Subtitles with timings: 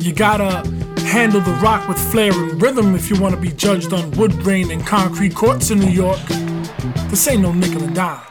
[0.00, 0.66] You gotta
[1.02, 4.70] handle the rock with flair and rhythm if you wanna be judged on wood grain
[4.70, 6.20] and concrete courts in New York.
[7.08, 8.22] This ain't no nickel and dime.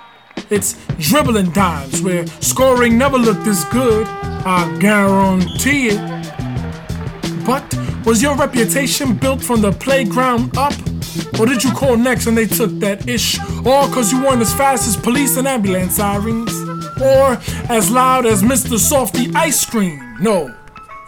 [0.50, 4.08] It's dribbling dimes where scoring never looked this good.
[4.08, 7.46] I guarantee it.
[7.46, 7.64] But
[8.04, 10.74] was your reputation built from the playground up?
[11.40, 13.38] Or did you call next and they took that ish?
[13.60, 16.52] Or cause you weren't as fast as police and ambulance sirens?
[17.00, 17.40] Or
[17.70, 18.80] as loud as Mr.
[18.80, 20.18] Softee Ice Cream?
[20.20, 20.56] No.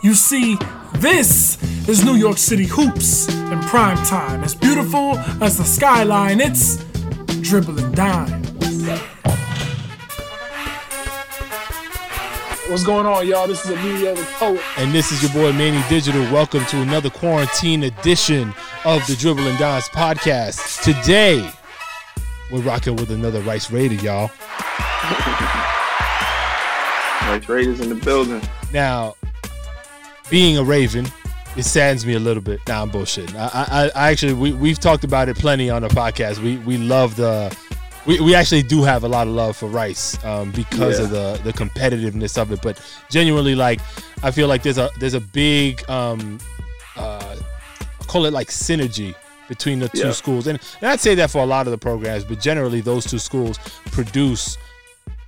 [0.04, 0.58] You see,
[0.96, 4.44] this is New York City hoops in prime time.
[4.44, 6.78] As beautiful as the skyline, it's
[7.42, 8.50] dribbling dimes.
[12.68, 13.48] What's going on, y'all?
[13.48, 14.62] This is Emilio the Poet.
[14.80, 16.24] And this is your boy Manny Digital.
[16.34, 20.82] Welcome to another quarantine edition of the Dribbling Dimes podcast.
[20.82, 21.48] Today,
[22.52, 24.32] we're rocking with another Rice Raider, y'all.
[27.22, 28.42] Rice Raiders in the building.
[28.74, 29.14] Now,
[30.32, 31.06] being a Raven,
[31.56, 32.60] it saddens me a little bit.
[32.68, 33.36] Nah, I'm bullshitting.
[33.36, 36.40] I, I, I actually, we, we've talked about it plenty on the podcast.
[36.40, 37.56] We, we love the
[38.06, 41.06] we, we actually do have a lot of love for Rice um, because yeah.
[41.06, 42.62] of the the competitiveness of it.
[42.62, 43.80] But genuinely, like
[44.24, 46.40] I feel like there's a there's a big um,
[46.96, 47.36] uh,
[48.08, 49.14] call it like synergy
[49.48, 50.12] between the two yeah.
[50.12, 52.24] schools, and, and I'd say that for a lot of the programs.
[52.24, 53.60] But generally, those two schools
[53.92, 54.58] produce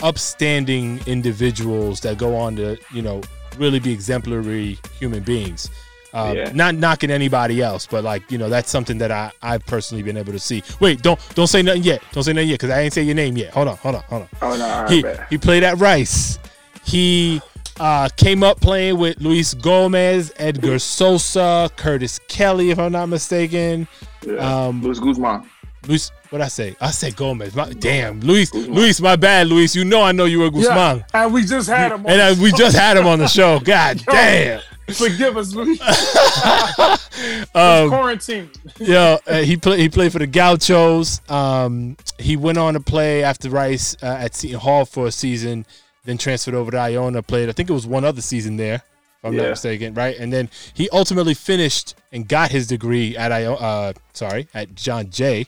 [0.01, 3.21] upstanding individuals that go on to you know
[3.57, 5.69] really be exemplary human beings.
[6.13, 6.51] Um, yeah.
[6.53, 10.17] Not knocking anybody else, but like you know, that's something that I I've personally been
[10.17, 10.63] able to see.
[10.79, 12.03] Wait, don't don't say nothing yet.
[12.11, 13.51] Don't say nothing yet because I ain't say your name yet.
[13.53, 14.29] Hold on, hold on, hold on.
[14.41, 16.37] Oh no, he he played at Rice.
[16.85, 17.41] He
[17.79, 23.87] uh, came up playing with Luis Gomez, Edgar Sosa, Curtis Kelly, if I'm not mistaken.
[24.25, 24.35] Yeah.
[24.67, 25.49] Um, Luis Guzman.
[25.87, 26.75] Luis, what I say?
[26.79, 27.55] I said Gomez.
[27.55, 29.75] My, damn, Luis, Luis, my bad, Luis.
[29.75, 30.99] You know I know you were Guzman.
[30.99, 32.05] Yeah, and we just had him.
[32.07, 33.59] and we just had him on the show.
[33.63, 34.61] God Yo, damn.
[34.93, 35.79] Forgive us, Luis.
[37.55, 38.49] um, quarantine.
[38.79, 39.79] yeah, uh, he played.
[39.79, 41.21] He played for the Gauchos.
[41.29, 45.65] Um, he went on to play after Rice uh, at Seton Hall for a season,
[46.05, 47.21] then transferred over to Iona.
[47.23, 49.43] Played, I think it was one other season there, if I'm yeah.
[49.43, 50.17] not mistaken, right?
[50.17, 53.55] And then he ultimately finished and got his degree at Iona.
[53.55, 55.47] Uh, sorry, at John Jay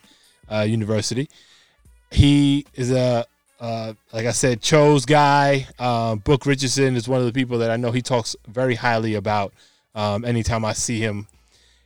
[0.52, 1.30] uh, University.
[2.12, 3.26] He is a
[3.60, 7.72] uh, like I said, Cho's guy, uh, Book Richardson is one of the people that
[7.72, 9.54] I know he talks very highly about
[9.96, 11.28] um, anytime I see him.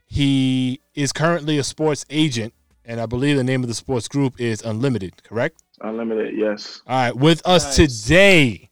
[0.07, 2.53] He is currently a sports agent,
[2.85, 5.61] and I believe the name of the sports group is Unlimited, correct?
[5.81, 6.81] Unlimited, yes.
[6.87, 8.03] All right, with us nice.
[8.03, 8.69] today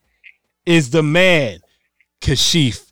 [0.66, 1.60] is the man,
[2.20, 2.92] Kashif.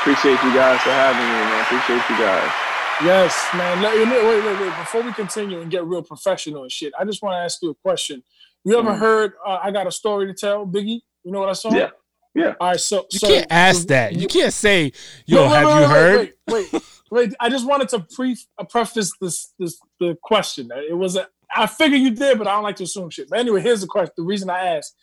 [0.00, 1.62] Appreciate you guys for having me, man.
[1.62, 2.67] Appreciate you guys.
[3.02, 3.80] Yes, man.
[3.80, 4.76] Wait, wait, wait, wait.
[4.78, 7.70] Before we continue and get real professional and shit, I just want to ask you
[7.70, 8.24] a question.
[8.64, 8.98] You ever mm.
[8.98, 10.66] heard uh, "I Got a Story to Tell"?
[10.66, 11.72] Biggie, you know what I saw?
[11.72, 11.90] Yeah,
[12.34, 12.54] yeah.
[12.60, 14.14] All right, so you so, can't ask that.
[14.14, 14.92] You can't say,
[15.26, 16.82] "Yo, wait, have wait, you wait, heard?" Wait, wait,
[17.12, 20.68] wait, I just wanted to pre uh, preface this this the question.
[20.74, 23.30] It was a I figure you did, but I don't like to assume shit.
[23.30, 24.12] But anyway, here's the question.
[24.16, 24.94] The reason I asked.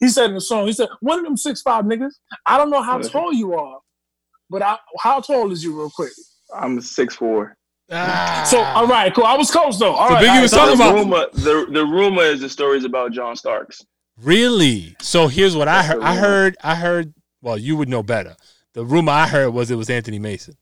[0.00, 2.14] He said in the song, he said, "One of them six five niggas.
[2.46, 3.78] I don't know how tall you are,
[4.48, 6.12] but I, how tall is you, real quick?"
[6.54, 7.56] I'm six four.
[7.90, 8.46] Ah.
[8.48, 9.24] So all right, cool.
[9.24, 9.92] I was close though.
[9.92, 12.84] All so right, Biggie was talking the about rumor, the the rumor is the stories
[12.84, 13.84] about John Starks.
[14.20, 14.96] Really?
[15.00, 16.02] So here's what That's I heard.
[16.02, 16.56] I heard.
[16.62, 17.14] I heard.
[17.40, 18.36] Well, you would know better.
[18.74, 20.54] The rumor I heard was it was Anthony Mason.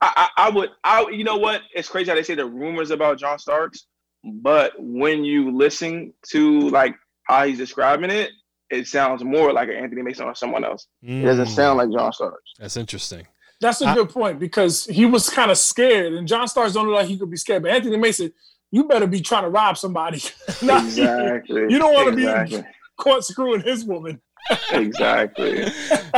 [0.00, 0.70] I, I, I would.
[0.84, 1.62] I you know what?
[1.74, 3.86] It's crazy how they say the rumors about John Starks,
[4.24, 8.30] but when you listen to like how he's describing it,
[8.70, 10.86] it sounds more like an Anthony Mason or someone else.
[11.04, 11.22] Mm.
[11.22, 11.56] It doesn't mm.
[11.56, 12.52] sound like John Starks.
[12.58, 13.26] That's interesting.
[13.60, 16.86] That's a I, good point because he was kind of scared, and John Starks don't
[16.86, 17.62] look like he could be scared.
[17.62, 18.32] But Anthony Mason,
[18.70, 20.22] you better be trying to rob somebody.
[20.48, 21.62] exactly.
[21.68, 22.62] You don't want to exactly.
[22.62, 24.20] be caught screwing his woman.
[24.72, 25.66] exactly.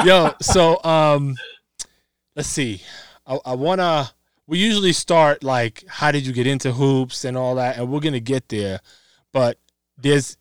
[0.05, 1.35] Yo, so um,
[2.37, 2.83] let's see.
[3.27, 4.11] I, I wanna.
[4.47, 8.01] We usually start like, how did you get into hoops and all that, and we're
[8.01, 8.81] gonna get there.
[9.33, 9.59] But
[9.97, 10.37] there's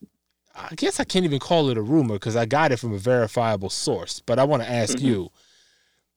[0.56, 2.97] I guess I can't even call it a rumor because I got it from a
[2.97, 4.21] verifiable source.
[4.25, 5.07] But I want to ask mm-hmm.
[5.07, 5.31] you: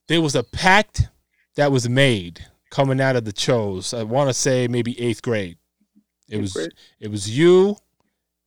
[0.08, 1.08] there was a pact
[1.56, 3.94] that was made coming out of the Chos.
[3.94, 5.58] I want to say maybe eighth grade.
[6.28, 6.74] It eighth was grade.
[7.00, 7.76] it was you,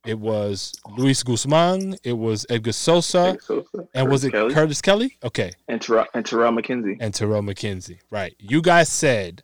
[0.06, 4.54] it was Luis Guzman, it was Edgar Sosa, Edgar Sosa and Curtis was it Kelly.
[4.54, 5.18] Curtis Kelly?
[5.24, 6.96] Okay, and Terrell, and Terrell McKenzie.
[7.00, 8.34] And Terrell McKenzie, right?
[8.38, 9.42] You guys said,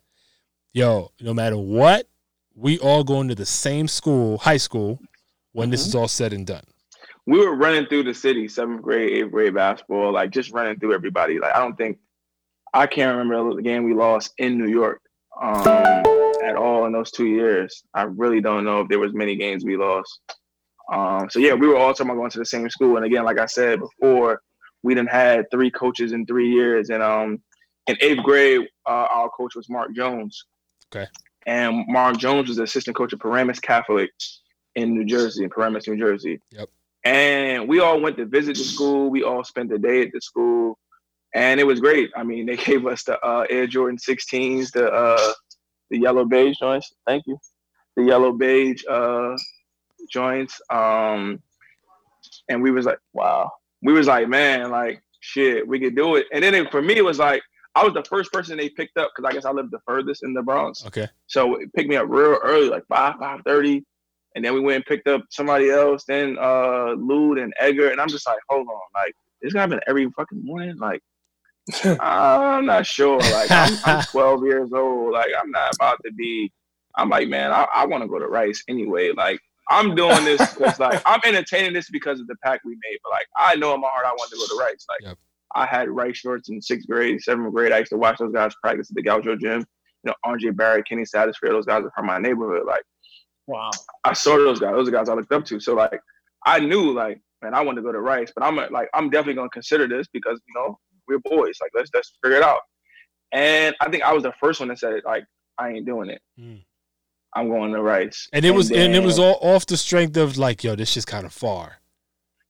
[0.73, 2.07] "Yo, no matter what,
[2.55, 4.99] we all going to the same school, high school,
[5.51, 5.71] when mm-hmm.
[5.71, 6.63] this is all said and done."
[7.27, 10.93] We were running through the city, seventh grade, eighth grade basketball, like just running through
[10.93, 11.39] everybody.
[11.39, 11.97] Like I don't think
[12.75, 14.99] I can't remember the game we lost in New York
[15.41, 15.65] um,
[16.43, 17.83] at all in those two years.
[17.93, 20.19] I really don't know if there was many games we lost.
[20.91, 22.97] Um, so yeah, we were all talking about going to the same school.
[22.97, 24.41] And again, like I said before,
[24.83, 27.41] we done had three coaches in three years, and um,
[27.87, 30.45] in eighth grade, uh, our coach was Mark Jones.
[30.93, 31.07] Okay.
[31.47, 34.11] And Mark Jones was the assistant coach of Paramus Catholic
[34.75, 36.41] in New Jersey, in Paramus, New Jersey.
[36.51, 36.69] Yep.
[37.05, 39.09] And we all went to visit the school.
[39.09, 40.77] We all spent the day at the school,
[41.35, 42.09] and it was great.
[42.15, 45.33] I mean, they gave us the uh, Air Jordan 16s, the uh,
[45.91, 46.93] the yellow beige joints.
[47.05, 47.37] Thank you.
[47.95, 49.37] The yellow beige uh,
[50.09, 50.59] joints.
[50.71, 51.41] Um,
[52.49, 53.51] and we was like, wow.
[53.83, 56.25] We was like, man, like shit, we could do it.
[56.33, 57.43] And then it, for me, it was like
[57.75, 60.23] I was the first person they picked up because I guess I lived the furthest
[60.23, 60.85] in the Bronx.
[60.87, 61.07] Okay.
[61.27, 63.83] So it picked me up real early, like five, five thirty.
[64.35, 67.89] And then we went and picked up somebody else, then uh Lud and Edgar.
[67.89, 70.77] And I'm just like, hold on, like this gonna happen every fucking morning?
[70.77, 71.01] Like
[71.99, 73.19] I'm not sure.
[73.19, 75.13] Like I'm, I'm 12 years old.
[75.13, 76.51] Like I'm not about to be.
[76.97, 79.11] I'm like, man, I, I want to go to Rice anyway.
[79.11, 79.39] Like
[79.69, 82.99] I'm doing this because like I'm entertaining this because of the pack we made.
[83.03, 84.85] But like I know in my heart I want to go to Rice.
[84.89, 85.17] Like Yep.
[85.55, 87.71] I had Rice shorts in sixth grade, seventh grade.
[87.71, 89.59] I used to watch those guys practice at the Gaucho gym.
[90.03, 92.65] You know, Andre Barrett, Kenny Satterfield, those guys are from my neighborhood.
[92.67, 92.83] Like
[93.47, 93.71] Wow.
[94.03, 94.73] I saw those guys.
[94.73, 95.59] Those are guys I looked up to.
[95.59, 95.99] So like
[96.45, 99.35] I knew like man, I wanted to go to Rice, but I'm like I'm definitely
[99.35, 101.57] gonna consider this because you know we're boys.
[101.61, 102.61] Like let's let's figure it out.
[103.31, 105.05] And I think I was the first one that said it.
[105.05, 105.25] Like
[105.57, 106.21] I ain't doing it.
[106.39, 106.63] Mm.
[107.35, 108.29] I'm going to Rice.
[108.31, 111.05] And it was and it was all off the strength of like, yo, this is
[111.05, 111.79] kind of far.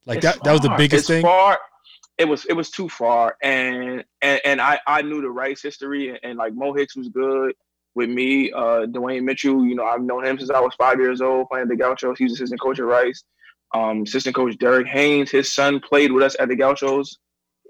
[0.05, 1.23] Like that that was the biggest It's thing.
[1.23, 1.59] Far.
[2.17, 6.09] It was it was too far, and and and I I knew the Rice history,
[6.09, 7.53] and, and like Mo Hicks was good
[7.93, 8.51] with me.
[8.53, 11.67] Uh, Dwayne Mitchell, you know, I've known him since I was five years old playing
[11.67, 12.17] the Gauchos.
[12.17, 13.23] He's assistant coach at Rice.
[13.73, 17.17] Um, assistant coach Derek Haynes, his son played with us at the Gauchos,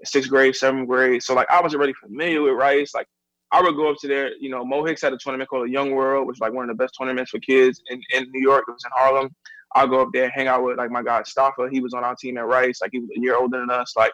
[0.06, 1.22] sixth grade, seventh grade.
[1.22, 2.94] So like I was already familiar with Rice.
[2.94, 3.06] Like
[3.52, 4.34] I would go up to there.
[4.38, 6.68] You know, Mo Hicks had a tournament called the Young World, which is like one
[6.68, 8.64] of the best tournaments for kids in, in New York.
[8.68, 9.34] It was in Harlem.
[9.74, 11.70] I'll go up there, and hang out with like my guy Staffa.
[11.70, 12.80] He was on our team at Rice.
[12.80, 13.92] Like he was a year older than us.
[13.96, 14.12] Like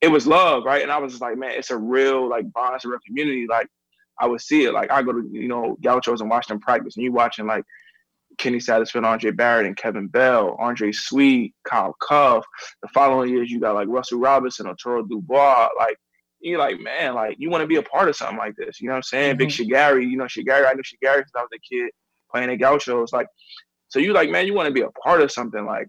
[0.00, 0.82] it was love, right?
[0.82, 3.46] And I was just like, man, it's a real like bond, it's a real community.
[3.48, 3.68] Like
[4.20, 4.72] I would see it.
[4.72, 7.64] Like I go to you know Gauchos and watch them practice, and you watching like
[8.38, 12.44] Kenny Satterfield, Andre Barrett, and Kevin Bell, Andre Sweet, Kyle Cuff.
[12.82, 15.68] The following years, you got like Russell Robinson, Arturo Dubois.
[15.78, 15.96] Like
[16.40, 18.80] you're like, man, like you want to be a part of something like this.
[18.80, 19.36] You know what I'm saying?
[19.36, 19.70] Big mm-hmm.
[19.70, 20.66] Shagari, you know Shagari.
[20.66, 21.90] I knew Shagari since I was a kid
[22.30, 23.12] playing at Gauchos.
[23.12, 23.26] Like
[23.88, 25.88] so, you like, man, you want to be a part of something like.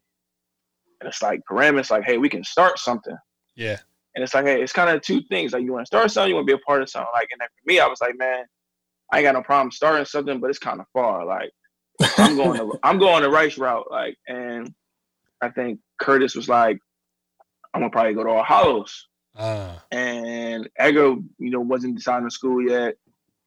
[1.01, 3.15] And it's like Paramus, like, hey, we can start something.
[3.55, 3.77] Yeah.
[4.15, 5.53] And it's like, hey, it's kind of two things.
[5.53, 7.09] Like you want to start something, you want to be a part of something.
[7.13, 8.43] Like, and then for me, I was like, man,
[9.11, 11.25] I ain't got no problem starting something, but it's kind of far.
[11.25, 11.51] Like,
[12.17, 13.89] I'm going to, I'm going the Rice route.
[13.91, 14.73] Like, and
[15.41, 16.79] I think Curtis was like,
[17.73, 19.07] I'm gonna probably go to All Hallows.
[19.37, 19.83] Ah.
[19.91, 22.95] And Edgar, you know, wasn't deciding to school yet.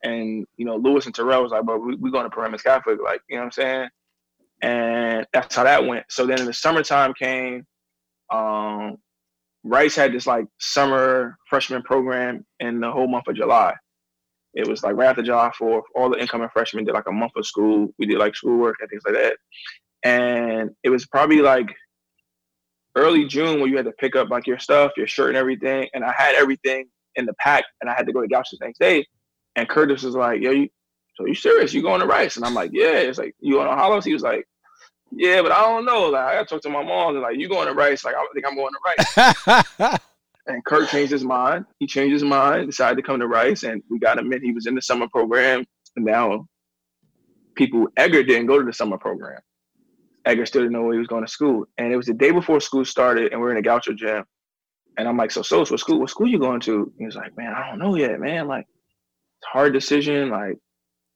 [0.04, 2.98] And, you know, Lewis and Terrell was like, bro, we, we going to Paramus Catholic.
[3.02, 3.88] Like, you know what I'm saying?
[4.62, 6.06] And that's how that went.
[6.08, 7.66] So then in the summertime came,
[8.32, 8.96] um,
[9.64, 13.74] Rice had this like summer freshman program in the whole month of July.
[14.54, 17.32] It was like right after July 4th, all the incoming freshmen did like a month
[17.36, 17.92] of school.
[17.98, 19.36] We did like schoolwork and things like that.
[20.02, 21.74] And it was probably like
[22.96, 25.88] early June when you had to pick up like your stuff, your shirt and everything.
[25.94, 28.66] And I had everything in the pack and I had to go to Gauchos the
[28.66, 29.06] next day.
[29.56, 30.68] And Curtis was like, Yo, you
[31.14, 31.72] so you serious?
[31.72, 32.36] You going to Rice?
[32.36, 32.98] And I'm like, Yeah.
[32.98, 34.04] It's like, you going to Hallows?
[34.04, 34.46] He was like,
[35.10, 36.10] Yeah, but I don't know.
[36.10, 38.04] Like I gotta talk to my mom and like, you going to Rice?
[38.04, 39.98] Like, I think I'm going to Rice.
[40.46, 41.66] And Kurt changed his mind.
[41.78, 44.42] He changed his mind, decided to come to Rice, and we got him in.
[44.42, 45.64] He was in the summer program.
[45.96, 46.46] And now
[47.54, 49.40] people Edgar didn't go to the summer program.
[50.24, 51.64] Edgar still didn't know where he was going to school.
[51.78, 54.24] And it was the day before school started, and we are in a Gaucho gym.
[54.98, 56.92] And I'm like, so so what school what school you going to?
[56.98, 58.46] He was like, Man, I don't know yet, man.
[58.46, 60.30] Like, it's a hard decision.
[60.30, 60.56] Like,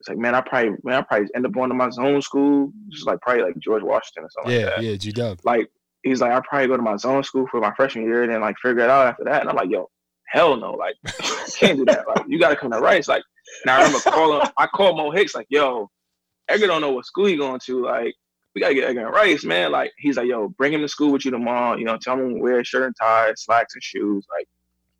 [0.00, 2.72] it's like, man, I probably man, I probably end up going to my zone school,
[2.90, 5.40] just like probably like George Washington or something yeah, like that yeah, G Dub.
[5.44, 5.68] like
[6.02, 8.40] he's like, I'll probably go to my zone school for my freshman year and then
[8.40, 9.40] like figure it out after that.
[9.40, 9.88] And I'm like, yo,
[10.28, 10.94] hell no, like
[11.56, 12.06] can't do that.
[12.08, 13.08] Like you gotta come to Rice.
[13.08, 13.22] Like
[13.64, 15.90] now I remember calling I called Mo Hicks, like, yo,
[16.48, 17.84] Edgar don't know what school he going to.
[17.84, 18.14] Like,
[18.54, 19.72] we gotta get Edgar Rice, man.
[19.72, 22.34] Like he's like, yo, bring him to school with you tomorrow, you know, tell him
[22.34, 24.26] to wear shirt and tie, slacks and shoes.
[24.30, 24.46] Like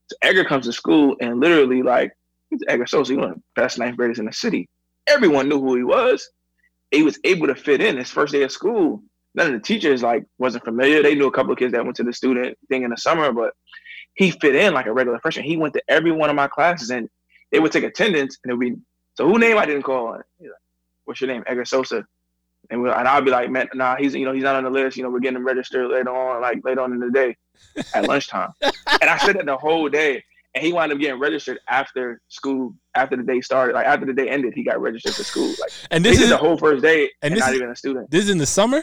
[0.08, 2.12] so Edgar comes to school and literally like
[2.50, 4.68] he's Edgar Sosa, he one of the best ninth graders in the city.
[5.06, 6.28] Everyone knew who he was.
[6.90, 9.02] He was able to fit in his first day of school
[9.36, 11.02] none of the teachers like wasn't familiar.
[11.02, 13.30] They knew a couple of kids that went to the student thing in the summer,
[13.32, 13.52] but
[14.14, 15.44] he fit in like a regular freshman.
[15.44, 17.08] He went to every one of my classes and
[17.52, 18.76] they would take attendance and it would be
[19.14, 20.22] so who name I didn't call on.
[20.40, 20.50] Like,
[21.04, 21.44] What's your name?
[21.46, 22.04] Edgar Sosa.
[22.70, 24.70] And we and I'll be like, man, nah, he's you know, he's not on the
[24.70, 24.96] list.
[24.96, 27.36] You know, we're getting him registered later on, like later on in the day
[27.94, 28.50] at lunchtime.
[28.62, 30.24] and I said that the whole day.
[30.54, 33.74] And he wound up getting registered after school, after the day started.
[33.74, 35.48] Like after the day ended, he got registered for school.
[35.60, 37.70] Like And this this is the whole first day and and, this not is- even
[37.70, 38.10] a student.
[38.10, 38.82] this is in the summer.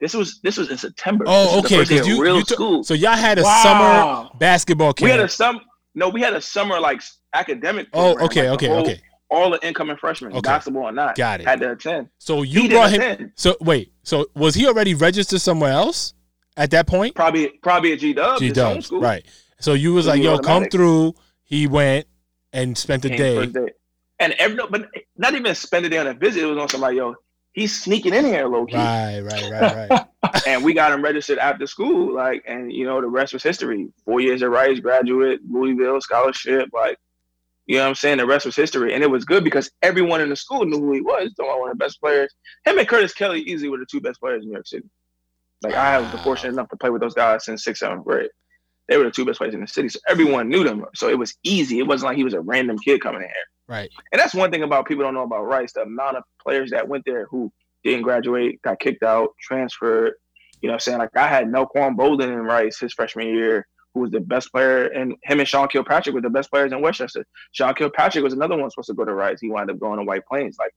[0.00, 1.24] This was this was in September.
[1.26, 1.82] Oh, okay.
[2.06, 2.84] You, real you t- school.
[2.84, 3.62] so y'all had a Wow.
[3.62, 5.04] summer basketball camp.
[5.06, 5.60] we had a some
[5.94, 7.02] no, we had a summer like
[7.34, 7.88] academic.
[7.92, 9.00] oh, okay, like, okay, whole- okay.
[9.30, 10.40] All the incoming freshmen, Okay.
[10.40, 11.46] basketball and not, Got it.
[11.46, 12.08] had to attend.
[12.18, 13.00] So you didn't brought him.
[13.02, 13.32] attend.
[13.34, 13.92] So wait.
[14.02, 16.14] So was he already registered somewhere else
[16.56, 17.14] at that point?
[17.14, 18.38] Probably probably at G Dub.
[18.38, 19.26] G Dubs, right?
[19.60, 22.06] So you was So like, he "Yo, was come through." He went
[22.54, 23.44] and spent the day.
[23.46, 23.66] day.
[24.20, 26.42] And every but not even spend a day on a visit.
[26.42, 27.14] It was on somebody, yo,
[27.58, 28.76] he's sneaking in here low key.
[28.76, 30.06] Right, right, right, right.
[30.46, 33.88] and we got him registered after school, like, and you know, the rest was history.
[34.04, 36.98] Four years at Rice, graduate, Louisville scholarship, like,
[37.66, 38.18] you know what I'm saying?
[38.18, 38.94] The rest was history.
[38.94, 41.34] And it was good because everyone in the school knew who he was.
[41.36, 42.34] Though one of the best players.
[42.64, 44.88] Him and Curtis Kelly easily were the two best players in New York City.
[45.62, 48.30] Like I was fortunate enough to play with those guys since sixth, seventh grade.
[48.88, 49.90] They were the two best players in the city.
[49.90, 50.82] So everyone knew them.
[50.94, 51.78] So it was easy.
[51.78, 53.34] It wasn't like he was a random kid coming in here.
[53.68, 53.90] Right.
[54.12, 56.88] And that's one thing about people don't know about Rice, the amount of players that
[56.88, 57.52] went there who
[57.84, 60.14] didn't graduate, got kicked out, transferred.
[60.60, 60.98] You know what I'm saying?
[60.98, 64.86] Like I had Melquan Bolden in Rice his freshman year, who was the best player,
[64.86, 67.24] and him and Sean Kilpatrick were the best players in Westchester.
[67.52, 69.40] Sean Kilpatrick was another one supposed to go to Rice.
[69.40, 70.56] He wound up going to White Plains.
[70.58, 70.72] Like,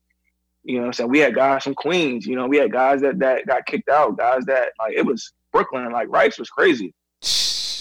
[0.64, 1.10] you know what I'm saying?
[1.10, 4.18] We had guys from Queens, you know, we had guys that that got kicked out,
[4.18, 6.94] guys that like it was Brooklyn, like Rice was crazy.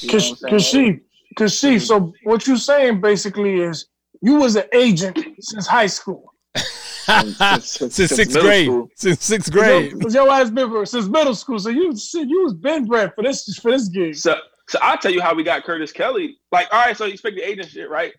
[0.01, 1.01] You know Cause, cause she,
[1.37, 1.77] cause she.
[1.77, 1.85] Mm-hmm.
[1.85, 3.87] So what you're saying basically is
[4.23, 6.35] you was an agent since high school.
[6.55, 8.67] Since- since- since, since sixth grade.
[8.67, 8.89] school.
[8.97, 10.01] Since sixth grade.
[10.01, 11.59] Cause your ass been for- since middle school.
[11.59, 14.15] So you, shit, you was been bred for this for this gig.
[14.15, 14.37] So,
[14.69, 16.37] so I'll tell you how we got Curtis Kelly.
[16.53, 18.13] Like, all right, so you expect the agent shit, right?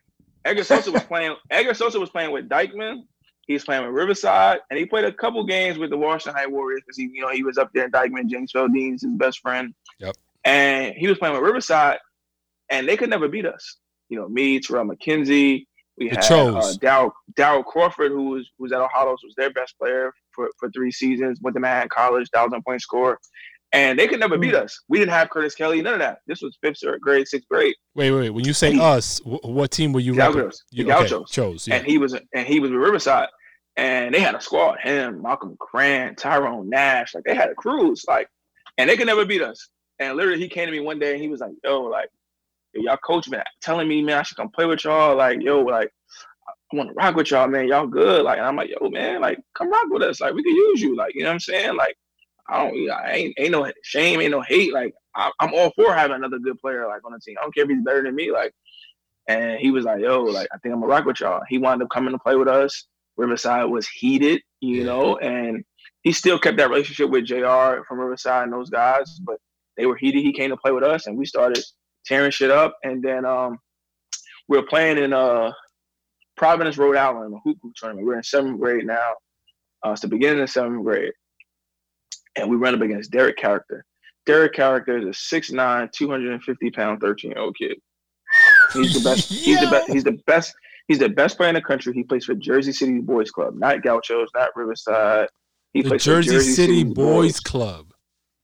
[0.43, 1.35] Edgar Sosa was playing.
[1.49, 3.03] Edgar Sosa was playing with Dyckman.
[3.47, 6.47] He was playing with Riverside, and he played a couple games with the Washington High
[6.47, 8.27] Warriors because he, you know, he was up there in Dyckman.
[8.27, 9.73] James Feldeine's his best friend.
[9.99, 10.15] Yep.
[10.45, 11.97] And he was playing with Riverside,
[12.69, 13.77] and they could never beat us.
[14.09, 15.65] You know, me, Terrell McKenzie.
[16.01, 20.11] We The had uh, Crawford, who was who was at Ohio, was their best player
[20.31, 21.39] for, for three seasons.
[21.41, 23.19] Went to Manhattan College, thousand point scorer,
[23.71, 24.79] and they could never beat us.
[24.89, 26.19] We didn't have Curtis Kelly, none of that.
[26.25, 28.29] This was fifth grade, sixth grade, Wait, wait, wait.
[28.31, 30.15] When you say He- us, wh- what team were you?
[30.15, 30.63] Gauchos.
[30.71, 31.29] You, The Gauchos.
[31.29, 31.67] Chose.
[31.67, 31.75] Yeah.
[31.75, 33.29] and he was and he was with Riverside,
[33.77, 34.79] and they had a squad.
[34.79, 38.27] Him, Malcolm Grant, Tyrone Nash, like they had a cruise, like,
[38.79, 39.69] and they could never beat us.
[39.99, 42.09] And literally, he came to me one day and he was like, "Yo, like,
[42.73, 45.15] y'all coach been telling me, man, I should come play with y'all.
[45.15, 45.91] Like, yo, like,
[46.47, 47.67] I want to rock with y'all, man.
[47.67, 48.23] Y'all good.
[48.23, 50.21] Like, and I'm like, yo, man, like, come rock with us.
[50.21, 50.95] Like, we can use you.
[50.95, 51.75] Like, you know what I'm saying?
[51.75, 51.97] Like,
[52.47, 54.73] I don't, I ain't, ain't no shame, ain't no hate.
[54.73, 57.35] Like, I, I'm all for having another good player like on the team.
[57.39, 58.31] I don't care if he's better than me.
[58.31, 58.53] Like,
[59.27, 61.41] and he was like, yo, like, I think I'm gonna rock with y'all.
[61.47, 62.87] He wound up coming to play with us.
[63.17, 65.63] Riverside was heated, you know, and
[66.01, 69.37] he still kept that relationship with JR from Riverside and those guys, but
[69.77, 70.23] they were heated.
[70.23, 71.63] He came to play with us and we started
[72.05, 72.77] tearing shit up.
[72.83, 73.57] And then um
[74.47, 75.51] we were playing in uh
[76.37, 78.05] Providence, Rhode Island, a hoop hoop tournament.
[78.07, 79.13] We're in seventh grade now.
[79.85, 81.13] Uh, it's the beginning of seventh grade.
[82.35, 83.85] And we run up against Derrick Caracter.
[84.25, 87.77] Derrick Caracter is a 6'9, 250 pound, 13 year old kid.
[88.73, 89.29] He's the best.
[89.29, 89.89] He's the best.
[89.91, 90.53] He's the best.
[90.87, 91.93] He's the best player in the country.
[91.93, 95.27] He plays for Jersey City Boys Club, not Gauchos, not Riverside.
[95.73, 97.93] He the plays Jersey, for City Boys Club.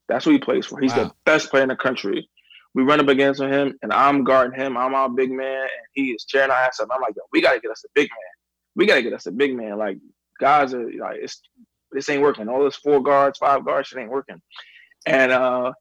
[0.07, 0.79] That's what he plays for.
[0.79, 1.05] He's Wow.
[1.05, 2.29] the best player in the country.
[2.77, 4.77] We run up against him, and I'm guarding him.
[4.77, 6.89] I'm our big man, and he is tearing our ass up.
[6.93, 8.29] I'm like, yo, we gotta get us a big man.
[8.75, 9.79] We gotta get us a big man.
[9.79, 9.97] Like
[10.39, 11.41] guys are like, it's
[11.91, 12.47] this ain't working.
[12.47, 14.39] All this four guards, five guards, shit ain't working.
[15.07, 15.73] And uh,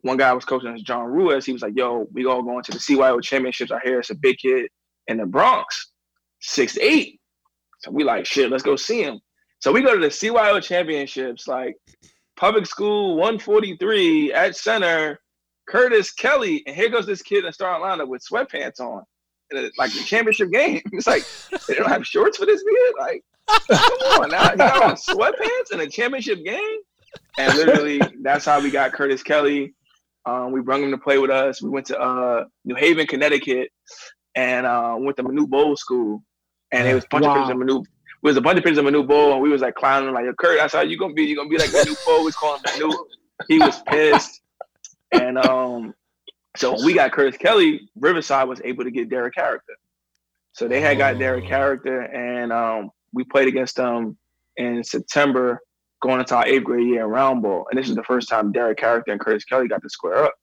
[0.00, 1.44] one guy was coaching us, John Ruiz.
[1.44, 3.70] He was like, yo, we all going to the CYO championships.
[3.70, 4.70] I hear it's a big kid
[5.08, 5.90] in the Bronx,
[6.40, 7.20] six eight.
[7.80, 9.20] So we like, shit, let's go see him.
[9.58, 11.76] So we go to the CYO championships, like
[12.36, 15.20] public school 143 at center,
[15.70, 19.04] Curtis Kelly, and here goes this kid in the starting lineup with sweatpants on.
[19.50, 20.80] It- like the championship game.
[20.92, 21.24] It's like
[21.66, 22.94] they don't have shorts for this kid.
[22.98, 23.24] Like,
[23.68, 24.54] come on now.
[24.54, 26.78] Got on sweatpants in a championship game.
[27.38, 29.74] And literally that's how we got Curtis Kelly.
[30.26, 31.60] Um, we brought him to play with us.
[31.62, 33.70] We went to uh, New Haven, Connecticut,
[34.36, 36.22] and uh, went to Manute Bol School.
[36.72, 37.30] And it was a bunch Wow.
[37.32, 37.80] of pictures of Manu.
[37.80, 37.86] It
[38.22, 40.34] was a bunch of pictures of Manute Bol, and we was like clowning like, "Yo,
[40.34, 41.24] Kurt, that's how you gonna be.
[41.24, 42.92] You gonna be like Manute Bol." We calling Manu.
[43.48, 44.42] He was pissed,
[45.12, 45.94] and um,
[46.56, 49.74] so we got Curtis Kelly, Riverside was able to get Derrick Caracter.
[50.52, 51.48] So they had got Derrick Oh.
[51.48, 54.18] Caracter, and um, we played against them
[54.56, 55.60] in September,
[56.02, 57.66] going into our eighth grade year in round ball.
[57.70, 60.34] And this was the first time Derrick Caracter and Curtis Kelly got to square up.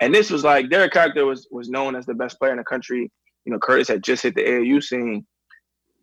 [0.00, 2.64] And this was like Derrick Caracter was was known as the best player in the
[2.64, 3.10] country.
[3.44, 5.26] You know, Curtis had just hit the AAU scene,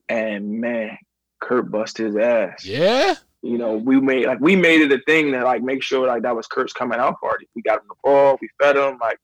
[0.07, 0.97] and man,
[1.41, 2.63] Kurt bust his ass.
[2.63, 3.15] Yeah.
[3.41, 6.21] You know, we made like we made it a thing to like make sure like
[6.23, 7.47] that was Kurt's coming out party.
[7.55, 9.17] We got him the ball, we fed him, like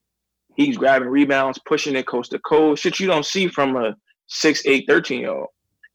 [0.55, 2.83] he's grabbing rebounds, pushing it coast to coast.
[2.83, 3.95] Shit you don't see from a
[4.29, 5.47] 6'8, 13 year old.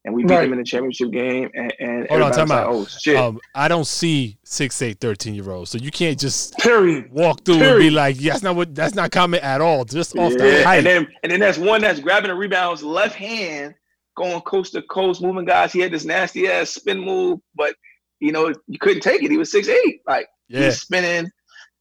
[0.05, 0.43] and we beat right.
[0.43, 1.50] them in the championship game.
[1.55, 2.73] And, and hold on, time like, out.
[2.73, 3.17] Oh shit!
[3.17, 7.45] Um, I don't see six, eight, 13 year olds, so you can't just period walk
[7.45, 7.73] through period.
[7.73, 9.85] and be like, yeah, that's not what that's not comment at all.
[9.85, 10.38] Just off yeah.
[10.38, 10.76] the height.
[10.79, 13.75] And then and then that's one that's grabbing the rebounds left hand,
[14.17, 15.73] going coast to coast, moving guys.
[15.73, 17.75] He had this nasty ass spin move, but
[18.23, 19.31] you know you couldn't take it.
[19.31, 20.67] He was six eight, like yeah.
[20.67, 21.31] he's spinning.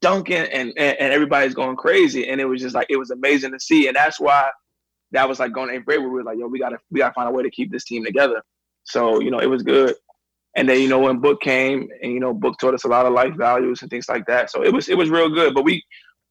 [0.02, 3.52] Dunking and, and, and everybody's going crazy, and it was just like it was amazing
[3.52, 4.50] to see, and that's why
[5.12, 7.14] that was like going eighth grade where we were like, yo, we gotta we gotta
[7.14, 8.42] find a way to keep this team together.
[8.84, 9.94] So you know, it was good.
[10.56, 13.06] And then you know when book came, and you know book taught us a lot
[13.06, 14.50] of life values and things like that.
[14.50, 15.54] So it was it was real good.
[15.54, 15.84] But we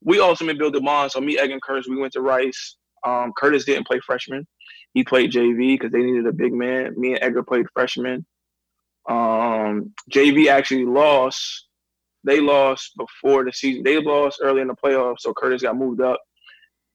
[0.02, 1.12] we ultimately built a bond.
[1.12, 2.76] So me, Egg, and Curtis, we went to Rice.
[3.06, 4.46] Um, Curtis didn't play freshman.
[4.94, 6.94] He played JV because they needed a big man.
[6.96, 8.26] Me and Edgar played freshman.
[9.10, 11.66] Um, JV actually lost.
[12.22, 13.82] They lost before the season.
[13.82, 16.20] They lost early in the playoffs, so Curtis got moved up.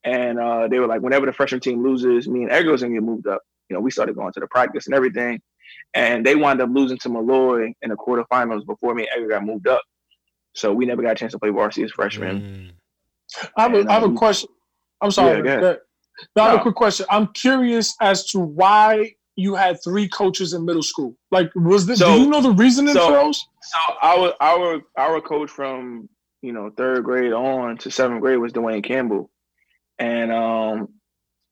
[0.05, 3.03] And uh, they were like, whenever the freshman team loses, me and Edgar's gonna get
[3.03, 3.41] moved up.
[3.69, 5.41] You know, we started going to the practice and everything.
[5.93, 9.45] And they wound up losing to Molloy in the quarterfinals before me and Edgar got
[9.45, 9.81] moved up.
[10.53, 12.39] So we never got a chance to play varsity as freshmen.
[12.41, 13.49] Mm.
[13.57, 14.49] I, have a, and, I have a um, question.
[15.01, 15.45] I'm sorry.
[15.45, 15.75] Yeah,
[16.35, 17.05] no, I have a quick question.
[17.09, 21.15] I'm curious as to why you had three coaches in middle school.
[21.31, 21.99] Like, was this?
[21.99, 23.45] So, do you know the reasoning so, for those?
[23.61, 26.09] So our our our coach from
[26.41, 29.29] you know third grade on to seventh grade was Dwayne Campbell,
[29.99, 30.89] and um,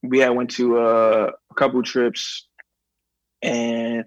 [0.01, 2.47] we had went to uh, a couple trips,
[3.41, 4.05] and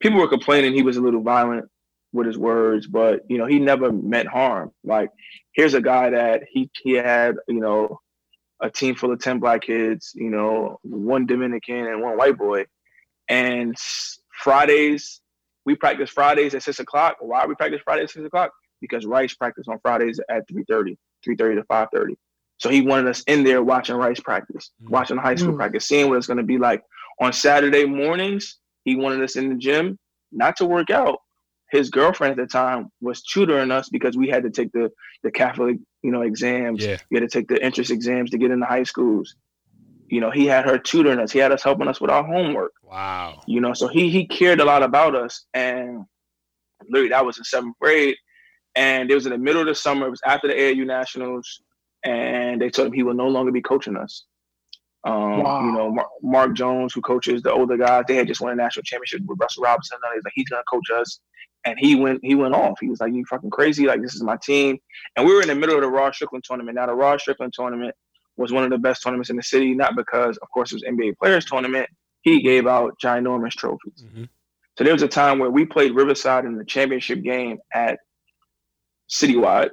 [0.00, 1.66] people were complaining he was a little violent
[2.12, 4.72] with his words, but you know he never meant harm.
[4.84, 5.10] Like
[5.52, 8.00] here's a guy that he he had you know
[8.60, 12.64] a team full of ten black kids, you know one Dominican and one white boy,
[13.28, 13.76] and
[14.42, 15.20] Fridays
[15.68, 17.16] we practice Fridays at six o'clock.
[17.20, 18.52] Why we practice Fridays at six o'clock?
[18.80, 20.96] Because Rice practice on Fridays at 3.30,
[21.28, 22.14] 3.30 to 5.30.
[22.56, 24.88] So he wanted us in there watching Rice practice, mm.
[24.88, 25.58] watching high school mm.
[25.58, 26.82] practice, seeing what it's going to be like.
[27.20, 29.98] On Saturday mornings, he wanted us in the gym,
[30.32, 31.18] not to work out.
[31.70, 34.90] His girlfriend at the time was tutoring us because we had to take the
[35.22, 36.82] the Catholic, you know, exams.
[36.82, 36.96] Yeah.
[37.10, 39.34] We had to take the entrance exams to get into high schools.
[40.08, 41.32] You know, he had her tutoring us.
[41.32, 42.72] He had us helping us with our homework.
[42.82, 43.42] Wow.
[43.46, 45.46] You know, so he he cared a lot about us.
[45.54, 46.04] And
[46.88, 48.16] literally, that was in seventh grade.
[48.74, 50.06] And it was in the middle of the summer.
[50.06, 51.60] It was after the AAU Nationals
[52.04, 54.24] and they told him he will no longer be coaching us.
[55.04, 55.64] Um, wow.
[55.64, 58.56] You know, Mark, Mark, Jones, who coaches the older guys, they had just won a
[58.56, 59.98] national championship with Russell Robinson.
[60.02, 61.20] And he's like, he's gonna coach us,
[61.64, 62.78] and he went he went off.
[62.80, 63.86] He was like, "You fucking crazy!
[63.86, 64.78] Like this is my team."
[65.16, 66.74] And we were in the middle of the Rod Strickland tournament.
[66.74, 67.94] Now the Rod Strickland tournament
[68.38, 70.84] was one of the best tournaments in the city, not because, of course, it was
[70.84, 71.88] NBA Players Tournament.
[72.22, 74.04] He gave out ginormous trophies.
[74.04, 74.24] Mm-hmm.
[74.76, 77.98] So there was a time where we played Riverside in the championship game at
[79.10, 79.70] Citywide,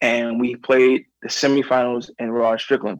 [0.00, 2.98] and we played the semifinals in Rod Strickland.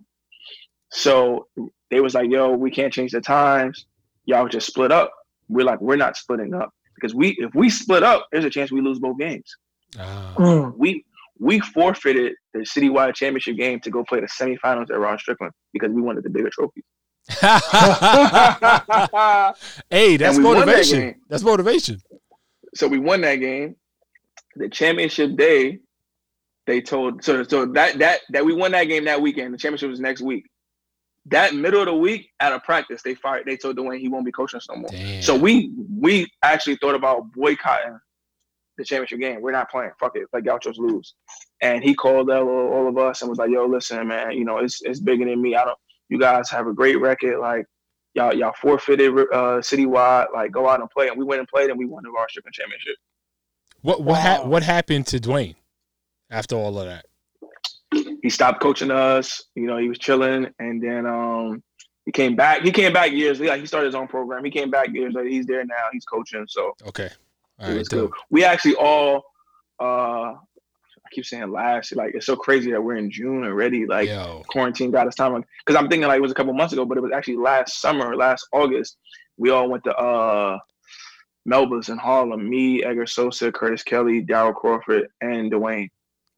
[0.90, 1.48] So
[1.90, 3.86] they was like, "Yo, we can't change the times.
[4.24, 5.12] Y'all just split up."
[5.48, 8.70] We're like, "We're not splitting up because we if we split up, there's a chance
[8.70, 9.56] we lose both games."
[9.98, 10.72] Oh.
[10.76, 11.04] We
[11.42, 15.90] we forfeited the citywide championship game to go play the semifinals at Rod Strickland because
[15.90, 16.85] we wanted the bigger trophy.
[19.90, 21.00] hey, that's motivation.
[21.00, 22.00] That that's motivation.
[22.76, 23.74] So we won that game.
[24.55, 25.81] The championship day,
[26.68, 29.52] they told so so that that that we won that game that weekend.
[29.52, 30.46] The championship was next week.
[31.26, 33.46] That middle of the week out of practice, they fired.
[33.46, 34.90] They told Dwayne he won't be coaching us no more.
[34.90, 35.22] Damn.
[35.22, 37.98] So we we actually thought about boycotting
[38.78, 39.40] the championship game.
[39.40, 39.92] We're not playing.
[40.00, 40.26] Fuck it.
[40.32, 41.14] Let just lose.
[41.61, 44.32] And he called all, all of us and was like, "Yo, listen, man.
[44.32, 45.54] You know, it's it's bigger than me.
[45.54, 45.78] I don't.
[46.08, 47.38] You guys have a great record.
[47.40, 47.66] Like,
[48.14, 50.26] y'all y'all forfeited uh, citywide.
[50.35, 51.08] Like, go out and play.
[51.08, 52.96] And we went and played, and we won the Strickland championship.
[53.82, 55.56] What what ha- what happened to Dwayne?
[56.32, 57.06] after all of that?
[58.22, 59.44] He stopped coaching us.
[59.54, 61.62] You know, he was chilling, and then um,
[62.06, 62.62] he came back.
[62.62, 63.56] He came back years later.
[63.56, 64.44] He started his own program.
[64.44, 65.28] He came back years later.
[65.28, 65.88] He's there now.
[65.92, 66.46] He's coaching.
[66.48, 67.11] So okay,
[67.62, 67.88] all right.
[67.88, 68.11] Good.
[68.31, 69.25] We actually all.
[69.81, 71.94] Uh, I keep saying last.
[71.94, 73.87] Like it's so crazy that we're in June already.
[73.87, 74.42] Like Yo.
[74.48, 75.44] quarantine got us time.
[75.64, 77.81] Because I'm thinking like it was a couple months ago, but it was actually last
[77.81, 78.96] summer, last August.
[79.37, 80.59] We all went to uh
[81.44, 82.48] Melba's in Harlem.
[82.48, 85.88] Me, Edgar Sosa, Curtis Kelly, Daryl Crawford, and Dwayne.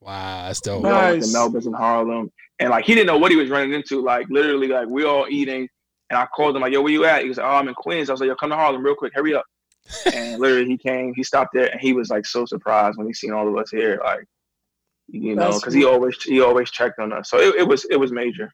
[0.00, 0.82] Wow, that's dope.
[0.82, 1.26] Nice.
[1.26, 4.02] The Melbourne's in Harlem, and like he didn't know what he was running into.
[4.02, 5.68] Like literally, like we all eating,
[6.10, 7.74] and I called him like, "Yo, where you at?" He was like, "Oh, I'm in
[7.74, 9.46] Queens." I was like, "Yo, come to Harlem real quick, hurry up."
[10.12, 11.14] And literally, he came.
[11.14, 13.70] He stopped there, and he was like so surprised when he seen all of us
[13.70, 14.00] here.
[14.02, 14.24] Like,
[15.08, 17.30] you know, because he always he always checked on us.
[17.30, 18.50] So it, it was it was major.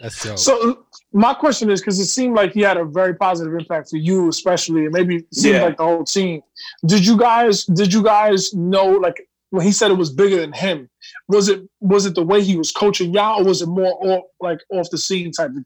[0.00, 0.38] That's dope.
[0.38, 3.96] So my question is because it seemed like he had a very positive impact for
[3.96, 5.64] you, especially, and maybe it seemed yeah.
[5.64, 6.42] like the whole team.
[6.86, 10.52] Did you guys did you guys know like when he said it was bigger than
[10.52, 10.90] him,
[11.28, 14.24] was it was it the way he was coaching y'all, or was it more off
[14.40, 15.64] like off the scene type of thing?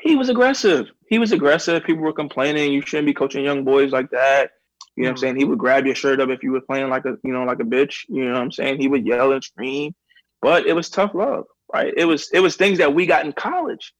[0.00, 0.88] He was aggressive.
[1.12, 1.84] He was aggressive.
[1.84, 4.52] People were complaining you shouldn't be coaching young boys like that.
[4.96, 5.20] You know what I'm mm-hmm.
[5.20, 5.36] saying?
[5.36, 7.60] He would grab your shirt up if you were playing like a you know like
[7.60, 8.06] a bitch.
[8.08, 8.80] You know what I'm saying?
[8.80, 9.94] He would yell and scream,
[10.40, 11.92] but it was tough love, right?
[11.98, 13.92] It was it was things that we got in college.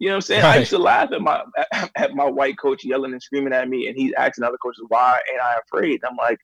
[0.00, 0.44] You know what I'm saying?
[0.44, 1.44] I used to laugh at my
[1.94, 5.20] at my white coach yelling and screaming at me, and he's asking other coaches why
[5.32, 6.00] ain't I afraid?
[6.04, 6.40] I'm like,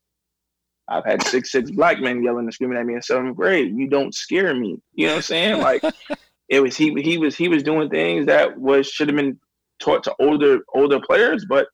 [0.87, 3.77] I've had six six black men yelling and screaming at me in seventh grade.
[3.77, 4.81] You don't scare me.
[4.95, 5.61] You know what I'm saying?
[5.61, 5.83] Like
[6.49, 9.41] it was he he was he was doing things that was should have been
[9.79, 11.69] taught to older older players, but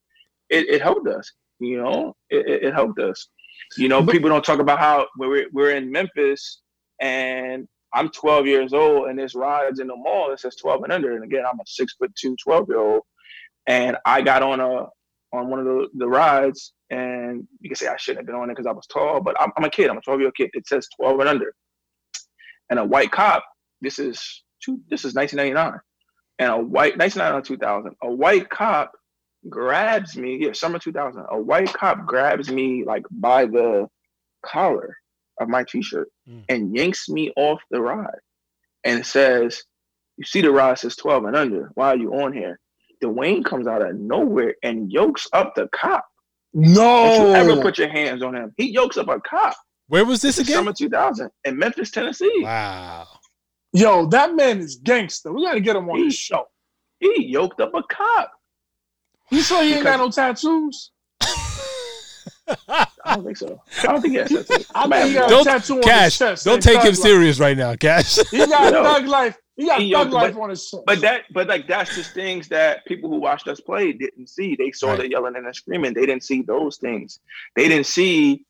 [0.50, 1.30] it, it helped us.
[1.58, 3.28] You know, it, it, helped us.
[3.76, 6.60] You know, people don't talk about how we're we're in Memphis
[7.00, 10.92] and I'm 12 years old and this rides in the mall that says 12 and
[10.92, 11.14] under.
[11.14, 13.02] And again, I'm a six foot two, 12 year old.
[13.66, 14.86] And I got on a
[15.34, 18.50] on one of the, the rides and you can say I shouldn't have been on
[18.50, 19.88] it because I was tall, but I'm, I'm a kid.
[19.88, 20.50] I'm a 12 year old kid.
[20.52, 21.54] It says 12 and under.
[22.70, 23.44] And a white cop,
[23.80, 25.80] this is two, this is 1999.
[26.38, 28.92] And a white 1999 2000, a white cop
[29.48, 31.24] grabs me, yeah, summer 2000.
[31.30, 33.86] A white cop grabs me like by the
[34.44, 34.96] collar
[35.40, 36.44] of my t-shirt Mm.
[36.48, 38.20] and yanks me off the ride.
[38.84, 39.62] And says,
[40.18, 41.70] You see the ride says 12 and under.
[41.74, 42.58] Why are you on here?
[43.02, 46.04] Dwayne comes out of nowhere and yokes up the cop.
[46.54, 48.52] Don't you ever put your hands on him.
[48.56, 49.56] He yokes up a cop.
[49.88, 50.58] Where was this This again?
[50.58, 52.40] summer 2000 in Memphis, Tennessee.
[52.42, 53.06] Wow.
[53.72, 55.32] Yo, that man is gangster.
[55.32, 56.44] We gotta get him on the show.
[57.00, 58.30] He yoked up a cop.
[59.30, 60.90] You sure he ain't got no tattoos?
[62.68, 63.61] I don't think so.
[63.82, 64.66] I don't think he has tattoos.
[64.74, 66.44] I think he got Don't- a tattoo on Cash, his chest.
[66.44, 66.96] don't take him Life.
[66.96, 68.18] serious right now, Cash.
[68.30, 68.82] He got No.
[68.85, 69.38] thug life.
[69.56, 70.82] He got He thug yoked- life but- on his chest.
[70.87, 74.54] But that, but like that's just things that people who watched us play didn't see.
[74.56, 74.98] They saw Right.
[75.00, 75.94] the yelling and the screaming.
[75.94, 77.18] They didn't see those things.
[77.56, 78.44] They didn't see,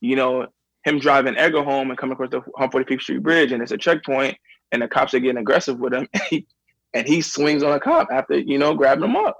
[0.00, 0.46] you know,
[0.84, 4.36] him driving Edgar home and coming across the 145th Street Bridge, and it's a checkpoint,
[4.74, 6.06] and the cops are getting aggressive with him,
[6.92, 9.38] and he swings on a cop after you know grabbing him up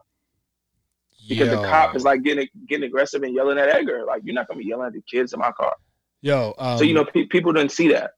[1.28, 1.60] because Yo.
[1.60, 4.04] the cop is like getting getting aggressive and yelling at Edgar.
[4.06, 5.74] Like you're not gonna be yelling at the kids in my car.
[6.22, 8.12] Yo, um, so you know, pe- people didn't see that.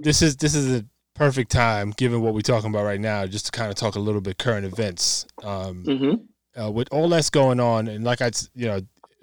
[0.00, 0.84] this is this is a
[1.14, 4.00] perfect time, given what we're talking about right now, just to kind of talk a
[4.00, 5.26] little bit current events.
[5.44, 6.60] Um, Mm-hmm.
[6.60, 8.80] uh, with all that's going on, and like I, you know,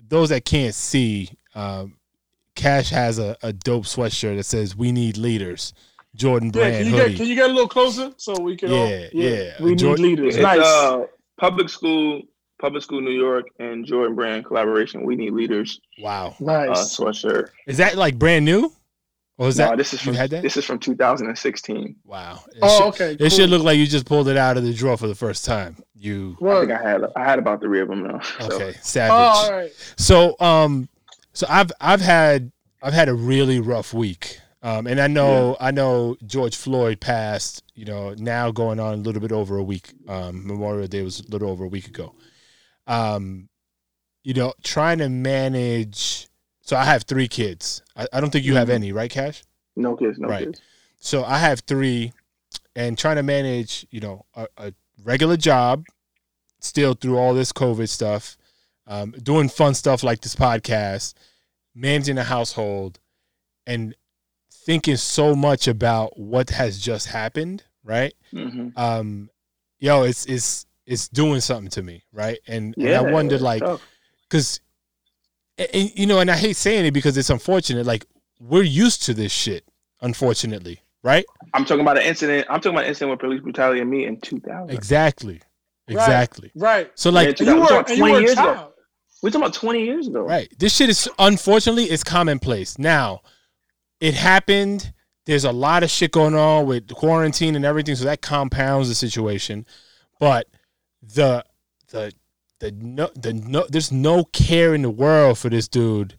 [0.07, 1.97] those that can't see, um,
[2.55, 5.73] Cash has a, a dope sweatshirt that says "We need leaders."
[6.15, 7.09] Jordan yeah, brand can you, hoodie.
[7.11, 8.71] get, can you get a little closer so we can?
[8.71, 9.51] all- Yeah, yeah.
[9.61, 10.35] We Jor- need leaders.
[10.35, 10.59] It's nice.
[10.59, 11.05] uh,
[11.39, 12.21] public school,
[12.59, 15.05] public school New York, and Jordan Brand collaboration.
[15.05, 15.79] We need leaders.
[15.99, 16.97] wow, Uh, nice.
[16.97, 17.49] sweatshirt.
[17.67, 18.71] is that like brand new,
[19.37, 20.29] or is No, that this is from that?
[20.29, 21.95] this is from 2016.
[22.03, 22.39] wow.
[22.51, 23.23] It oh, should, okay.
[23.25, 25.45] it should look like you just pulled it out of the drawer for the first
[25.45, 25.77] time.
[25.95, 28.19] You I think I had I had about three of them now.
[28.39, 28.69] So, okay?
[28.75, 29.11] Oh, Savage.
[29.11, 29.71] all right.
[29.97, 30.89] So um
[31.33, 32.51] so I've I've had
[32.83, 34.39] I've had a really rough week.
[34.63, 38.97] Um and I know I know George Floyd passed, you know, now going on a
[38.97, 39.91] little bit over a week.
[40.07, 42.13] Um Memorial Day was a little over a week ago.
[42.87, 43.49] Um
[44.23, 46.27] you know, trying to manage
[46.61, 47.81] so I have three kids.
[47.95, 48.73] I, I don't think you have Mhm.
[48.73, 49.43] any, right, Cash?
[49.75, 50.45] no kids, no Right.
[50.45, 50.61] kids.
[50.99, 52.13] So I have three,
[52.75, 55.85] and trying to manage, you know, a, a regular job,
[56.59, 58.37] still through all this COVID stuff,
[58.85, 61.15] um, doing fun stuff like this podcast,
[61.73, 62.99] managing a household,
[63.65, 63.95] and
[64.65, 67.63] thinking so much about what has just happened.
[67.83, 68.13] Right?
[68.31, 69.29] hmm Um,
[69.79, 72.39] yo, it's it's it's doing something to me, right?
[72.47, 73.63] And, Yeah, and I wondered, like,
[74.29, 74.59] because
[75.73, 78.05] you know and i hate saying it because it's unfortunate like
[78.39, 79.63] we're used to this shit
[80.01, 82.47] unfortunately right I'm talking about an incident.
[82.49, 84.69] I'm talking about an incident with police brutality and me in 2000.
[84.71, 85.41] exactly
[85.87, 86.89] exactly Right.
[86.95, 88.73] so like Yeah, you We're were, talking and you 20 were a years ago.
[89.21, 90.21] We're talking about 20 years ago.
[90.21, 93.21] right this shit is unfortunately it's commonplace now
[94.01, 94.91] it happened
[95.25, 98.95] there's a lot of shit going on with quarantine and everything so that compounds the
[98.95, 99.65] situation
[100.19, 100.47] but
[101.01, 101.43] the
[101.91, 102.11] the
[102.59, 106.15] the no the no there's no care in the world for this dude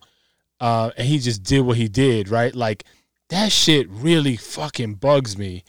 [0.61, 2.85] uh and he just did what he did right like
[3.29, 5.63] that shit really fucking bugs me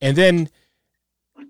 [0.00, 0.48] and then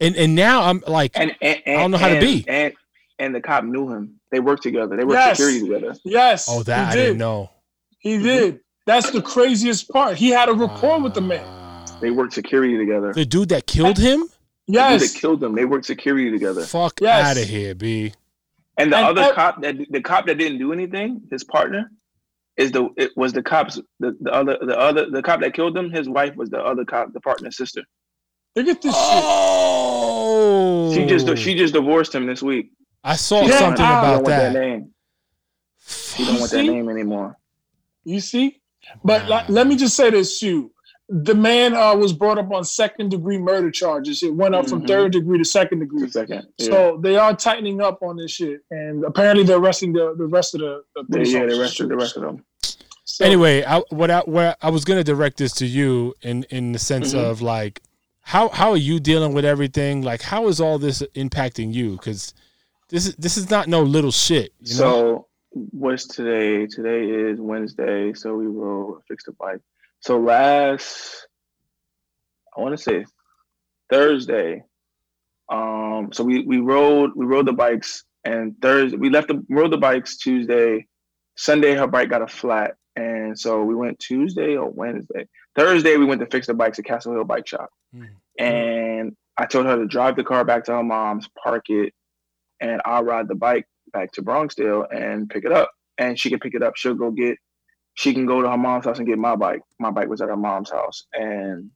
[0.01, 2.45] and and now i'm like And, and, and I don't know how to be.
[2.49, 2.73] And
[3.21, 4.19] and the cop knew him.
[4.33, 4.97] They worked together.
[4.97, 5.37] They worked Yes.
[5.39, 5.95] security together.
[6.05, 6.47] Yes.
[6.51, 7.03] oh that he i did.
[7.03, 7.51] didn't know
[7.99, 8.61] He did.
[8.87, 10.17] That's the craziest part.
[10.17, 11.45] He had a rapport with the man.
[11.47, 11.85] Ah.
[12.01, 13.13] They worked security together.
[13.13, 15.13] the dude that killed him The dude Yes.
[15.13, 15.55] that killed them.
[15.55, 16.63] They worked security together.
[16.65, 17.25] fuck Yes.
[17.37, 18.13] out of here b
[18.79, 21.91] And the And other ev- cop that the cop that didn't do anything, his partner,
[22.57, 25.77] is the it was the cops the, the other the other the cop that killed
[25.77, 25.91] him.
[25.91, 27.83] His wife was the other cop, the partner's sister.
[28.57, 32.71] Look at this oh She just she just divorced him this week.
[33.03, 34.91] i saw She something she about that that name.
[35.87, 37.37] She don't want that name anymore.
[38.05, 38.61] You see?
[39.05, 39.29] But Wow.
[39.29, 40.71] like, let me just say this to you.
[41.11, 44.23] the man uh, was brought up on second degree murder charges.
[44.23, 44.71] It went up mm-hmm.
[44.79, 46.09] from third degree to second degree.
[46.09, 46.67] Second, yeah.
[46.67, 50.55] So they are tightening up on this shit, and apparently they're arresting the, the rest
[50.55, 52.43] of the, the yeah, they arrested the rest of them.
[53.05, 56.73] So, anyway, I, what I where I was gonna direct this to you in in
[56.73, 57.25] the sense mm-hmm.
[57.25, 57.83] of like
[58.23, 60.01] how how are you dealing with everything?
[60.01, 61.93] Like how is all this impacting you?
[61.93, 62.33] Because
[62.89, 64.55] this is this is not no little shit.
[64.61, 65.27] You know?
[65.55, 66.67] What's today?
[66.67, 69.61] Today is Wednesday, so we will fix the bike.
[70.01, 71.29] So last,
[72.57, 73.05] I want to say
[73.89, 74.65] Thursday.
[75.49, 79.71] Um, so we we rode we rode the bikes and Thursday we left the rode
[79.71, 80.89] the bikes Tuesday.
[81.37, 85.29] Sunday her bike got a flat, and so we went Tuesday or Wednesday.
[85.55, 88.45] Thursday we went to fix the bikes at Castle Hill Bike Shop, mm-hmm.
[88.45, 91.93] and I told her to drive the car back to her mom's, park it,
[92.61, 95.71] and I'll ride the bike back to Bronxdale and pick it up.
[95.97, 96.77] And she can pick it up.
[96.77, 97.39] She'll go get.
[97.95, 99.63] She can go to her mom's house and get my bike.
[99.79, 101.71] My bike was at her mom's house, and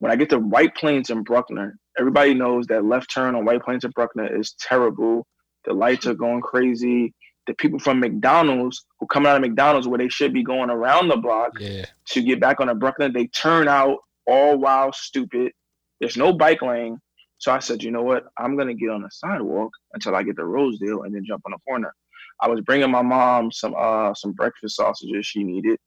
[0.00, 3.62] when I get to White Plains in Bruckner, everybody knows that left turn on White
[3.62, 5.26] Plains in Bruckner is terrible.
[5.64, 7.14] The lights are going crazy.
[7.46, 11.08] The people from McDonald's who come out of McDonald's where they should be going around
[11.08, 11.84] the block yeah.
[12.06, 15.52] to get back on the Bruckner, they turn out all wild, stupid.
[16.00, 16.98] There's no bike lane.
[17.40, 18.26] So I said, you know what?
[18.38, 21.52] I'm gonna get on the sidewalk until I get to Rosedale and then jump on
[21.52, 21.92] the corner.
[22.40, 25.78] I was bringing my mom some uh some breakfast sausages she needed,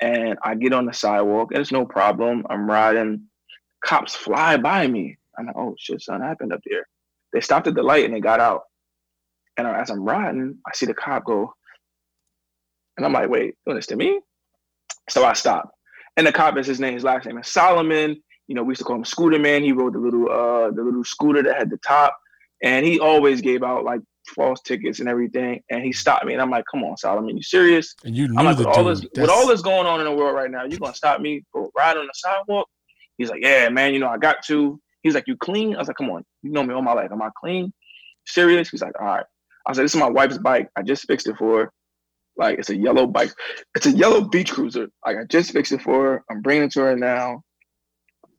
[0.00, 2.46] and I get on the sidewalk and it's no problem.
[2.48, 3.24] I'm riding,
[3.84, 5.18] cops fly by me.
[5.38, 6.88] I'm like, oh shit, something happened up there.
[7.34, 8.62] They stopped at the light and they got out.
[9.58, 11.52] And as I'm riding, I see the cop go,
[12.96, 14.20] and I'm like, wait, doing this to me?
[15.10, 15.70] So I stop.
[16.16, 18.80] And the cop is his name, his last name is Solomon you know, we used
[18.80, 19.62] to call him Scooter Man.
[19.62, 22.18] He rode the little uh the little scooter that had the top,
[22.62, 24.00] and he always gave out like
[24.34, 25.62] false tickets and everything.
[25.70, 28.38] And he stopped me, and I'm like, "Come on, Solomon, you serious?" And you knew
[28.38, 30.64] I'm like, with all this with all this going on in the world right now,
[30.64, 32.66] you gonna stop me for ride on the sidewalk?
[33.18, 35.88] He's like, "Yeah, man, you know I got to." He's like, "You clean?" I was
[35.88, 37.12] like, "Come on, you know me all my life.
[37.12, 37.72] Am I clean?
[38.26, 39.26] Serious?" He's like, "All right."
[39.66, 40.70] I said, like, "This is my wife's bike.
[40.74, 41.72] I just fixed it for her.
[42.38, 43.32] Like it's a yellow bike.
[43.74, 44.88] It's a yellow beach cruiser.
[45.04, 46.24] Like I just fixed it for her.
[46.30, 47.42] I'm bringing it to her now.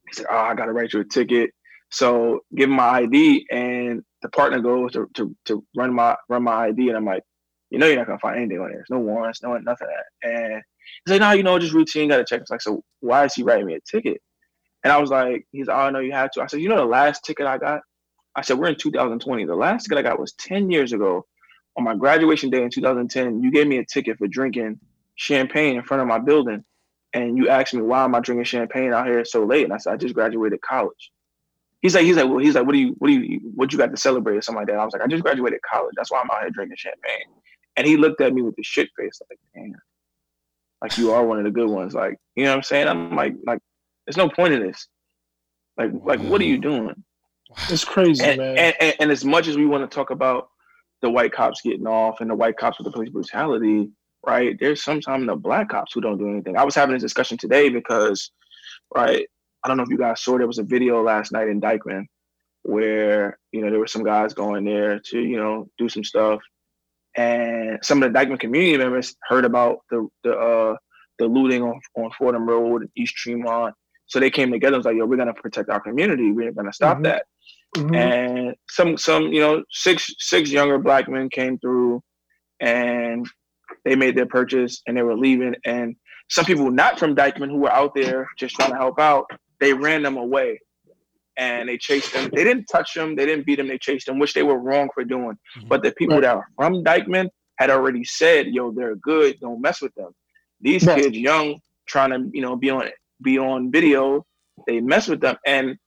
[0.09, 1.51] He said, "Oh, I got to write you a ticket."
[1.91, 6.43] So give him my ID, and the partner goes to, to, to run my run
[6.43, 7.23] my ID, and I'm like,
[7.69, 8.77] "You know, you're not gonna find anything on there.
[8.77, 10.61] There's no warrants, no nothing that." And
[11.05, 12.09] he's like, "No, you know, just routine.
[12.09, 14.21] Got to check." It's like, so why is he writing me a ticket?
[14.83, 16.77] And I was like, "He's, oh, I know you had to." I said, "You know,
[16.77, 17.81] the last ticket I got."
[18.35, 19.45] I said, "We're in 2020.
[19.45, 21.25] The last ticket I got was 10 years ago.
[21.77, 24.79] On my graduation day in 2010, you gave me a ticket for drinking
[25.15, 26.63] champagne in front of my building."
[27.13, 29.77] And you asked me why am I drinking champagne out here so late, and I
[29.77, 31.11] said I just graduated college.
[31.81, 33.77] He's like, he's like, well, he's like, what do you, what do you, what you
[33.77, 34.77] got to celebrate or something like that?
[34.77, 35.93] I was like, I just graduated college.
[35.95, 37.27] That's why I'm out here drinking champagne.
[37.77, 39.73] And he looked at me with the shit face, like, damn,
[40.81, 41.93] like you are one of the good ones.
[41.93, 42.87] Like, you know what I'm saying?
[42.87, 43.59] I'm like, like,
[44.05, 44.87] there's no point in this.
[45.77, 47.01] Like, like, what are you doing?
[47.69, 48.57] It's crazy, and, man.
[48.57, 50.49] And, and, and as much as we want to talk about
[51.01, 53.89] the white cops getting off and the white cops with the police brutality,
[54.25, 54.57] right?
[54.59, 56.57] There's sometimes the black cops who don't do anything.
[56.57, 58.31] I was having this discussion today because,
[58.95, 59.25] right,
[59.63, 62.05] I don't know if you guys saw there was a video last night in Dyckman
[62.63, 66.39] where, you know, there were some guys going there to, you know, do some stuff.
[67.15, 70.75] And some of the Dyckman community members heard about the the uh
[71.17, 73.75] the looting on, on Fordham Road, East Tremont.
[74.05, 76.31] So they came together and was like, yo, we're gonna protect our community.
[76.31, 77.03] We're gonna stop mm-hmm.
[77.03, 77.25] that.
[77.77, 77.95] Mm-hmm.
[77.95, 82.01] And some some, you know, six six younger black men came through
[82.59, 83.27] and
[83.85, 85.55] they made their purchase and they were leaving.
[85.65, 85.95] And
[86.29, 89.25] some people not from Dyckman who were out there just trying to help out,
[89.59, 90.59] they ran them away
[91.37, 92.29] and they chased them.
[92.33, 94.89] They didn't touch them, they didn't beat them, they chased them, which they were wrong
[94.93, 95.37] for doing.
[95.57, 95.67] Mm-hmm.
[95.67, 96.23] But the people right.
[96.23, 100.11] that are from Dyckman had already said, yo, they're good, don't mess with them.
[100.61, 101.01] These right.
[101.01, 102.89] kids young trying to, you know, be on
[103.21, 104.25] be on video,
[104.67, 105.37] they mess with them.
[105.45, 105.77] And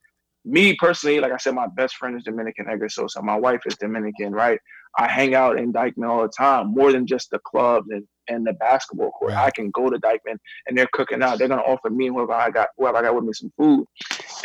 [0.45, 3.23] me personally, like I said, my best friend is Dominican Edgar Sosa.
[3.23, 4.59] My wife is Dominican, right?
[4.99, 8.47] I hang out in Dyckman all the time, more than just the clubs and, and
[8.47, 9.33] the basketball court.
[9.33, 9.47] Right.
[9.47, 11.39] I can go to Dyckman and they're cooking out.
[11.39, 13.87] They're gonna offer me whoever I got, whoever I got with me some food.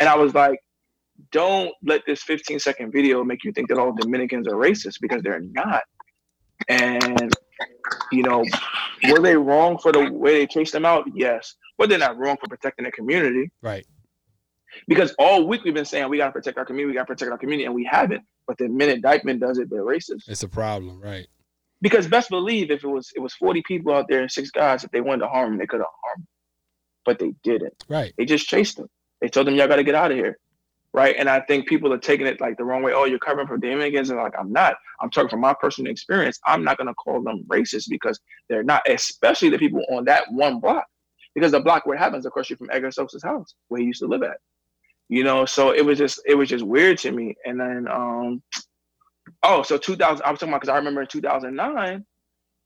[0.00, 0.60] And I was like,
[1.32, 5.22] don't let this 15 second video make you think that all Dominicans are racist because
[5.22, 5.82] they're not.
[6.68, 7.34] And
[8.12, 8.44] you know,
[9.10, 11.04] were they wrong for the way they chased them out?
[11.14, 11.54] Yes.
[11.76, 13.50] But they're not wrong for protecting their community.
[13.62, 13.86] Right.
[14.86, 17.38] Because all week we've been saying we gotta protect our community, we gotta protect our
[17.38, 18.22] community, and we haven't.
[18.46, 20.28] But the minute Dyckman does it, they're racist.
[20.28, 21.26] It's a problem, right?
[21.80, 24.84] Because best believe if it was it was 40 people out there and six guys,
[24.84, 26.28] if they wanted to harm them, they could have harmed them.
[27.04, 27.74] But they didn't.
[27.88, 28.12] Right.
[28.18, 28.88] They just chased them.
[29.20, 30.38] They told them y'all gotta get out of here.
[30.94, 31.14] Right.
[31.18, 32.92] And I think people are taking it like the wrong way.
[32.94, 34.10] Oh, you're covering for Dominicans.
[34.10, 34.74] And like, I'm not.
[35.00, 36.40] I'm talking from my personal experience.
[36.46, 40.60] I'm not gonna call them racist because they're not, especially the people on that one
[40.60, 40.86] block.
[41.34, 43.86] because the block where it happens, of course, you're from Edgar Stokes' house where he
[43.86, 44.38] used to live at.
[45.08, 47.34] You know, so it was just it was just weird to me.
[47.44, 48.42] And then um
[49.42, 52.04] oh, so 2000 I was talking about because I remember in 2009,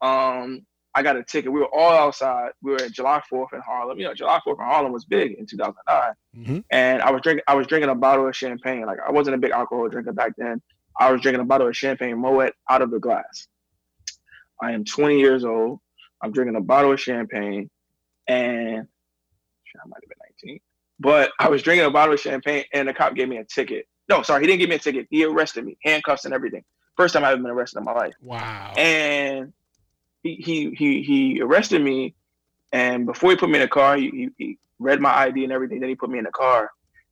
[0.01, 1.53] um, I got a ticket.
[1.53, 2.51] We were all outside.
[2.63, 3.99] We were at July 4th in Harlem.
[3.99, 6.13] You know, July 4th in Harlem was big in 2009.
[6.37, 6.59] Mm-hmm.
[6.71, 8.85] And I was drinking I was drinking a bottle of champagne.
[8.85, 10.61] Like I wasn't a big alcohol drinker back then.
[10.99, 13.49] I was drinking a bottle of champagne Moet out of the glass.
[14.61, 15.81] I am 20 years old.
[16.23, 17.71] I'm drinking a bottle of champagne
[18.29, 18.87] and
[19.77, 20.22] I might have been 19.
[21.03, 23.87] But I was drinking a bottle of champagne and the cop gave me a ticket.
[24.09, 25.09] No, sorry, he didn't give me a ticket.
[25.11, 26.63] He arrested me, handcuffs and everything.
[26.97, 28.15] First time I've been arrested in my life.
[28.23, 28.73] Wow.
[28.77, 29.53] And
[30.23, 32.15] he he he he arrested me,
[32.73, 35.53] and before he put me in a car, he, he, he read my ID and
[35.53, 35.81] everything.
[35.81, 36.71] Then he put me in the car,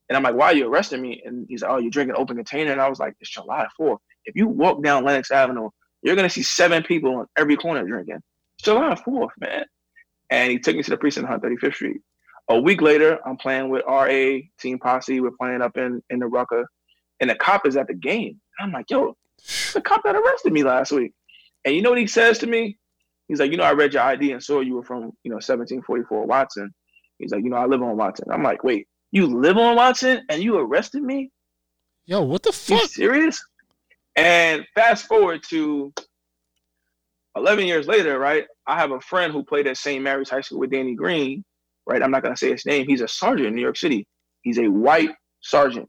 [0.08, 2.36] and I'm like, "Why are you arresting me?" And he's like, "Oh, you're drinking open
[2.36, 3.98] container." And I was like, "It's July 4th.
[4.24, 5.70] If you walk down Lenox Avenue,
[6.02, 8.22] you're gonna see seven people on every corner drinking.
[8.56, 9.64] It's July 4th, man."
[10.28, 12.00] And he took me to the precinct on 35th Street.
[12.50, 15.20] A week later, I'm playing with RA Team Posse.
[15.20, 16.68] We're playing up in in the Rucker,
[17.20, 18.40] and the cop is at the game.
[18.58, 19.16] I'm like, "Yo,
[19.72, 21.12] the cop that arrested me last week."
[21.64, 22.76] And you know what he says to me?
[23.28, 25.38] He's like, "You know, I read your ID and saw you were from you know
[25.38, 26.74] 1744 Watson."
[27.18, 30.24] He's like, "You know, I live on Watson." I'm like, "Wait, you live on Watson
[30.28, 31.30] and you arrested me?"
[32.06, 32.80] Yo, what the fuck?
[32.80, 33.40] You serious?
[34.16, 35.92] And fast forward to
[37.36, 38.44] 11 years later, right?
[38.66, 40.02] I have a friend who played at St.
[40.02, 41.44] Mary's High School with Danny Green,
[41.90, 42.02] right?
[42.02, 42.86] I'm not going to say his name.
[42.86, 44.06] He's a sergeant in New York City.
[44.42, 45.88] He's a white sergeant.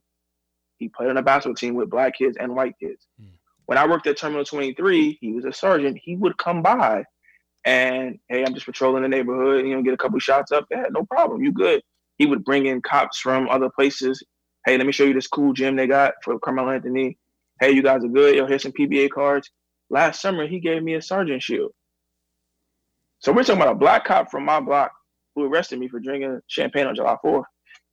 [0.77, 3.07] He played on a basketball team with black kids and white kids.
[3.19, 3.27] Hmm.
[3.67, 5.99] When I worked at Terminal 23, he was a sergeant.
[6.03, 7.05] He would come by
[7.63, 10.65] and, hey, I'm just patrolling the neighborhood, you know, get a couple shots up.
[10.71, 11.43] Yeah, no problem.
[11.43, 11.81] You good.
[12.17, 14.23] He would bring in cops from other places.
[14.65, 17.17] Hey, let me show you this cool gym they got for Carmelo Anthony.
[17.59, 18.35] Hey, you guys are good.
[18.35, 19.51] Yo, here's some PBA cards.
[19.91, 21.71] Last summer, he gave me a sergeant shield.
[23.19, 24.91] So we're talking about a black cop from my block
[25.36, 27.44] who arrested me for drinking champagne on July 4th,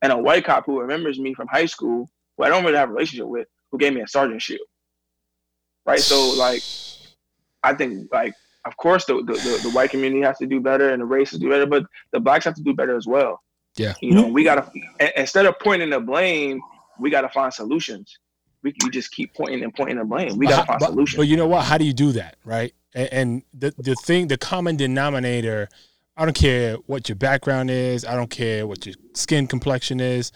[0.02, 2.90] and a white cop who remembers me from high school, who I don't really have
[2.90, 4.66] a relationship with, who gave me a sergeant shield.
[5.86, 6.00] Right.
[6.00, 6.62] So like,
[7.62, 10.90] I think like, of course, the, the, the, the white community has to do better
[10.90, 13.40] and the races do better, but the blacks have to do better as well.
[13.76, 13.94] Yeah.
[14.00, 14.70] You know, we gotta
[15.16, 16.60] instead of pointing the blame,
[16.98, 18.18] we gotta find solutions.
[18.62, 20.36] We, just keep pointing and pointing the blame.
[20.36, 21.16] We gotta find but, solutions.
[21.16, 21.64] But you know what?
[21.64, 22.74] How do you do that, right?
[22.94, 25.68] And, and the the thing, the common denominator
[26.18, 28.04] I don't care what your background is.
[28.04, 30.32] I don't care what your skin complexion is.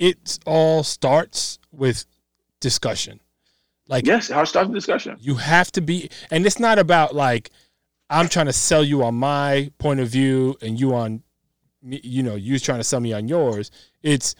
[0.00, 2.04] It all starts with
[2.58, 3.20] discussion.
[3.86, 5.16] Like yes, how starts the discussion.
[5.20, 7.50] You have to be, and it's not about like
[8.10, 11.22] I'm trying to sell you on my point of view and you on,
[11.80, 13.70] you know, you trying to sell me on yours.
[14.02, 14.34] It's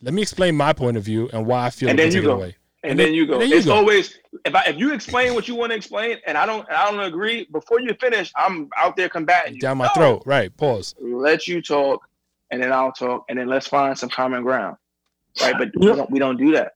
[0.00, 1.90] let me explain my point of view and why I feel.
[1.90, 2.38] And then you go.
[2.38, 2.56] Way.
[2.82, 3.38] And, and then, then, you go.
[3.38, 3.74] Then you it's go.
[3.76, 6.90] always if I, if you explain what you want to explain and I don't I
[6.90, 9.60] don't agree before you finish, I'm out there combating you.
[9.60, 9.92] Down my no.
[9.94, 10.22] throat.
[10.26, 10.54] Right.
[10.56, 10.96] Pause.
[11.00, 12.00] Let you talk,
[12.50, 14.76] and then I'll talk, and then let's find some common ground.
[15.40, 15.54] Right.
[15.56, 16.72] But we don't, we don't do that.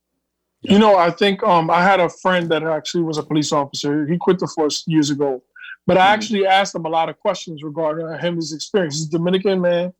[0.61, 4.07] You know, I think um, I had a friend that actually was a police officer.
[4.07, 5.43] He quit the force years ago,
[5.85, 6.13] but I mm-hmm.
[6.13, 8.95] actually asked him a lot of questions regarding him, his experience.
[8.95, 9.93] He's a Dominican man,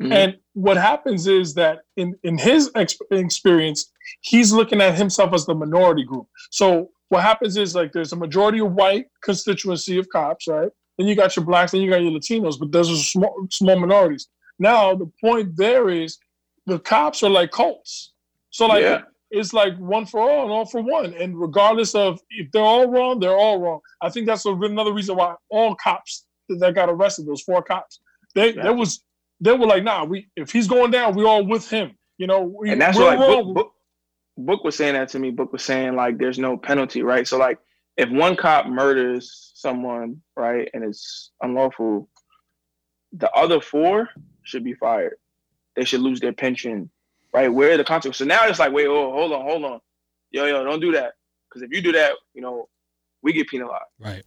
[0.00, 0.12] mm-hmm.
[0.12, 5.46] and what happens is that in in his ex- experience, he's looking at himself as
[5.46, 6.26] the minority group.
[6.50, 10.70] So what happens is like there's a majority of white constituency of cops, right?
[10.98, 13.78] Then you got your blacks, then you got your Latinos, but those are small small
[13.78, 14.28] minorities.
[14.58, 16.18] Now the point there is
[16.66, 18.12] the cops are like cults.
[18.50, 19.02] So like yeah.
[19.30, 21.14] it's like one for all and all for one.
[21.14, 23.80] And regardless of if they're all wrong, they're all wrong.
[24.00, 28.00] I think that's another reason why all cops that got arrested, those four cops,
[28.34, 28.62] they yeah.
[28.62, 29.02] there was
[29.40, 31.96] they were like, nah, we if he's going down, we all with him.
[32.18, 33.73] You know, we, and that's why Book, Book,
[34.36, 35.30] Book was saying that to me.
[35.30, 37.26] Book was saying like, there's no penalty, right?
[37.26, 37.58] So like,
[37.96, 42.08] if one cop murders someone, right, and it's unlawful,
[43.12, 44.08] the other four
[44.42, 45.16] should be fired.
[45.76, 46.90] They should lose their pension,
[47.32, 47.48] right?
[47.48, 48.18] Where are the consequences?
[48.18, 49.80] So now it's like, wait, oh, hold on, hold on,
[50.32, 51.12] yo, yo, don't do that,
[51.48, 52.68] because if you do that, you know,
[53.22, 54.24] we get penalized, right?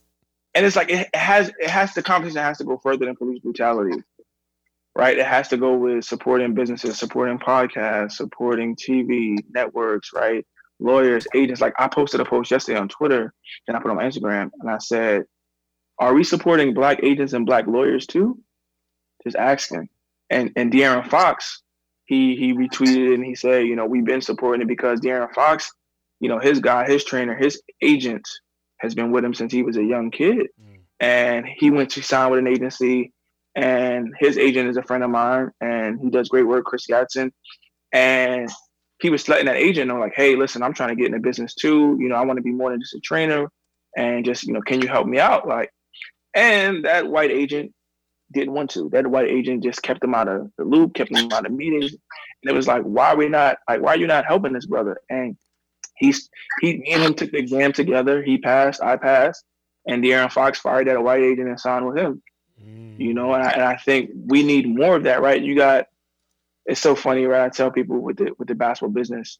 [0.56, 3.40] And it's like it has it has the conversation has to go further than police
[3.40, 4.02] brutality
[4.98, 5.18] right?
[5.20, 10.44] It has to go with supporting businesses, supporting podcasts, supporting TV networks, right?
[10.80, 11.62] Lawyers, agents.
[11.62, 13.32] Like I posted a post yesterday on Twitter
[13.68, 15.26] and I put on Instagram and I said,
[16.00, 18.40] Are we supporting black agents and black lawyers too?
[19.24, 19.88] Just asking.
[20.32, 21.62] And and De'Aaron Fox,
[22.06, 25.72] he he retweeted and he said, you know, we've been supporting it because De'Aaron Fox,
[26.20, 28.28] you know, his guy, his trainer, his agent
[28.80, 30.48] has been with him since he was a young kid.
[30.60, 30.80] Mm.
[31.00, 33.14] And he went to sign with an agency
[33.58, 37.34] and his agent is a friend of mine, and he does great work, Chris Gaston.
[37.92, 38.50] And
[39.02, 41.20] he was letting that agent know, like, hey, listen, I'm trying to get in the
[41.20, 41.98] business too.
[42.00, 43.50] You know, I want to be more than just a trainer,
[43.98, 45.48] and just you know, can you help me out?
[45.48, 45.72] Like,
[46.36, 47.74] and that white agent
[48.32, 48.90] didn't want to.
[48.92, 51.94] That white agent just kept him out of the loop, kept him out of meetings.
[51.94, 54.68] And it was like, why are we not like why are you not helping this
[54.68, 55.00] brother?
[55.10, 55.36] And
[55.96, 56.30] he's
[56.62, 58.22] he me and him took the exam together.
[58.22, 59.44] He passed, I passed,
[59.88, 62.22] and De'Aaron Fox fired that white agent and signed with him.
[62.64, 63.00] Mm.
[63.00, 65.42] You know, and I, and I think we need more of that, right?
[65.42, 65.88] You got
[66.66, 67.46] it's so funny, right?
[67.46, 69.40] I tell people with the with the basketball business,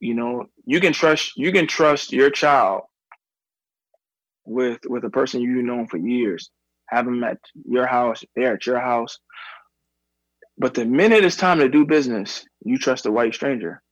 [0.00, 2.82] you know, you can trust you can trust your child
[4.44, 6.50] with with a person you've known for years,
[6.88, 9.18] have them at your house, they're at your house.
[10.56, 13.82] But the minute it's time to do business, you trust a white stranger.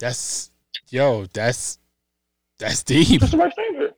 [0.00, 0.50] That's
[0.88, 1.78] yo, that's
[2.58, 3.20] that's deep.
[3.20, 3.92] Trust a white stranger.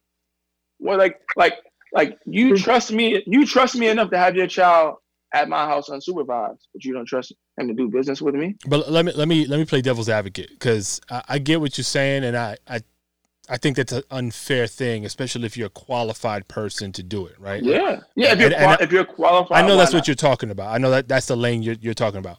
[0.78, 1.54] Well, like like
[1.92, 4.96] like you trust me, you trust me enough to have your child
[5.32, 8.56] at my house unsupervised, but you don't trust him to do business with me.
[8.66, 11.76] But let me let me let me play devil's advocate because I, I, get what
[11.76, 12.80] you're saying, and I, I
[13.48, 17.38] I think that's an unfair thing, especially if you're a qualified person to do it,
[17.38, 17.62] right?
[17.62, 18.32] Yeah, yeah.
[18.32, 20.00] If you're and, and if you're qualified, I know that's not?
[20.00, 20.74] what you're talking about.
[20.74, 22.38] I know that that's the lane you're, you're talking about.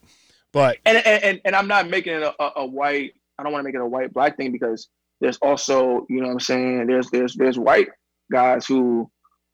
[0.52, 3.14] But and and and I'm not making it a, a, a white.
[3.38, 4.90] I don't want to make it a white black thing because
[5.22, 6.88] there's also you know what I'm saying.
[6.88, 7.90] There's there's there's white
[8.32, 9.10] guys who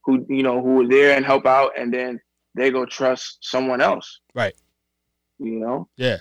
[0.06, 2.20] who you know who are there and help out, and then
[2.56, 4.20] they go trust someone else.
[4.34, 4.56] Right.
[5.40, 5.90] You know.
[5.98, 6.18] Yeah.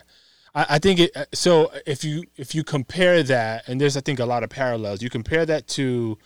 [0.54, 1.16] I, I think it.
[1.34, 5.02] So if you if you compare that, and there's I think a lot of parallels.
[5.02, 6.18] You compare that to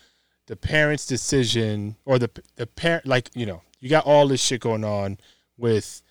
[0.46, 4.60] the parents' decision, or the the parent, like you know, you got all this shit
[4.60, 5.18] going on
[5.56, 6.02] with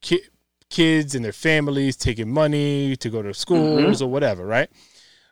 [0.00, 0.24] ki-
[0.68, 4.04] kids and their families taking money to go to schools mm-hmm.
[4.04, 4.70] or whatever, right?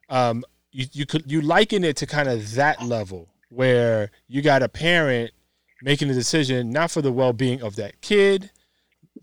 [0.09, 4.63] Um, you you could you liken it to kind of that level where you got
[4.63, 5.33] a parent
[5.83, 8.51] making a decision not for the well-being of that kid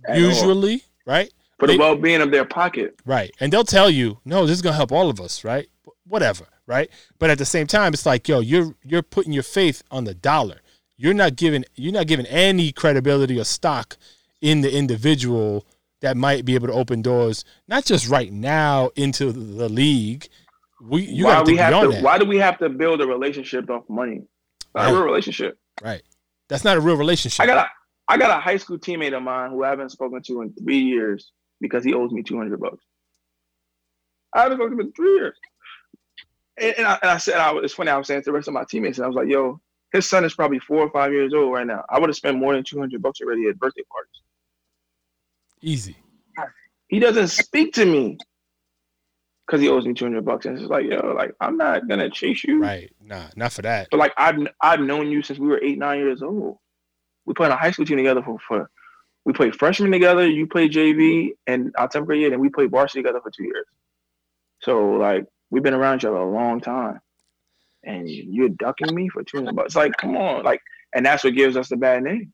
[0.07, 1.13] At usually all.
[1.13, 1.33] right?
[1.59, 2.99] For the well-being of their pocket.
[3.05, 3.31] Right.
[3.39, 5.67] And they'll tell you no this is going to help all of us right?
[6.07, 6.89] Whatever right?
[7.19, 10.13] But at the same time it's like yo you're you're putting your faith on the
[10.13, 10.61] dollar.
[10.97, 13.97] You're not giving you're not giving any credibility or stock
[14.41, 15.65] in the individual
[16.01, 20.27] that might be able to open doors not just right now into the league.
[20.81, 22.03] We you why we have to that.
[22.03, 24.23] why do we have to build a relationship off money?
[24.73, 24.91] Right.
[24.91, 25.57] a relationship.
[25.81, 26.01] Right
[26.49, 27.43] that's not a real relationship.
[27.43, 27.69] I got a
[28.07, 30.79] I got a high school teammate of mine who I haven't spoken to in three
[30.79, 32.83] years because he owes me two hundred bucks.
[34.33, 35.37] I haven't spoken to him in three years.
[36.57, 37.89] And, and, I, and I said, I, it's funny.
[37.89, 39.59] I was saying to the rest of my teammates, and I was like, "Yo,
[39.91, 41.83] his son is probably four or five years old right now.
[41.89, 44.21] I would have spent more than two hundred bucks already at birthday parties.
[45.61, 45.97] Easy.
[46.87, 48.17] He doesn't speak to me
[49.45, 50.45] because he owes me 200 bucks.
[50.45, 52.61] And it's like, yo, like, I'm not going to chase you.
[52.61, 52.91] Right.
[53.01, 53.87] Nah, not for that.
[53.91, 56.57] But like, I've, I've known you since we were eight, nine years old.
[57.25, 58.69] We played a high school team together for, for
[59.23, 60.27] we played freshman together.
[60.27, 63.43] You played JV and our 10th grade year, and we played varsity together for two
[63.43, 63.65] years.
[64.61, 66.99] So like, we've been around each other a long time.
[67.83, 69.75] And you're ducking me for 200 bucks.
[69.75, 70.43] Like, come on.
[70.43, 70.61] Like,
[70.93, 72.33] and that's what gives us the bad name.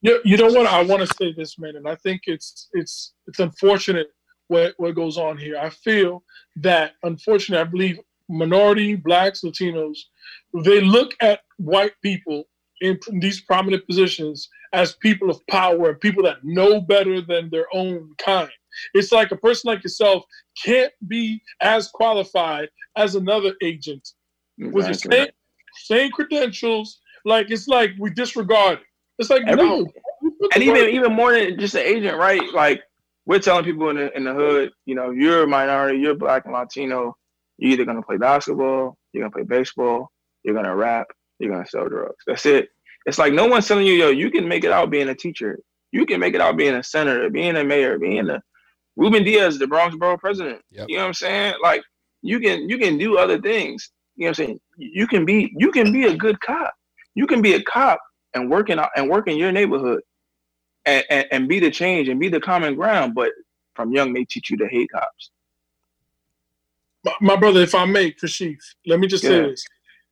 [0.00, 0.66] You, you know what?
[0.66, 4.08] I want to say this, man, and I think it's it's it's unfortunate
[4.48, 5.58] what, what goes on here.
[5.58, 6.22] I feel
[6.56, 9.98] that, unfortunately, I believe minority, blacks, Latinos,
[10.64, 12.44] they look at white people
[12.80, 17.66] in these prominent positions as people of power and people that know better than their
[17.72, 18.50] own kind.
[18.94, 20.24] It's like a person like yourself
[20.62, 24.12] can't be as qualified as another agent
[24.58, 24.72] exactly.
[24.72, 25.28] with the same,
[25.84, 27.00] same credentials.
[27.24, 28.78] Like it's like we disregard.
[28.78, 28.84] It.
[29.18, 29.86] It's like Every, no.
[30.54, 32.42] And even even more than just an agent, right?
[32.54, 32.82] Like
[33.28, 36.46] we're telling people in the in the hood, you know, you're a minority, you're black
[36.46, 37.14] and Latino,
[37.58, 40.10] you're either gonna play basketball, you're gonna play baseball,
[40.42, 41.06] you're gonna rap,
[41.38, 42.24] you're gonna sell drugs.
[42.26, 42.70] That's it.
[43.04, 45.60] It's like no one's telling you, yo, you can make it out being a teacher,
[45.92, 48.42] you can make it out being a senator, being a mayor, being a
[48.96, 50.62] Ruben Diaz, the Bronx borough president.
[50.70, 50.86] Yep.
[50.88, 51.54] You know what I'm saying?
[51.62, 51.82] Like
[52.22, 53.90] you can you can do other things.
[54.16, 54.60] You know what I'm saying?
[54.78, 56.72] You can be you can be a good cop.
[57.14, 58.00] You can be a cop
[58.32, 60.00] and working out and work in your neighborhood
[60.86, 63.14] and, and, and be the change and be the common ground.
[63.14, 63.32] But
[63.74, 65.30] from young, they teach you to hate cops.
[67.04, 69.30] My, my brother, if I may, Kashif, let me just yeah.
[69.30, 69.64] say this.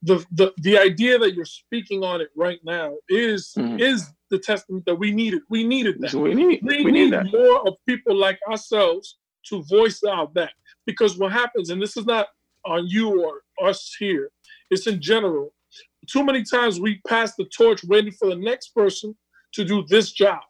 [0.03, 3.81] The, the the idea that you're speaking on it right now is mm-hmm.
[3.81, 5.43] is the testament that we needed.
[5.49, 6.13] We needed that.
[6.13, 6.61] we need.
[6.63, 9.17] We, we need, need more of people like ourselves
[9.49, 10.53] to voice out that.
[10.85, 12.29] Because what happens, and this is not
[12.65, 14.31] on you or us here,
[14.71, 15.53] it's in general.
[16.07, 19.17] Too many times we pass the torch waiting for the next person
[19.53, 20.41] to do this job.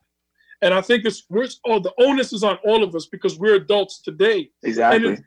[0.63, 3.57] And I think it's we're all the onus is on all of us because we're
[3.57, 4.51] adults today.
[4.63, 5.19] Exactly.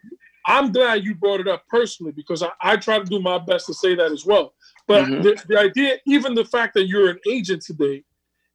[0.45, 3.67] I'm glad you brought it up personally because I, I, try to do my best
[3.67, 4.53] to say that as well.
[4.87, 5.21] But mm-hmm.
[5.21, 8.03] the, the idea, even the fact that you're an agent today,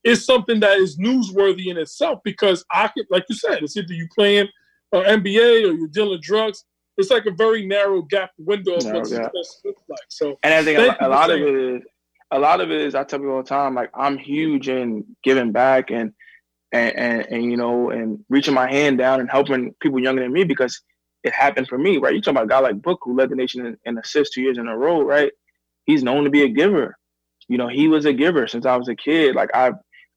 [0.04, 3.94] is something that is newsworthy in itself because I could, like you said, it's either
[3.94, 4.48] you playing
[4.92, 6.64] uh, NBA or you're dealing drugs.
[6.98, 9.98] It's like a very narrow gap window of what success looks like.
[10.08, 11.82] So, and I think a, a lot of it is
[12.30, 15.04] a lot of it is I tell people all the time, like I'm huge in
[15.24, 16.12] giving back and
[16.74, 20.32] and, and and you know and reaching my hand down and helping people younger than
[20.32, 20.82] me because
[21.22, 22.14] it happened for me, right?
[22.14, 24.42] You talking about a guy like Book who led the nation in, in assists two
[24.42, 25.32] years in a row, right?
[25.86, 26.96] He's known to be a giver.
[27.48, 29.34] You know, he was a giver since I was a kid.
[29.34, 29.72] Like I,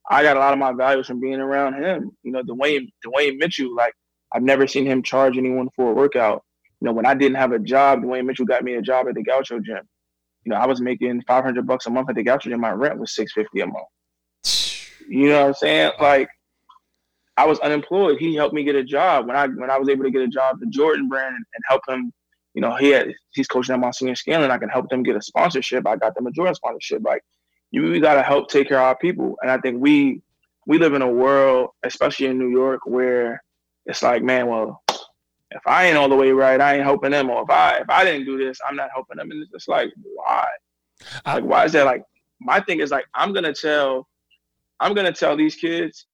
[0.10, 2.12] I got a lot of my values from being around him.
[2.24, 3.74] You know, Dwayne Dwayne Mitchell.
[3.74, 3.94] Like
[4.34, 6.44] I've never seen him charge anyone for a workout.
[6.82, 9.16] You know, when I didn't have a job, Dwayne Mitchell got me a job at
[9.16, 9.88] the Gaucho Gym.
[10.44, 12.62] You know, I was making five hundred bucks a month at the Gaucho Gym.
[12.62, 13.88] My rent was six fifty a month.
[15.08, 15.92] You know what I'm saying?
[16.00, 16.28] Like
[17.38, 18.18] I was unemployed.
[18.20, 20.28] He helped me get a job when I when I was able to get a
[20.28, 22.12] job, the Jordan brand, and, and help him.
[22.56, 24.50] You know, he had he's coaching at Monsignor Scanlan.
[24.50, 25.86] I can help them get a sponsorship.
[25.88, 27.04] I got them a Jordan sponsorship.
[27.04, 27.24] Like,
[27.70, 29.38] you we gotta help take care of our people.
[29.44, 30.22] And I think we
[30.66, 33.44] we live in a world, especially in New York, where
[33.86, 34.82] it's like, man, well,
[35.52, 37.30] if I ain't all the way right, I ain't helping them.
[37.30, 39.30] Or if I if I didn't do this, I'm not helping them.
[39.30, 40.48] And it's just like, why?
[41.26, 41.86] Like, why is that?
[41.86, 42.02] Like,
[42.40, 44.08] my thing is like, I'm gonna tell,
[44.80, 46.08] I'm gonna tell these kids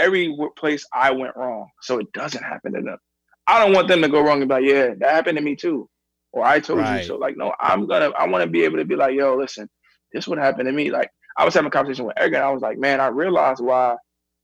[0.00, 2.98] every place I went wrong, so it doesn't happen to them.
[3.46, 5.56] I don't want them to go wrong and be like, yeah, that happened to me
[5.56, 5.88] too,
[6.32, 7.00] or I told right.
[7.00, 7.16] you so.
[7.16, 9.68] Like, no, I'm gonna, I want to be able to be like, yo, listen,
[10.12, 10.90] this would happen to me.
[10.90, 13.62] Like, I was having a conversation with Eric, and I was like, man, I realized
[13.62, 13.96] why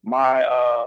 [0.02, 0.86] my uh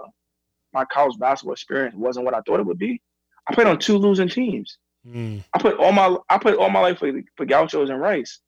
[0.74, 3.02] my college basketball experience wasn't what I thought it would be.
[3.48, 4.78] I played on two losing teams.
[5.06, 5.44] Mm.
[5.54, 8.40] I put all my I put all my life for, for Gauchos and Rice.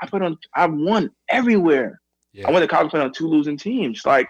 [0.00, 2.00] I put on I won everywhere.
[2.32, 2.48] Yeah.
[2.48, 4.04] I went to college playing on two losing teams.
[4.04, 4.28] Like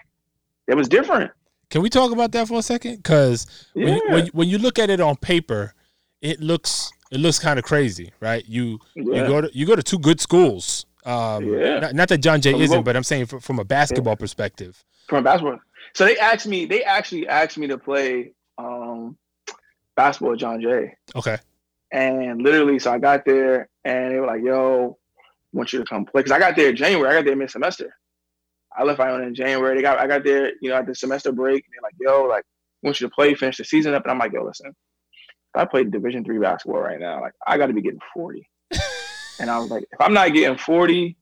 [0.67, 1.31] it was different.
[1.69, 2.97] Can we talk about that for a second?
[2.97, 3.85] Because yeah.
[3.85, 5.73] when, when, when you look at it on paper,
[6.21, 8.43] it looks it looks kind of crazy, right?
[8.47, 9.21] You yeah.
[9.21, 10.85] you go to you go to two good schools.
[11.05, 11.79] Um, yeah.
[11.79, 14.15] Not, not, that John Jay isn't, but I'm saying from, from a basketball yeah.
[14.15, 14.83] perspective.
[15.07, 15.59] From a basketball,
[15.93, 16.65] so they asked me.
[16.65, 19.17] They actually asked me to play um,
[19.95, 20.95] basketball at John Jay.
[21.15, 21.37] Okay.
[21.91, 24.97] And literally, so I got there, and they were like, "Yo,
[25.53, 27.09] want you to come play." Because I got there in January.
[27.09, 27.96] I got there mid semester.
[28.77, 29.75] I left Iona in January.
[29.75, 31.65] They got I got there, you know, at the semester break.
[31.65, 32.43] And they're like, yo, like,
[32.83, 34.03] want you to play, finish the season up.
[34.03, 34.75] And I'm like, yo, listen,
[35.55, 37.21] I played Division three basketball right now.
[37.21, 38.47] Like, I got to be getting 40.
[39.39, 41.17] and I was like, if I'm not getting 40,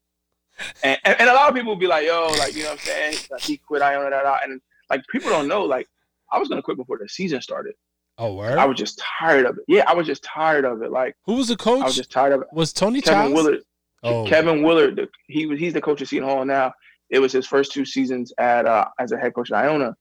[0.83, 2.85] and, and, and, a lot of people be like, yo, like, you know what I'm
[2.85, 3.15] saying?
[3.29, 4.39] Like, he quit Iona, that out.
[4.43, 5.87] And like, people don't know, like,
[6.31, 7.73] I was going to quit before the season started.
[8.17, 8.57] Oh, word?
[8.57, 9.65] I was just tired of it.
[9.67, 10.91] Yeah, I was just tired of it.
[10.91, 11.81] Like, who was the coach?
[11.81, 12.47] I was just tired of it.
[12.53, 13.33] Was Tony Kevin?
[13.33, 13.59] Willard?
[14.03, 14.25] Oh.
[14.25, 14.95] Kevin Willard.
[14.95, 15.59] The, he was.
[15.59, 16.71] He's the coach of Seton Hall now.
[17.15, 19.95] It was his first two seasons at uh, as a head coach at Iona,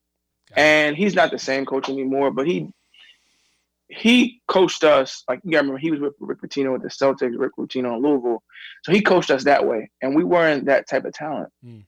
[0.57, 2.33] and he's not the same coach anymore.
[2.33, 2.73] But he
[3.87, 7.39] he coached us like you gotta remember he was with Rick Pitino with the Celtics,
[7.39, 8.43] Rick Pitino in Louisville,
[8.83, 11.53] so he coached us that way, and we weren't that type of talent.
[11.65, 11.85] Mm.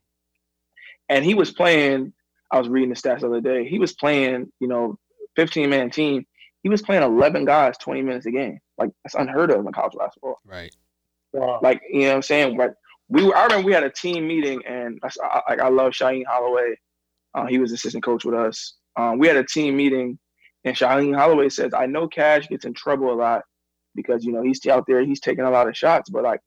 [1.09, 2.13] And he was playing.
[2.53, 3.69] I was reading the stats the other day.
[3.69, 4.97] He was playing, you know,
[5.35, 6.25] 15 man team.
[6.63, 8.61] He was playing 11 guys 20 minutes a game.
[8.79, 10.39] Like that's unheard of in college basketball.
[10.45, 10.73] Right.
[11.33, 12.57] Like you know what I'm saying.
[12.57, 12.77] But
[13.09, 16.25] we were, I remember we had a team meeting, and I, I, I love Shaheen
[16.27, 16.75] Holloway.
[17.35, 18.75] Uh, he was assistant coach with us.
[18.97, 20.19] Um, we had a team meeting,
[20.65, 23.43] and Shaheen Holloway says, "I know Cash gets in trouble a lot
[23.95, 26.41] because you know he's out there, he's taking a lot of shots, but like,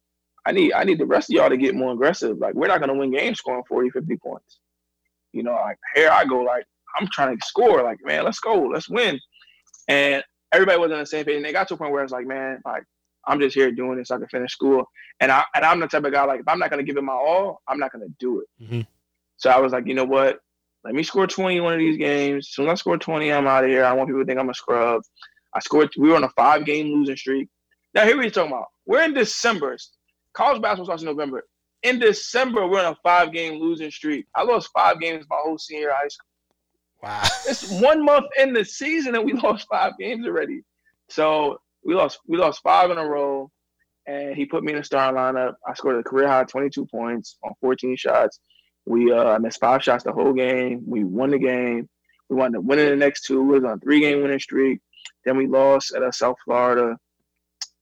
[0.46, 2.38] I need I need the rest of y'all to get more aggressive.
[2.38, 4.60] Like, we're not gonna win games scoring 40, 50 points.
[5.32, 6.66] You know, like here I go, like
[6.98, 7.84] I'm trying to score.
[7.84, 9.20] Like, man, let's go, let's win.
[9.88, 12.12] And everybody was on the same page, and they got to a point where it's
[12.12, 12.84] like, man, like
[13.28, 14.86] I'm just here doing this so I can finish school.
[15.20, 17.04] And I and I'm the type of guy like if I'm not gonna give it
[17.04, 18.64] my all, I'm not gonna do it.
[18.64, 18.82] Mm-hmm.
[19.38, 20.40] So I was like, you know what?
[20.84, 22.48] Let me score 20 one of these games.
[22.48, 23.84] As soon as I score 20, I'm out of here.
[23.84, 25.02] I want people to think I'm a scrub.
[25.54, 25.90] I scored.
[25.98, 27.50] We were on a five game losing streak.
[27.94, 28.68] Now here we're talking about.
[28.86, 29.78] We're in December.
[30.34, 31.44] College basketball starts in November.
[31.84, 34.26] In December, we're on a five game losing streak.
[34.36, 36.26] I lost five games my whole senior high school.
[37.02, 37.24] Wow.
[37.48, 40.62] It's one month in the season and we lost five games already.
[41.10, 43.50] So we lost we lost five in a row,
[44.08, 45.54] and he put me in the starting lineup.
[45.68, 48.40] I scored a career high 22 points on 14 shots.
[48.86, 50.84] We uh, missed five shots the whole game.
[50.86, 51.88] We won the game.
[52.30, 53.42] We wound up winning the next two.
[53.42, 54.80] We was on three game winning streak.
[55.26, 56.98] Then we lost at uh, South Florida.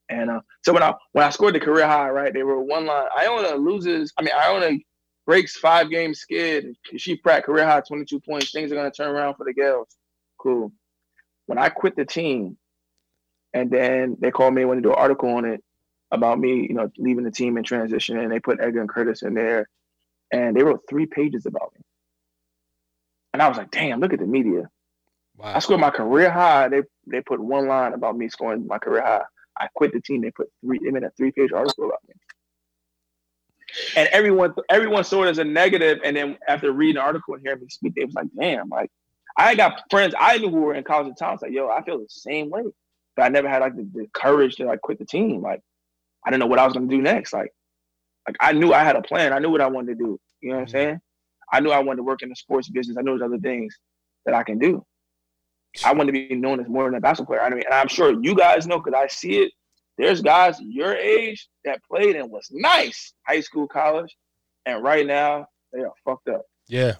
[0.09, 2.85] And uh, so when I when I scored the career high, right, they were one
[2.85, 3.07] line.
[3.17, 4.13] Iona loses.
[4.17, 4.77] I mean, Iona
[5.25, 6.75] breaks five game skid.
[6.95, 8.51] She Pratt career high 22 points.
[8.51, 9.95] Things are gonna turn around for the Gaels.
[10.39, 10.71] Cool.
[11.47, 12.57] When I quit the team,
[13.57, 15.63] and then they called me and wanted to do an article on it
[16.11, 18.19] about me, you know, leaving the team and transition.
[18.19, 19.67] And they put Edgar and Curtis in there.
[20.31, 21.81] And they wrote three pages about me.
[23.33, 24.69] And I was like, damn, look at the media.
[25.37, 25.53] Wow.
[25.55, 26.67] I scored my career high.
[26.69, 29.23] They they put one line about me scoring my career high.
[29.59, 30.21] I quit the team.
[30.21, 32.13] They put three they made a three page article about me.
[33.95, 35.99] And everyone everyone saw it as a negative.
[36.03, 38.91] And then after reading the article and hearing me speak, they was like, damn, like
[39.37, 41.99] I got friends I knew who were in college at times like, yo, I feel
[41.99, 42.63] the same way
[43.17, 45.41] but I never had like the, the, courage to like quit the team.
[45.41, 45.59] Like
[46.25, 47.33] I didn't know what I was gonna do next.
[47.33, 47.51] Like
[48.27, 49.33] like I knew I had a plan.
[49.33, 50.19] I knew what I wanted to do.
[50.41, 50.71] You know what I'm mm-hmm.
[50.71, 50.99] saying?
[51.51, 52.97] I knew I wanted to work in the sports business.
[52.97, 53.75] I know there's other things
[54.25, 54.85] that I can do.
[55.85, 57.45] I want to be known as more than a basketball player.
[57.45, 59.51] I mean, and I'm sure you guys know because I see it.
[59.97, 64.15] There's guys your age that played and was nice high school, college,
[64.65, 66.43] and right now they are fucked up.
[66.67, 66.95] Yeah.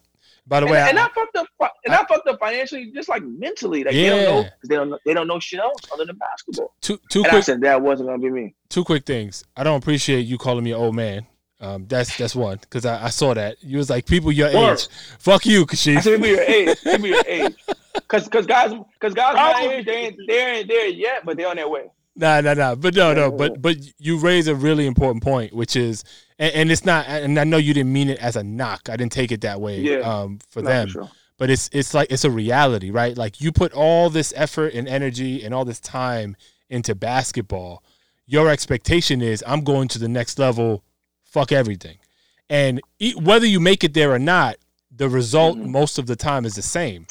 [0.48, 3.22] By the and, way, and I, fucked up, and not fucked up financially, just like
[3.24, 3.84] mentally.
[3.84, 4.02] Like Yeah.
[4.04, 6.74] they don't know, 'cause they don't know, they don't know shit else other than basketball.
[6.82, 8.56] two two And I quick said that wasn't gonna be me.
[8.70, 9.44] two quick things.
[9.58, 11.26] I don't appreciate you calling me old man.
[11.60, 14.74] Um, that's that's one because I, I saw that you was like people your Word.
[14.74, 14.88] age.
[15.20, 16.02] Fuck you, I Kashif.
[16.04, 17.56] said people your age, people your age,
[17.96, 21.48] because because guys, because guys my age, they ain't they ain't there yet, but they're
[21.50, 21.90] on their way.
[22.16, 22.76] Nah, nah, nah.
[22.76, 23.32] But no, no.
[23.32, 26.04] But but you raise a really important point, which is,
[26.40, 27.08] and, and it's not.
[27.08, 28.90] And I know you didn't mean it as a knock.
[28.90, 29.80] I didn't take it that way.
[29.80, 29.98] Yeah.
[30.00, 31.10] Um, for them, sure.
[31.38, 33.18] but it's it's like it's a reality, right?
[33.18, 36.36] Like you put all this effort and energy and all this time
[36.70, 37.84] into basketball.
[38.26, 40.84] Your expectation is I'm going to the next level.
[41.24, 41.98] Fuck everything,
[42.50, 44.56] and e- whether you make it there or not,
[44.96, 45.68] the result Mhm.
[45.68, 47.06] most of the time is the same.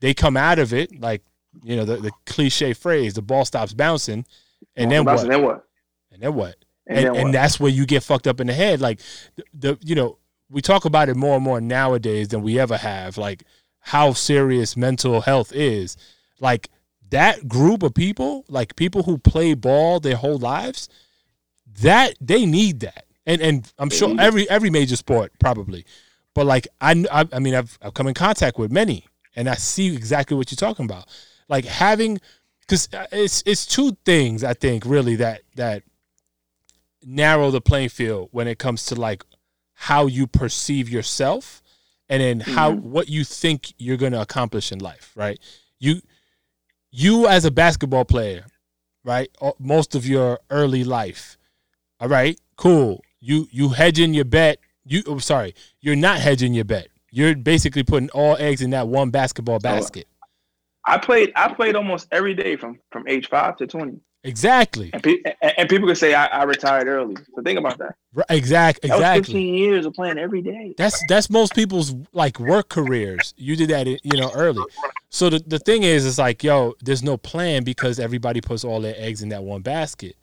[0.00, 1.22] They come out of it like
[1.64, 4.24] you know the, the cliche phrase: the ball stops bouncing,
[4.76, 5.28] and then Well, what?
[5.28, 5.66] Then what?
[6.12, 6.56] And then what?
[6.86, 8.80] And, and, and that's where you get fucked up in the head.
[8.80, 9.00] Like
[9.36, 10.18] the, the you know
[10.48, 13.18] we talk about it more and more nowadays than we ever have.
[13.18, 13.44] Like
[13.80, 15.96] how serious mental health is.
[16.40, 16.68] Like
[17.10, 20.88] that group of people, like people who play ball their whole lives,
[21.80, 23.04] that they need that.
[23.26, 25.84] And and I'm sure every every major sport probably,
[26.34, 29.54] but like I I, I mean I've I've come in contact with many, and I
[29.54, 31.06] see exactly what you're talking about.
[31.48, 32.20] Like having,
[32.60, 35.82] because uh, it's it's two things I think really that that
[37.08, 39.22] narrow the playing field when it comes to like
[39.74, 41.62] how you perceive yourself
[42.08, 42.80] and then how Mhm.
[42.80, 45.38] what you think you're going to accomplish in life right?
[45.78, 46.00] You
[46.90, 48.46] you as a basketball player
[49.04, 51.36] right most of your early life
[52.00, 53.02] all right cool.
[53.20, 54.58] You you hedging your bet.
[54.84, 56.88] You oh, sorry you're not hedging your bet.
[57.12, 60.06] You're basically putting all eggs in that one basketball basket
[60.86, 65.02] I played I played almost every day from from age five to twenty, exactly and,
[65.02, 67.16] pe- and, and people could say I, I retired early.
[67.34, 67.94] So think about that.
[68.14, 70.74] Right, exact That was exactly fifteen years of playing every day.
[70.78, 73.34] That's that's most people's like work careers.
[73.36, 74.62] You did that, you know, early.
[75.10, 78.80] So the, the thing is, it's like, yo, there's no plan because everybody puts all
[78.80, 80.16] their eggs in that one basket.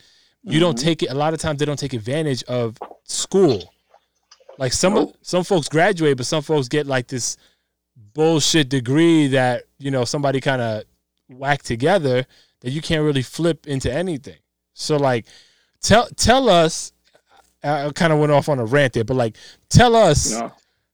[0.44, 0.84] You don't Mhm.
[0.84, 1.10] take it.
[1.10, 3.74] A lot of times they don't take advantage of school.
[4.58, 5.16] Like some Nope.
[5.22, 7.38] some folks graduate, but some folks get like this
[8.14, 10.84] bullshit degree that you know somebody kind of
[11.30, 12.26] whacked together
[12.62, 14.38] that you can't really flip into anything.
[14.74, 15.26] So like,
[15.82, 16.92] tell tell us.
[17.66, 19.38] I kind of went off on a rant there, but like,
[19.70, 20.38] tell us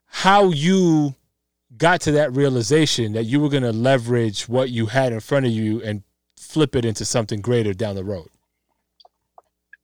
[0.05, 1.15] how you
[1.77, 5.47] got to that realization that you were going to leverage what you had in front
[5.47, 6.03] of you and
[6.37, 8.27] flip it into something greater down the road.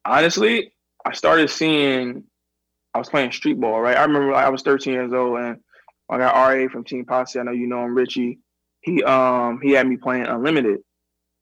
[0.06, 0.74] honestly,
[1.06, 2.24] I started seeing.
[2.94, 3.98] I was playing street ball, right?
[3.98, 5.60] I remember like, I was 13 years old, and
[6.10, 7.40] I got RA from Team Posse.
[7.40, 8.40] I know you know him, Richie.
[8.82, 10.80] He um he had me playing unlimited,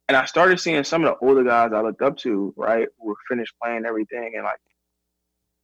[0.08, 3.08] and I started seeing some of the older guys I looked up to, right, who
[3.08, 4.60] were finished playing everything, and like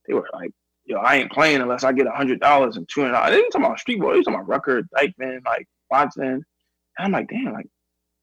[0.08, 0.52] they were like,
[0.86, 3.38] "Yo, I ain't playing unless I get a hundred dollars and two hundred dollars." They
[3.38, 4.12] ain't talking about street ball.
[4.12, 6.24] They talking about Rucker, Dyckman, like Watson.
[6.26, 6.44] And
[6.98, 7.68] I'm like, damn, like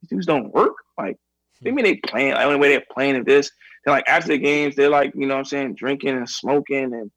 [0.03, 0.74] these dudes don't work.
[0.99, 1.16] Like,
[1.62, 2.35] they mean they playing.
[2.35, 3.51] Like, only way they're playing is this.
[3.85, 6.93] Then like after the games, they're like, you know what I'm saying, drinking and smoking.
[6.93, 7.11] And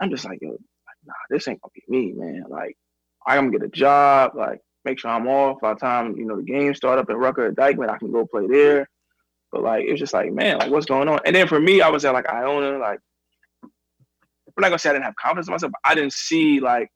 [0.00, 0.56] I'm just like, yo,
[1.10, 2.44] nah, this ain't gonna be me, man.
[2.48, 2.76] Like,
[3.26, 6.36] I'm gonna get a job, like make sure I'm off by the time, you know,
[6.36, 8.88] the games start up at Rucker or Dyckman, I can go play there.
[9.52, 11.20] But like it's just like, man, like what's going on?
[11.24, 13.00] And then for me, I was at like Iona, like
[13.62, 13.70] I'm
[14.58, 16.90] not gonna say I didn't have confidence in myself, I didn't see like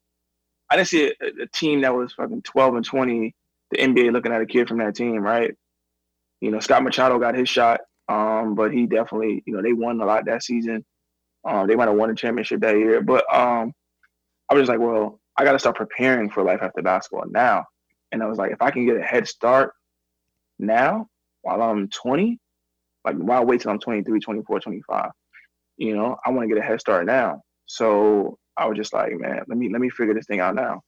[0.71, 3.35] I didn't see a, a team that was fucking 12 and 20,
[3.71, 5.55] the NBA looking at a kid from that team, right?
[6.41, 7.81] You know, Scott Machado got his shot.
[8.09, 10.85] Um, but he definitely, you know, they won a lot that season.
[11.45, 13.01] Um, they might have won a championship that year.
[13.01, 13.73] But um,
[14.51, 17.65] I was just like, well, I got to start preparing for life after basketball now.
[18.13, 19.73] And I was like, if I can get a head start
[20.59, 21.09] now
[21.43, 22.39] while I'm 20,
[23.05, 25.11] like why wait till I'm 23, 24, 25?
[25.77, 27.43] You know, I want to get a head start now.
[27.67, 30.83] So I was just like, man, let me let me figure this thing out now.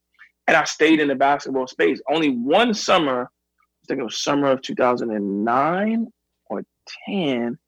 [0.47, 2.01] And I stayed in the basketball space.
[2.09, 6.07] Only one summer, I think it was summer of 2009
[6.49, 6.63] or
[7.09, 7.59] 10,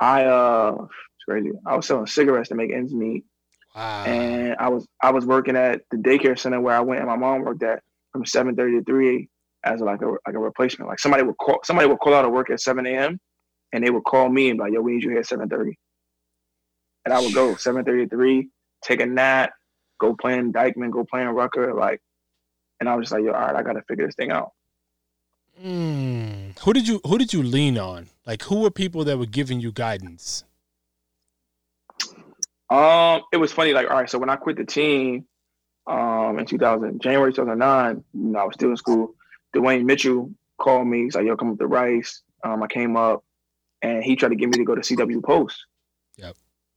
[0.00, 1.50] I uh it's crazy.
[1.66, 3.24] I was selling cigarettes to make ends meet.
[3.76, 4.04] Wow.
[4.04, 7.16] And I was I was working at the daycare center where I went and my
[7.16, 9.28] mom worked at from 7:30 to 3
[9.64, 10.88] as like a like a replacement.
[10.88, 13.20] Like somebody would call somebody would call out of work at 7 a.m.
[13.72, 15.74] and they would call me and be like, yo, we need you here at 7:30.
[17.04, 18.48] And I would go 7:30 to 3,
[18.82, 19.52] take a nap,
[20.00, 22.00] go playing Dyckman, go playing Rucker, like,
[22.80, 24.52] and I was just like, yo, all right, I gotta figure this thing out.
[25.62, 26.58] Mm.
[26.60, 28.08] Who did you who did you lean on?
[28.26, 30.44] Like who were people that were giving you guidance?
[32.68, 35.26] Um, it was funny, like, all right, so when I quit the team,
[35.86, 39.14] um, in 2000, January 2009, you know, I was still in school.
[39.54, 41.04] Dwayne Mitchell called me.
[41.04, 42.22] He's like, yo, come up to Rice.
[42.44, 43.24] Um, I came up
[43.82, 45.64] and he tried to get me to go to CW Post.
[46.16, 46.36] Yep.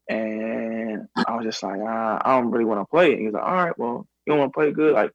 [0.09, 3.11] And I was just like, ah, I don't really want to play.
[3.11, 4.93] And he was like, all right, well, you don't want to play good.
[4.93, 5.11] Like,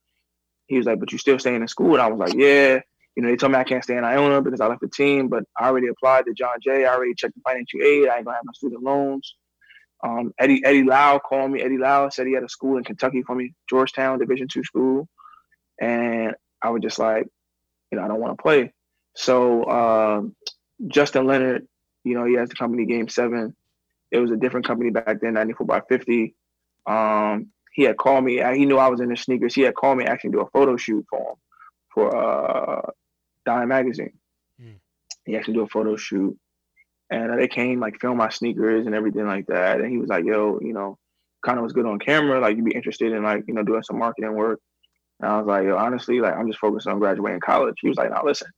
[0.66, 1.94] he was like, but you still staying in school.
[1.94, 2.80] And I was like, yeah.
[3.16, 5.28] You know, they told me I can't stay in Iona because I left the team,
[5.28, 6.84] but I already applied to John Jay.
[6.84, 8.08] I already checked the financial aid.
[8.08, 9.36] I ain't gonna have my student loans.
[10.04, 11.62] Um, Eddie Eddie Lau called me.
[11.62, 15.08] Eddie Lau said he had a school in Kentucky for me, Georgetown Division two school,
[15.80, 17.26] and I was just like,
[17.90, 18.72] you know, I don't want to play.
[19.16, 20.22] So uh,
[20.88, 21.66] Justin Leonard,
[22.04, 23.56] you know, he has the company Game Seven.
[24.10, 26.34] It was a different company back then, 94 by 50.
[26.86, 28.42] Um, he had called me.
[28.54, 29.54] He knew I was in the sneakers.
[29.54, 31.36] He had called me actually do a photo shoot for him
[31.92, 32.90] for uh,
[33.46, 34.12] Dime Magazine.
[34.60, 34.76] Mm.
[35.24, 36.38] He actually do a photo shoot,
[37.14, 39.80] and they came like film my sneakers and everything like that.
[39.80, 40.98] And he was like, "Yo, you know,
[41.44, 42.40] kind of was good on camera.
[42.40, 44.60] Like you'd be interested in like you know doing some marketing work."
[45.20, 47.96] And I was like, "Yo, honestly, like I'm just focused on graduating college." He was
[47.96, 48.48] like, "Now listen,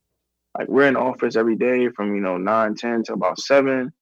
[0.59, 3.93] like we're in office every day from you know nine ten to about seven.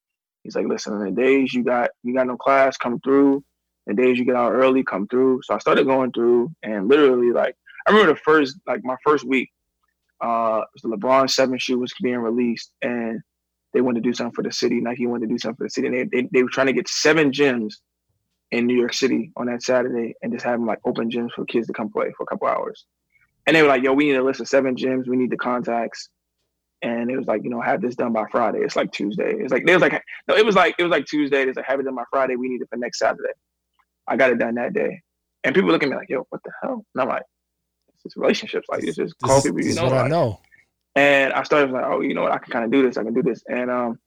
[0.45, 3.43] He's like, listen, the days you got you got no class, come through.
[3.87, 5.41] The days you get out early, come through.
[5.45, 9.27] So I started going through, and literally, like I remember the first, like my first
[9.27, 9.51] week,
[10.21, 13.21] uh, the LeBron Seven shoe was being released, and
[13.75, 14.81] they wanted to do something for the city.
[14.81, 16.73] Nike wanted to do something for the city, and they they, they were trying to
[16.73, 17.75] get seven gyms
[18.51, 21.45] in New York City on that Saturday, and just have them like open gyms for
[21.45, 22.87] kids to come play for a couple hours.
[23.47, 25.07] And they were like, "Yo, we need a list of seven gyms.
[25.07, 26.09] We need the contacts."
[26.85, 28.59] and it was like, you know, have this done by Friday.
[28.59, 29.33] It's like Tuesday.
[29.39, 31.43] It's like it was like no, it was like it was like Tuesday.
[31.43, 32.37] It's like have it done by Friday.
[32.37, 33.33] We need it for next Saturday.
[34.07, 35.01] I got it done that day,
[35.45, 36.85] and people look at me like, yo, what the hell?
[36.95, 37.23] And I'm like,
[37.95, 38.67] it's just relationships.
[38.69, 39.85] Like it's just call people you know.
[39.85, 40.41] What like, I know.
[40.97, 42.33] And I started like, oh, you know what?
[42.33, 42.97] I can kind of do this.
[42.97, 43.43] I can do this.
[43.49, 43.99] And um,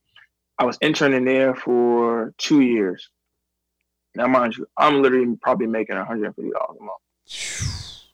[0.58, 3.10] I was interning there for two years.
[4.16, 8.08] Now, mind you, I'm literally probably making 150 dollars a month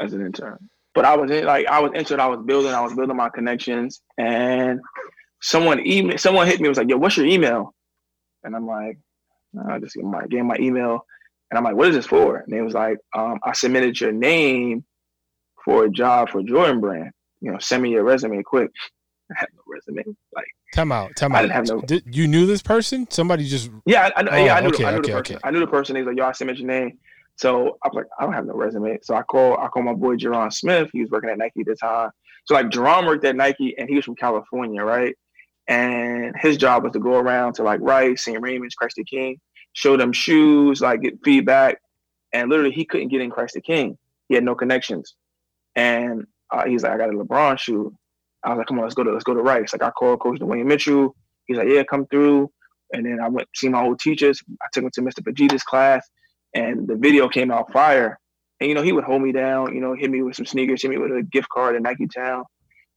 [0.00, 0.68] as an intern.
[0.94, 2.18] But I was in like I was it.
[2.18, 2.72] I was building.
[2.72, 4.80] I was building my connections, and
[5.40, 6.68] someone email someone hit me.
[6.68, 7.74] Was like, "Yo, what's your email?"
[8.44, 8.98] And I'm like,
[9.68, 11.06] I just gave my, gave my email,
[11.50, 14.12] and I'm like, "What is this for?" And they was like, um, "I submitted your
[14.12, 14.84] name
[15.64, 17.12] for a job for Jordan Brand.
[17.42, 18.70] You know, send me your resume quick."
[19.30, 20.16] I had no resume.
[20.34, 21.38] Like, time out, time out.
[21.38, 21.80] I didn't have no.
[21.80, 23.06] Did, you knew this person?
[23.10, 23.70] Somebody just.
[23.86, 24.68] Yeah, I, I, oh, yeah, I oh, knew.
[24.68, 25.36] Okay, the, I knew okay, the person.
[25.36, 25.48] Okay.
[25.48, 25.96] I knew the person.
[25.96, 26.98] He's like, "Yo, I submit your name."
[27.36, 28.98] So I was like, I don't have no resume.
[29.02, 30.90] So I call I call my boy Jerron Smith.
[30.92, 32.10] He was working at Nike at the time.
[32.44, 35.16] So like Jerron worked at Nike and he was from California, right?
[35.68, 38.40] And his job was to go around to like Rice, St.
[38.40, 39.40] Raymond's, Christ the King,
[39.72, 41.78] show them shoes, like get feedback.
[42.32, 43.96] And literally he couldn't get in Christ the King.
[44.28, 45.14] He had no connections.
[45.74, 47.94] And uh, he's like, I got a LeBron shoe.
[48.44, 49.72] I was like, come on, let's go to let's go to Rice.
[49.72, 51.14] Like I called Coach Dwayne Mitchell.
[51.46, 52.50] He's like, yeah, come through.
[52.92, 54.42] And then I went see my old teachers.
[54.60, 55.20] I took him to Mr.
[55.20, 56.06] Pagita's class
[56.54, 58.18] and the video came out fire.
[58.60, 60.82] And you know, he would hold me down, you know, hit me with some sneakers,
[60.82, 62.44] hit me with a gift card at Nike Town,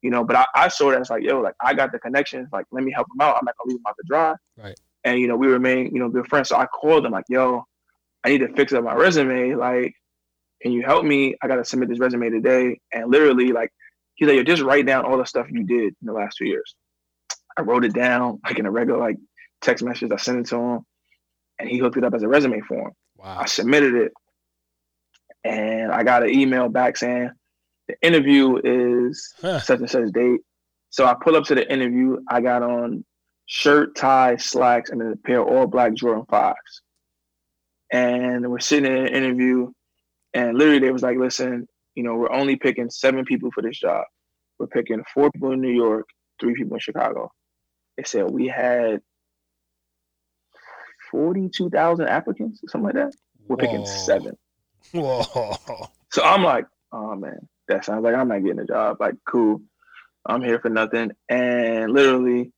[0.02, 0.24] you know.
[0.24, 2.84] But I, I saw that as like, yo, like I got the connections, like let
[2.84, 3.38] me help him out.
[3.38, 4.34] I'm not gonna leave him out to dry.
[4.58, 4.80] Right.
[5.06, 6.50] And you know, we remain, you know, good friends.
[6.50, 7.64] So I called him like, yo,
[8.24, 9.56] I need to fix up my resume.
[9.56, 9.94] Like,
[10.66, 11.36] can you help me?
[11.44, 12.80] I gotta submit this resume today.
[12.92, 13.72] And literally, like,
[14.16, 16.46] he's like, yo, just write down all the stuff you did in the last two
[16.46, 16.76] years.
[17.56, 19.18] I wrote it down like in a regular like
[19.62, 20.12] text message.
[20.12, 20.80] I sent it to him,
[21.60, 22.92] and he hooked it up as a resume for him.
[23.18, 23.38] Wow.
[23.40, 24.12] I submitted it
[25.46, 27.30] and I got an email back saying
[27.88, 29.60] the interview is huh.
[29.60, 30.42] such and such date.
[30.90, 32.18] So I pull up to the interview.
[32.30, 33.06] I got on
[33.46, 36.82] shirt, tie, slacks, and then a pair of all black Jordan fives.
[37.92, 39.72] And we're sitting in an interview,
[40.36, 43.80] and literally they was like, "Listen, you know, we're only picking seven people for this
[43.80, 44.04] job.
[44.60, 46.06] We're picking four people in New York,
[46.40, 47.32] three people in Chicago."
[47.98, 49.02] They said we had
[51.12, 53.14] 42,000 applicants or something like that.
[53.48, 53.62] We're Whoa.
[53.62, 54.38] picking seven.
[54.92, 55.56] Whoa.
[56.12, 58.98] So I'm like, oh man, that sounds like I'm not getting a job.
[59.02, 59.62] Like, cool.
[60.26, 61.12] I'm here for nothing.
[61.28, 62.54] And literally,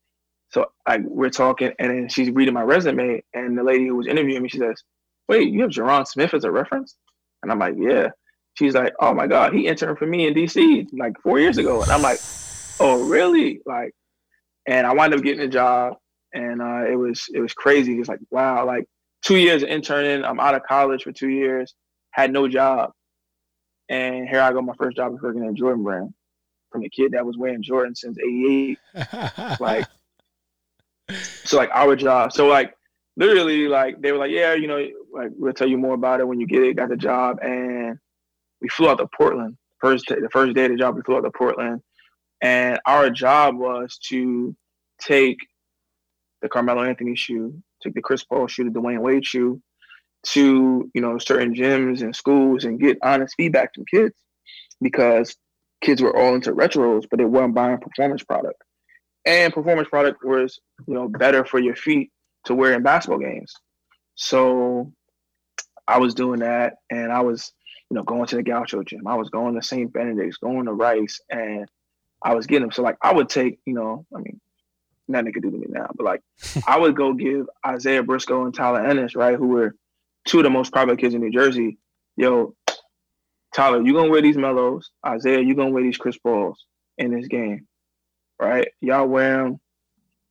[0.50, 4.06] so like we're talking, and then she's reading my resume, and the lady who was
[4.06, 4.84] interviewing me, she says,
[5.28, 6.96] Wait, you have Jerron Smith as a reference?
[7.44, 8.10] And I'm like, Yeah.
[8.56, 11.84] She's like, Oh my God, he interned for me in DC like four years ago.
[11.84, 12.22] And I'm like,
[12.80, 13.62] Oh, really?
[13.66, 13.94] Like,
[14.68, 15.94] and I wind up getting a job
[16.34, 18.00] and uh, it was it was crazy.
[18.00, 18.86] It's like wow, like
[19.22, 20.24] two years of interning.
[20.24, 21.74] I'm out of college for two years,
[22.12, 22.92] had no job,
[23.90, 24.62] and here I go.
[24.62, 26.14] My first job is working at Jordan Brand
[26.72, 28.80] from a kid that was wearing Jordan since '88.
[29.60, 29.88] like,
[31.44, 32.34] so like our job.
[32.34, 32.76] So like
[33.16, 36.28] literally, like they were like, yeah, you know, like we'll tell you more about it
[36.28, 36.76] when you get it.
[36.76, 37.98] Got the job, and
[38.62, 39.58] we flew out to Portland.
[39.80, 41.82] First the first day of the job, we flew out to Portland,
[42.42, 44.56] and our job was to
[45.02, 45.38] take
[46.42, 49.62] the Carmelo Anthony shoe, take the Chris Paul shoe, the Dwyane Wade shoe,
[50.24, 54.16] to you know certain gyms and schools and get honest feedback from kids
[54.82, 55.36] because
[55.82, 58.62] kids were all into retros, but they weren't buying performance product.
[59.26, 62.12] And performance product was you know better for your feet
[62.46, 63.54] to wear in basketball games.
[64.18, 64.92] So
[65.88, 67.54] I was doing that, and I was
[67.90, 69.08] you know going to the Gaucho gym.
[69.08, 69.92] I was going to St.
[69.94, 71.70] Benedict's, going to Rice, and
[72.24, 72.72] I was getting them.
[72.72, 74.42] So like I would take you know I mean
[75.08, 76.22] nothing could do to me now, but like
[76.68, 79.76] I would go give Isaiah Briscoe and Tyler Ennis right who were
[80.26, 81.78] two of the most popular kids in New Jersey,
[82.18, 82.54] yo,
[83.54, 84.90] Tyler, you gonna wear these Melos.
[85.06, 86.66] Isaiah, you gonna wear these Chris Pauls
[86.98, 87.68] in this game,
[88.42, 88.68] right?
[88.82, 89.60] Y'all wear them.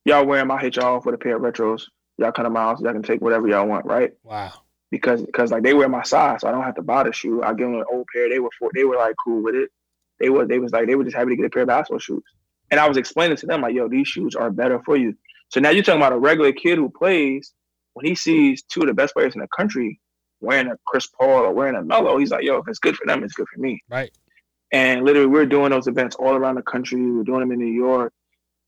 [0.05, 0.51] Y'all wear them.
[0.51, 1.83] I hit y'all off with a pair of retros.
[2.17, 2.81] Y'all come to my house.
[2.81, 4.13] Y'all can take whatever y'all want, right?
[4.23, 4.53] Wow.
[4.89, 7.43] Because because like they wear my size, so I don't have to buy the shoe.
[7.43, 8.29] I give them an old pair.
[8.29, 9.69] They were for, they were like cool with it.
[10.19, 11.99] They were they was like they were just happy to get a pair of basketball
[11.99, 12.23] shoes.
[12.71, 15.15] And I was explaining to them like, yo, these shoes are better for you.
[15.49, 17.53] So now you're talking about a regular kid who plays
[17.93, 19.99] when he sees two of the best players in the country
[20.39, 23.05] wearing a Chris Paul or wearing a Melo, he's like, yo, if it's good for
[23.07, 23.81] them, it's good for me.
[23.89, 24.11] Right.
[24.71, 26.99] And literally, we're doing those events all around the country.
[26.99, 28.13] We're doing them in New York,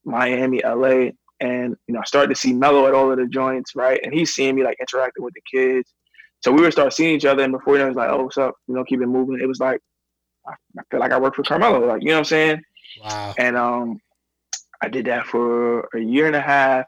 [0.06, 1.12] Miami, LA.
[1.40, 4.00] And, you know, I started to see Melo at all of the joints, right?
[4.04, 5.94] And he's seeing me like interacting with the kids.
[6.42, 7.44] So we would start seeing each other.
[7.44, 8.56] And before you know, it was like, oh, what's up?
[8.68, 9.40] You know, keep it moving.
[9.42, 9.82] It was like,
[10.48, 11.86] I feel like I worked for Carmelo.
[11.86, 12.62] Like, you know what I'm saying?
[13.04, 13.34] Wow.
[13.38, 14.00] And um,
[14.82, 16.86] I did that for a year and a half.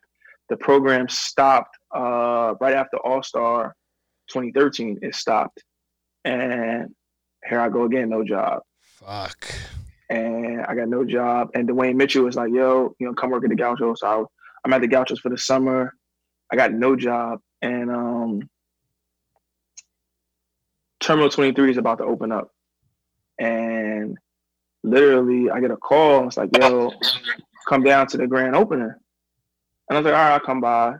[0.50, 3.76] The program stopped uh, right after All Star
[4.30, 5.00] 2013.
[5.02, 5.64] It stopped,
[6.26, 6.94] and
[7.48, 8.62] here I go again, no job.
[8.82, 9.54] Fuck.
[10.10, 11.52] And I got no job.
[11.54, 14.24] And Dwayne Mitchell was like, "Yo, you know, come work at the Gauchos." So I,
[14.64, 15.94] I'm at the Gauchos for the summer.
[16.52, 18.50] I got no job, and um,
[21.00, 22.52] Terminal 23 is about to open up,
[23.40, 24.18] and
[24.84, 26.28] literally, I get a call.
[26.28, 26.92] It's like, "Yo,
[27.68, 28.84] come down to the grand opening.
[28.84, 28.94] And
[29.90, 30.96] I was like, all right, I'll come by.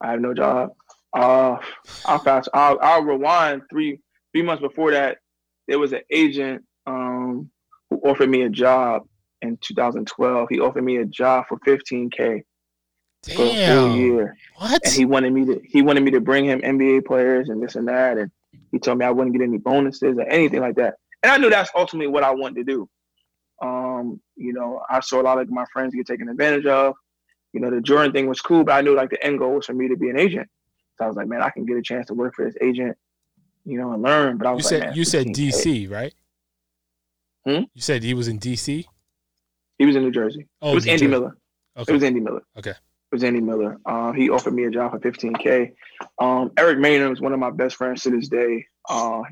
[0.00, 0.70] I have no job.
[1.12, 1.56] Uh,
[2.04, 2.48] I'll fast.
[2.52, 4.00] I'll, I'll rewind three
[4.32, 5.18] three months before that.
[5.66, 7.50] There was an agent um,
[7.90, 9.02] who offered me a job
[9.42, 10.48] in 2012.
[10.50, 12.42] He offered me a job for 15k
[13.34, 13.90] Damn.
[13.90, 14.80] for a year, What?
[14.84, 17.74] and he wanted me to he wanted me to bring him NBA players and this
[17.76, 18.30] and that, and
[18.72, 20.94] he told me I wouldn't get any bonuses or anything like that.
[21.22, 22.88] And I knew that's ultimately what I wanted to do.
[23.62, 26.94] Um, you know, I saw a lot of my friends get taken advantage of.
[27.52, 29.66] You know, the Jordan thing was cool, but I knew like the end goal was
[29.66, 30.48] for me to be an agent.
[30.98, 32.96] So I was like, man, I can get a chance to work for this agent,
[33.64, 34.36] you know, and learn.
[34.36, 35.34] But I you was like, said you said 15K.
[35.34, 36.14] DC, right?
[37.46, 37.62] Hmm?
[37.74, 38.84] You said he was in DC.
[39.78, 40.46] He was in New Jersey.
[40.60, 41.10] Oh, it was Andy Jersey.
[41.10, 41.36] Miller.
[41.78, 41.92] Okay.
[41.92, 42.42] It was Andy Miller.
[42.58, 42.72] Okay.
[43.12, 43.78] Was Andy Miller.
[43.86, 45.72] Uh, he offered me a job for 15K.
[46.20, 48.66] Um, Eric Maynard was one of my best friends to this day.
[48.88, 49.22] Uh,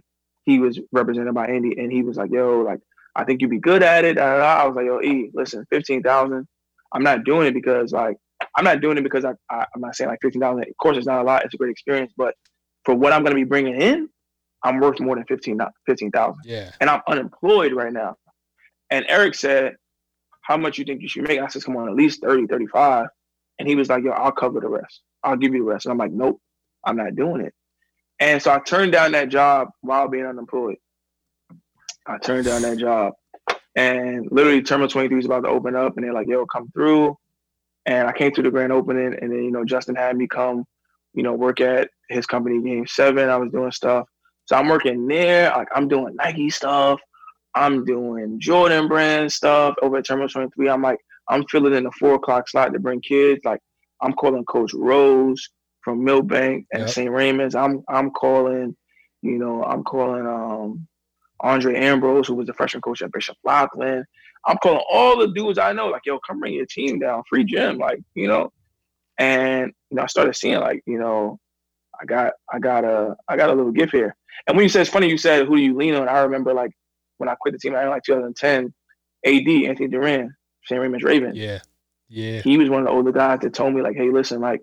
[0.44, 2.80] he was represented by Andy, and he was like, yo, like,
[3.16, 4.18] I think you'd be good at it.
[4.18, 6.46] I was like, yo, E, listen, 15,000.
[6.92, 8.16] I'm not doing it because, like,
[8.56, 10.60] I'm not doing it because I, I, I'm not saying like 15,000.
[10.60, 11.44] Of course, it's not a lot.
[11.44, 12.12] It's a great experience.
[12.16, 12.34] But
[12.84, 14.08] for what I'm going to be bringing in,
[14.62, 16.70] I'm worth more than 15 15,000 Yeah.
[16.80, 18.16] and I'm unemployed right now.
[18.90, 19.74] And Eric said,
[20.42, 21.40] How much you think you should make?
[21.40, 23.06] I said, Come on, at least 30, 35.
[23.58, 25.02] And he was like, Yo, I'll cover the rest.
[25.22, 25.86] I'll give you the rest.
[25.86, 26.40] And I'm like, Nope,
[26.84, 27.54] I'm not doing it.
[28.20, 30.76] And so I turned down that job while being unemployed.
[32.06, 33.14] I turned down that job.
[33.76, 37.16] And literally, Terminal 23 is about to open up, and they're like, Yo, come through.
[37.86, 40.64] And I came through the grand opening, and then, you know, Justin had me come,
[41.12, 43.28] you know, work at his company, Game 7.
[43.28, 44.06] I was doing stuff.
[44.46, 45.50] So I'm working there.
[45.50, 47.00] Like I'm doing Nike stuff.
[47.54, 50.68] I'm doing Jordan brand stuff over at Terminal 23.
[50.68, 50.98] I'm like,
[51.28, 53.40] I'm filling in the four o'clock slot to bring kids.
[53.44, 53.60] Like
[54.00, 55.48] I'm calling Coach Rose
[55.82, 56.88] from Millbank and Yep.
[56.90, 57.10] St.
[57.10, 57.54] Raymond's.
[57.54, 58.76] I'm I'm calling,
[59.22, 60.86] you know, I'm calling um
[61.40, 64.04] Andre Ambrose, who was the freshman coach at Bishop Loughlin.
[64.46, 67.44] I'm calling all the dudes I know, like, yo, come bring your team down, free
[67.44, 68.52] gym, like, you know.
[69.18, 71.38] And you know, I started seeing like, you know,
[72.00, 74.16] I got I got a I got a little gift here.
[74.46, 76.08] And when you said it's funny, you said who do you lean on?
[76.08, 76.72] I remember like
[77.18, 78.74] when I quit the team, I like 2010,
[79.24, 80.34] AD Anthony Duran,
[80.66, 80.80] St.
[80.80, 81.34] Raymond's Raven.
[81.34, 81.60] Yeah.
[82.08, 82.42] Yeah.
[82.42, 84.62] He was one of the older guys that told me like, hey, listen, like,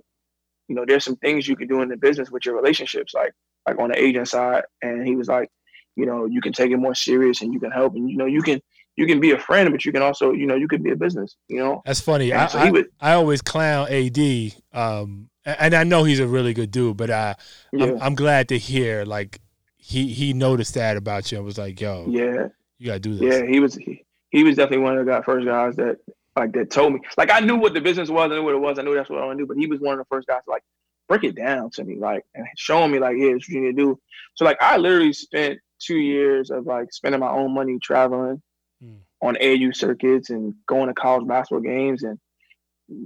[0.68, 3.34] you know, there's some things you can do in the business with your relationships, like
[3.68, 4.64] like on the agent side.
[4.82, 5.50] And he was like,
[5.96, 8.26] you know, you can take it more serious and you can help, and you know,
[8.26, 8.62] you can
[8.96, 10.96] you can be a friend, but you can also, you know, you can be a
[10.96, 11.82] business, you know.
[11.86, 12.34] That's funny.
[12.34, 16.54] I, so I, would, I always clown AD, um, and I know he's a really
[16.54, 17.36] good dude, but I,
[17.74, 19.40] yeah, I'm, I'm glad to hear like
[19.78, 22.48] he he noticed that about you and was like, "Yo, yeah.
[22.78, 25.22] you gotta do this." Yeah, he was he, he was definitely one of the guy,
[25.22, 25.98] first guys that
[26.36, 27.02] like that told me.
[27.18, 29.10] Like I knew what the business was, I knew what it was, I knew that's
[29.10, 29.48] what I want to do.
[29.48, 30.64] But he was one of the first guys to like
[31.08, 33.76] break it down to me, like and showing me like, yeah, it's what you need
[33.78, 34.00] to do.
[34.36, 38.42] So like I literally spent two years of like spending my own money traveling
[38.82, 38.96] Hmm.
[39.22, 42.18] on AU circuits and going to college basketball games and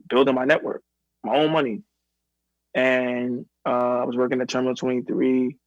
[0.10, 0.84] building my network,
[1.24, 1.84] my own money.
[2.74, 5.58] And Uh, I was working at Terminal 23,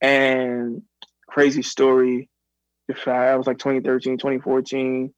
[0.00, 0.82] and
[1.28, 2.30] crazy story.
[2.88, 5.12] If I, I was like 2013, 2014.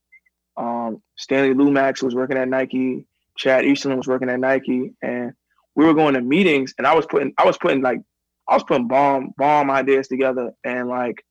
[0.56, 3.06] Um, Stanley Lumax was working at Nike.
[3.36, 5.32] Chad Easterlin was working at Nike, and
[5.76, 6.74] we were going to meetings.
[6.76, 8.00] And I was putting, I was putting like,
[8.48, 11.24] I was putting bomb, bomb ideas together, and like,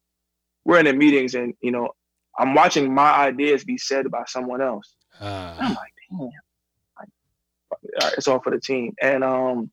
[0.64, 1.90] we're in the meetings, and you know,
[2.38, 4.96] I'm watching my ideas be said by someone else.
[5.20, 5.56] Uh.
[5.60, 7.10] I'm like, damn, like,
[7.82, 8.94] all right, it's all for the team.
[9.02, 9.72] And um,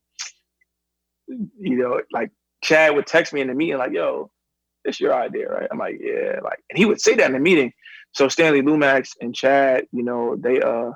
[1.29, 2.31] you know, like
[2.63, 4.31] Chad would text me in the meeting, like, yo,
[4.85, 5.69] it's your idea, right?
[5.71, 7.73] I'm like, yeah, like, and he would say that in the meeting.
[8.13, 10.91] So Stanley Lumax and Chad, you know, they uh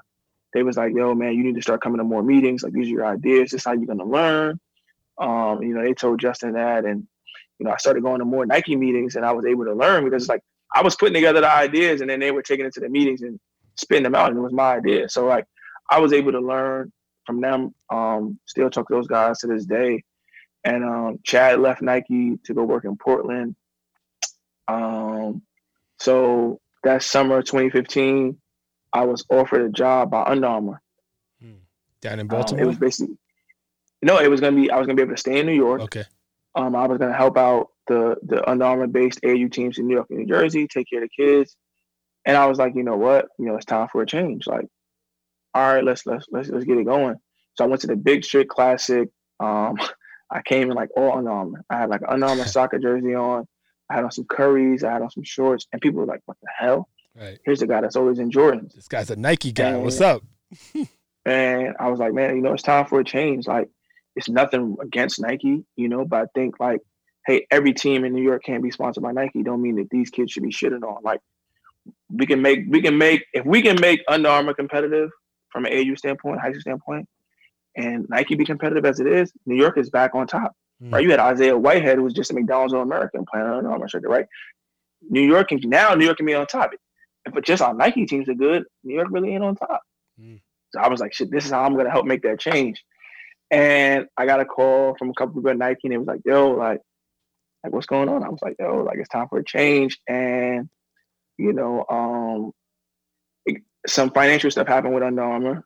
[0.55, 2.63] they was like, yo, man, you need to start coming to more meetings.
[2.63, 3.51] Like, these are your ideas.
[3.51, 4.59] This is how you're gonna learn.
[5.19, 7.07] Um, you know, they told Justin that, and
[7.59, 10.05] you know, I started going to more Nike meetings, and I was able to learn
[10.05, 10.43] because it's like
[10.75, 13.23] I was putting together the ideas, and then they were taking it to the meetings
[13.23, 13.39] and
[13.77, 15.09] spitting them out, and it was my idea.
[15.09, 15.45] So like,
[15.91, 16.93] I was able to learn
[17.27, 17.75] from them.
[17.91, 20.03] Um, still talk to those guys to this day.
[20.65, 23.55] And um, Chad left Nike to go work in Portland.
[24.69, 25.43] Um,
[25.99, 28.39] so that summer 2015,
[28.93, 30.83] I was offered a job by Under Armour.
[31.41, 31.53] Hmm.
[32.01, 32.61] Down in Baltimore?
[32.61, 33.17] Um, it was basically,
[34.03, 35.47] no, it was going to be, I was going to be able to stay in
[35.47, 35.83] New York.
[35.83, 36.05] Okay.
[36.55, 39.87] Um, I was going to help out the, the Under Armour based AU teams in
[39.87, 41.57] New York and New Jersey, take care of the kids.
[42.25, 43.27] And I was like, you know what?
[43.39, 44.47] You know, it's time for a change.
[44.47, 44.67] Like,
[45.55, 47.17] all right, let's let's let's let's get it going.
[47.55, 49.09] So I went to the Big Street Classic.
[49.41, 49.77] Um,
[50.31, 51.65] I came in like all Under Armour.
[51.71, 53.47] I had like an Under Armour soccer jersey on.
[53.91, 54.85] I had on some curries.
[54.85, 57.39] I had on some shorts, and people were like, "What the hell?" Right.
[57.45, 58.75] Here's the guy that's always in Jordans.
[58.75, 59.71] This guy's a Nike guy.
[59.71, 60.23] And, What's up?
[61.25, 63.47] and I was like, man, you know, it's time for a change.
[63.47, 63.69] Like,
[64.15, 66.81] it's nothing against Nike, you know, but I think like,
[67.27, 69.43] hey, every team in New York can't be sponsored by Nike.
[69.43, 71.03] Don't mean that these kids should be shitting on.
[71.03, 71.21] Like,
[72.11, 75.11] we can make we can make if we can make Under Armour competitive
[75.51, 77.09] from an AU standpoint, high school standpoint,
[77.77, 80.55] and Nike be competitive as it is, New York is back on top.
[80.83, 80.93] Mm.
[80.93, 81.03] Right?
[81.03, 83.45] You had Isaiah Whitehead, who was just a McDonald's All American player.
[83.45, 84.27] I don't on Under Armour shirt, right?
[85.09, 86.71] New York can now New York can be on top.
[87.33, 89.83] But just our Nike teams are good, New York really ain't on top.
[90.21, 90.41] Mm.
[90.73, 92.83] So I was like, shit, this is how I'm gonna help make that change.
[93.51, 96.21] And I got a call from a couple people at Nike, and it was like,
[96.25, 96.81] yo, like,
[97.65, 98.23] like what's going on?
[98.23, 99.99] I was like, yo, like it's time for a change.
[100.09, 100.69] And
[101.39, 102.53] you know, um,
[103.47, 105.65] it, some financial stuff happened with Under Armour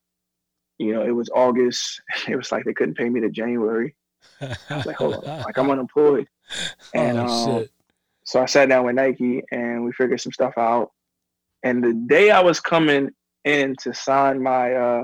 [0.82, 2.02] you know, it was August.
[2.28, 3.94] It was like they couldn't pay me to January.
[4.40, 6.26] I was like, hold on, like I'm unemployed.
[6.94, 7.66] And oh, um,
[8.24, 10.90] so I sat down with Nike and we figured some stuff out.
[11.62, 13.10] And the day I was coming
[13.44, 15.02] in to sign my uh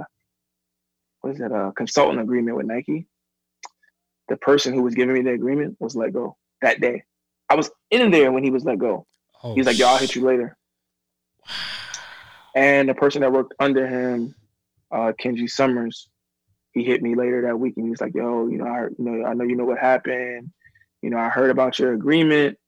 [1.20, 3.06] what is it, a consultant agreement with Nike,
[4.28, 7.02] the person who was giving me the agreement was let go that day.
[7.48, 9.06] I was in there when he was let go.
[9.42, 10.56] Oh, He's like, yo, I'll hit you later.
[12.54, 14.34] And the person that worked under him
[14.90, 16.08] uh, Kenji Summers,
[16.78, 18.94] he hit me later that week and he was like, "Yo, you know, I you
[18.98, 20.50] know, I know you know what happened.
[21.02, 22.58] You know, I heard about your agreement.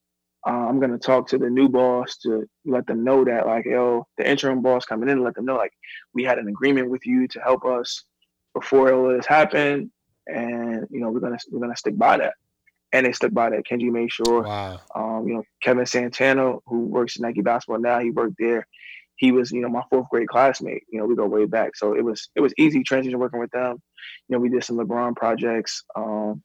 [0.47, 4.07] Uh, I'm gonna talk to the new boss to let them know that, like, yo,
[4.17, 5.73] the interim boss coming in, let them know, like,
[6.15, 8.05] we had an agreement with you to help us
[8.55, 9.91] before all this happened,
[10.27, 12.35] and you know, we're gonna we're gonna stick by that."
[12.93, 13.65] And they stuck by that.
[13.71, 14.43] Kenji made sure.
[14.43, 14.81] Wow.
[14.97, 18.67] Um, you know, Kevin Santana, who works at Nike basketball now, he worked there
[19.21, 20.83] he was, you know, my fourth grade classmate.
[20.91, 23.51] You know, we go way back, so it was it was easy transition working with
[23.51, 23.77] them.
[24.27, 25.85] You know, we did some LeBron projects.
[25.95, 26.43] Um,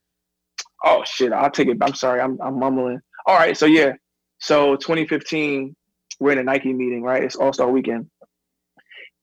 [0.84, 1.78] oh shit, I'll take it.
[1.82, 3.00] I'm sorry, I'm I'm mumbling.
[3.26, 3.94] All right, so yeah,
[4.40, 5.74] so 2015,
[6.20, 7.24] we're in a Nike meeting, right?
[7.24, 8.10] It's All Star Weekend,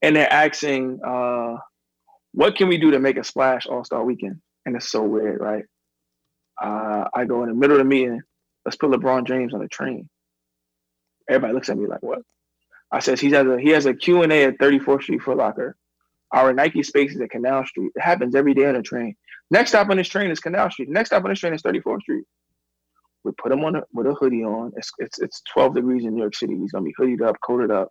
[0.00, 1.56] and they're asking, uh,
[2.32, 4.40] what can we do to make a splash All Star Weekend?
[4.64, 5.64] And it's so weird, right?
[6.60, 8.22] Uh, I go in the middle of the meeting.
[8.64, 10.08] Let's put LeBron James on a train.
[11.28, 12.22] Everybody looks at me like, what?
[12.92, 15.38] I says he has a he has a Q and A at 34th Street Foot
[15.38, 15.76] Locker.
[16.32, 17.90] Our Nike space is at Canal Street.
[17.94, 19.16] It happens every day on the train.
[19.50, 20.88] Next stop on this train is Canal Street.
[20.88, 22.24] Next stop on this train is 34th Street.
[23.24, 24.72] We put him on a, with a hoodie on.
[24.76, 26.56] It's, it's it's 12 degrees in New York City.
[26.56, 27.88] He's gonna be hoodied up, coated up.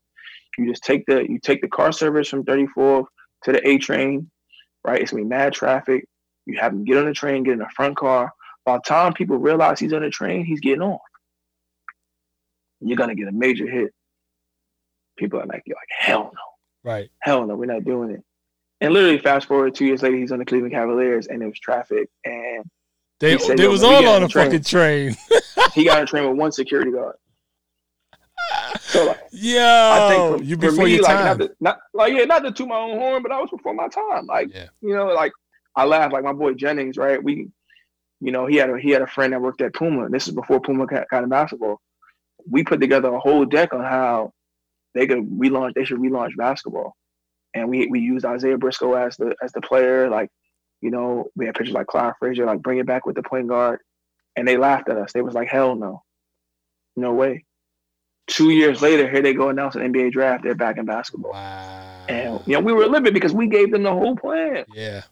[0.57, 3.05] You just take the you take the car service from 34th
[3.43, 4.29] to the A train,
[4.83, 5.01] right?
[5.01, 6.05] It's gonna be mad traffic.
[6.45, 8.31] You have him get on the train, get in the front car.
[8.65, 11.01] By the time people realize he's on the train, he's getting off.
[12.81, 13.93] You're gonna get a major hit
[15.21, 16.91] people are like, you're like, hell no.
[16.91, 17.09] Right.
[17.19, 18.23] Hell no, we're not doing it.
[18.81, 21.59] And literally fast forward two years later, he's on the Cleveland Cavaliers and it was
[21.59, 22.09] traffic.
[22.25, 22.65] And
[23.19, 25.15] they, said, they was all on a fucking train.
[25.75, 27.15] he got on a train with one security guard.
[28.79, 31.37] So like, yeah, I think for, you before for me, your like, time.
[31.37, 33.73] Not, to, not like yeah, not to toot my own horn, but I was before
[33.73, 34.25] my time.
[34.25, 34.65] Like, yeah.
[34.81, 35.31] you know, like
[35.75, 37.23] I laugh like my boy Jennings, right?
[37.23, 37.49] We,
[38.19, 40.09] you know, he had a he had a friend that worked at Puma.
[40.09, 41.79] This is before Puma got, got in basketball.
[42.49, 44.33] We put together a whole deck on how
[44.93, 45.73] they could relaunch.
[45.73, 46.95] They should relaunch basketball,
[47.53, 50.09] and we we used Isaiah Briscoe as the as the player.
[50.09, 50.29] Like
[50.81, 53.47] you know, we had pictures like Clyde Frazier, like bring it back with the point
[53.47, 53.79] guard,
[54.35, 55.13] and they laughed at us.
[55.13, 56.03] They was like, hell no,
[56.95, 57.45] no way.
[58.27, 60.43] Two years later, here they go announce an NBA draft.
[60.43, 61.33] They're back in basketball.
[61.33, 62.05] Wow.
[62.07, 64.65] And you know, we were living because we gave them the whole plan.
[64.73, 65.03] Yeah.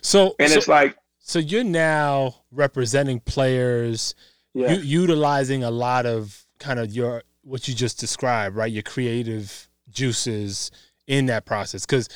[0.00, 4.14] So And so, it's like, so you're now representing players,
[4.54, 8.72] yeah, u- utilizing a lot of kind of your what you just described, right?
[8.72, 10.70] Your creative juices
[11.06, 12.08] in that process, because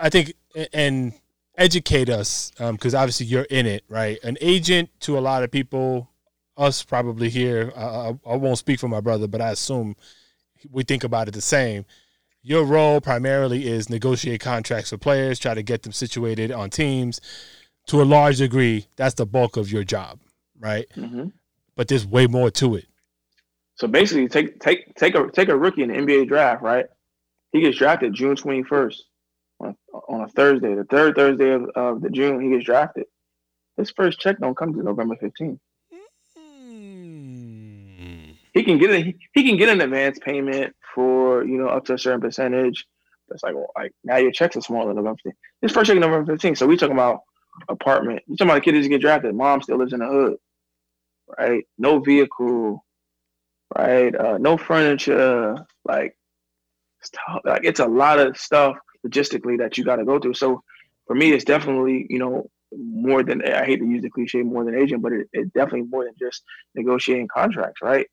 [0.00, 0.32] I think
[0.72, 1.12] and
[1.56, 4.18] educate us, because obviously you're in it, right?
[4.22, 6.08] An agent to a lot of people,
[6.56, 7.72] us probably here.
[7.76, 9.96] I, I, won't speak for my brother, but I assume
[10.70, 11.84] we think about it the same.
[12.42, 17.20] Your role primarily is negotiate contracts for players, try to get them situated on teams.
[17.88, 20.20] To a large degree, that's the bulk of your job,
[20.58, 20.86] right?
[20.94, 21.28] hmm
[21.74, 22.86] But there's way more to it.
[23.78, 26.86] So basically, take take take a take a rookie in the NBA draft, right?
[27.52, 29.04] He gets drafted June twenty first
[29.60, 29.76] on,
[30.08, 32.40] on a Thursday, the third Thursday of, of the June.
[32.42, 33.04] He gets drafted.
[33.76, 35.60] His first check don't come to November fifteenth.
[36.36, 37.58] Hmm.
[38.52, 41.84] He can get a, he, he can get an advance payment for you know up
[41.84, 42.84] to a certain percentage.
[43.28, 45.34] That's like well, like now your checks are smaller than November 15th.
[45.62, 46.58] His first check November 15th.
[46.58, 47.20] So we talking about
[47.68, 48.22] apartment.
[48.26, 49.36] You talking about a kid that just get drafted.
[49.36, 50.36] Mom still lives in the hood,
[51.38, 51.62] right?
[51.78, 52.84] No vehicle,
[53.76, 54.14] right?
[54.14, 55.56] Uh, no furniture.
[55.84, 56.16] Like,
[57.00, 57.40] it's tough.
[57.44, 60.34] like it's a lot of stuff logistically that you got to go through.
[60.34, 60.62] So
[61.06, 64.64] for me, it's definitely you know more than I hate to use the cliche more
[64.64, 66.42] than agent, but it, it's definitely more than just
[66.74, 68.06] negotiating contracts, right?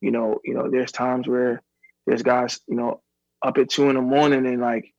[0.00, 1.62] You know, you know, there's times where
[2.06, 3.00] there's guys, you know,
[3.42, 4.92] up at two in the morning and like,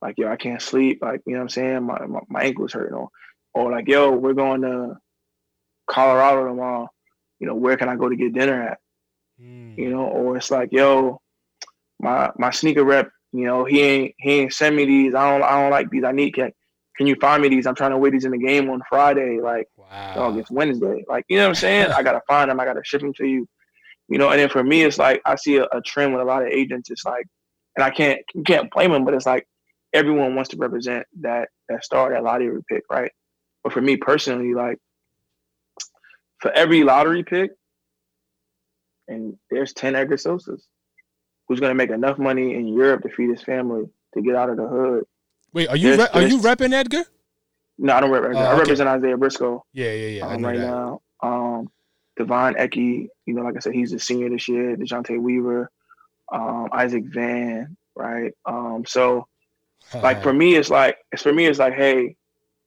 [0.00, 2.72] like yo, I can't sleep, like you know what I'm saying, my my, my ankle's
[2.72, 3.08] hurting, or
[3.52, 4.96] or like yo, we're going to
[5.86, 6.88] Colorado tomorrow,
[7.38, 8.78] you know, where can I go to get dinner at?
[9.40, 9.74] Hmm.
[9.76, 11.20] you know, or it's like, yo,
[12.00, 15.14] my my sneaker rep, you know, he ain't he ain't send me these.
[15.14, 16.04] I don't I don't like these.
[16.04, 16.52] I need can
[16.96, 17.66] can you find me these?
[17.66, 19.40] I'm trying to wear these in the game on Friday.
[19.40, 20.12] Like, Wow.
[20.14, 21.04] dog, it's Wednesday.
[21.08, 21.90] Like, you know what I'm saying?
[21.92, 22.60] I gotta find them.
[22.60, 23.46] I gotta ship them to you.
[24.08, 26.24] You know, and then for me, it's like I see a, a trend with a
[26.24, 26.90] lot of agents.
[26.90, 27.24] It's like,
[27.76, 29.46] and I can't you can't blame them, but it's like
[29.94, 33.10] everyone wants to represent that that star, that lottery pick, right?
[33.62, 34.78] But for me personally, like
[36.40, 37.52] for every lottery pick,
[39.10, 40.62] and there's 10 Edgar Sosas
[41.48, 43.84] who's going to make enough money in Europe to feed his family
[44.14, 45.04] to get out of the hood.
[45.52, 47.02] Wait, are you There's- re- are you repping Edgar?
[47.78, 48.36] No, I don't represent.
[48.44, 48.58] Oh, I okay.
[48.60, 50.26] represent Isaiah Briscoe Yeah, yeah, yeah.
[50.26, 50.66] Um, right that.
[50.66, 51.00] now.
[51.22, 51.70] Um,
[52.16, 54.76] Devon Ecke, you know, like I said, he's a senior this year.
[54.76, 55.70] Dejounte Weaver,
[56.30, 58.32] um, Isaac Van, right?
[58.44, 59.26] Um, so
[59.94, 62.16] like for me, it's like it's for me, it's like, hey,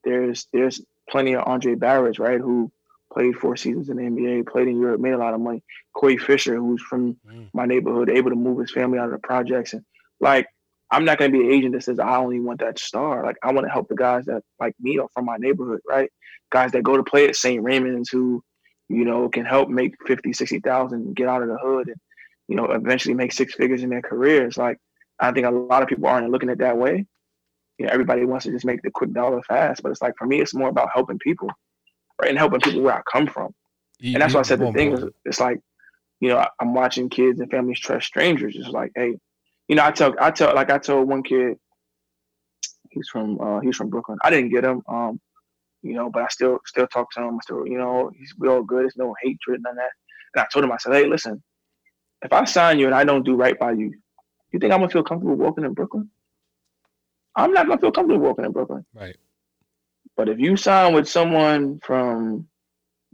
[0.03, 2.71] there's there's plenty of Andre Barrett, right, who
[3.13, 5.61] played four seasons in the NBA, played in Europe, made a lot of money.
[5.93, 7.49] Corey Fisher, who's from Mm.
[7.53, 9.83] my neighborhood, able to move his family out of the projects, and
[10.19, 10.47] like
[10.91, 13.23] I'm not gonna be an agent that says I only want that star.
[13.23, 16.09] Like I want to help the guys that like me or from my neighborhood, right?
[16.51, 17.63] Guys that go to play at St.
[17.63, 18.43] Raymond's who,
[18.89, 21.97] you know, can help make 50, 60,000, get out of the hood and,
[22.47, 24.55] you know, eventually make six figures in their careers.
[24.57, 24.77] Like
[25.19, 27.05] I think a lot of people aren't looking at that way.
[27.79, 30.27] You know, everybody wants to just make the quick dollar fast, but it's like for
[30.27, 31.49] me, it's more about helping people,
[32.23, 32.29] right?
[32.29, 33.53] And helping people where I come from.
[33.99, 35.59] You- And that's why I said the thing is, it's like,
[36.19, 38.55] you know, I- I'm watching kids and families trust strangers.
[38.57, 39.17] It's like, hey,
[39.67, 41.57] you know, I tell, I tell, like I told one kid,
[42.89, 44.17] he's from, uh, he's from Brooklyn.
[44.23, 45.19] I didn't get him, um,
[45.81, 47.35] you know, but I still, still talk to him.
[47.35, 48.83] I still, you know, he's we all good.
[48.83, 49.91] There's no hatred, none of that.
[50.35, 51.43] And I told him, I said, hey, listen,
[52.23, 53.93] if I sign you and I don't do right by you,
[54.51, 56.09] you think I'm gonna feel comfortable walking in Brooklyn?
[57.35, 58.85] I'm not gonna feel comfortable walking in Brooklyn.
[58.93, 59.17] Right.
[60.15, 62.47] But if you sign with someone from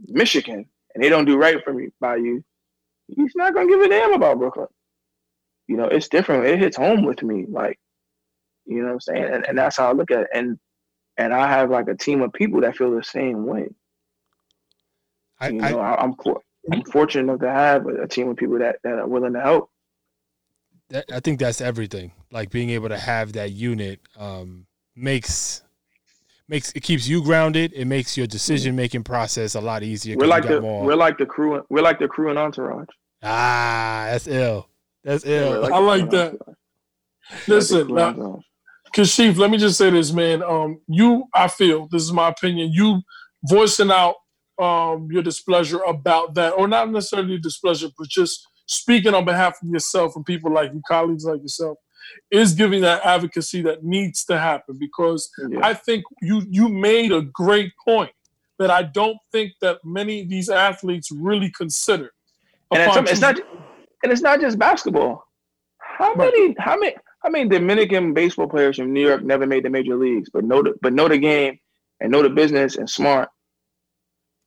[0.06, 2.44] Michigan and they don't do right for me by you,
[3.08, 4.68] he's not gonna give a damn about Brooklyn.
[5.66, 6.46] You know, it's different.
[6.46, 7.78] It hits home with me, like,
[8.66, 9.24] you know what I'm saying?
[9.24, 10.28] And, and that's how I look at it.
[10.34, 10.58] And
[11.16, 13.68] and I have like a team of people that feel the same way.
[15.38, 16.40] I, you know, I, I'm for,
[16.72, 19.40] I'm fortunate enough to have a, a team of people that, that are willing to
[19.40, 19.70] help.
[20.90, 22.12] that, I think that's everything.
[22.30, 25.62] Like being able to have that unit um, makes
[26.50, 27.72] makes it keeps you grounded.
[27.74, 30.16] It makes your decision making process a lot easier.
[30.18, 31.64] We're like the more- we're like the crew.
[31.70, 32.88] We're like the crew and entourage.
[33.22, 34.68] ah, that's ill.
[35.04, 35.62] That's Yeah, ill.
[35.62, 36.36] we're I like that.
[37.46, 38.44] Listen, We're now, crew and entourage.
[38.94, 40.42] Kashif, let me just say this, man.
[40.42, 42.72] Um, you, I feel this is my opinion.
[42.72, 43.00] You
[43.44, 44.16] voicing out
[44.60, 49.68] um your displeasure about that, or not necessarily displeasure, but just speaking on behalf of
[49.68, 51.78] yourself and people like you, colleagues like yourself,
[52.30, 54.76] is giving that advocacy that needs to happen.
[54.78, 55.58] Because Yeah.
[55.62, 58.12] I think you you made a great point
[58.58, 62.10] that I don't think that many of these athletes really consider.
[62.72, 63.36] and it's, it's not
[64.02, 65.24] and it's not just basketball.
[65.78, 66.32] How Right.
[66.32, 69.94] many how many how many Dominican baseball players from New York never made the major
[69.96, 71.58] leagues, but know the, but know the game
[72.00, 73.28] and know the business and smart,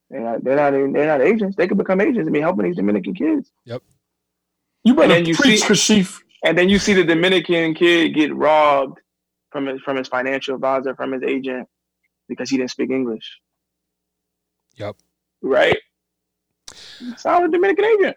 [0.09, 1.55] they're not they're not, they're not agents.
[1.55, 3.51] They could become agents and be helping these Dominican kids.
[3.65, 3.83] Yep.
[4.85, 6.22] You better then you preach, see- Kashif.
[6.43, 8.99] And then you see the Dominican kid get robbed
[9.51, 11.67] from his from his financial advisor, from his agent,
[12.27, 13.39] because he didn't speak English.
[14.75, 14.95] Yep.
[15.41, 15.77] Right?
[17.17, 18.15] Solid Dominican agent.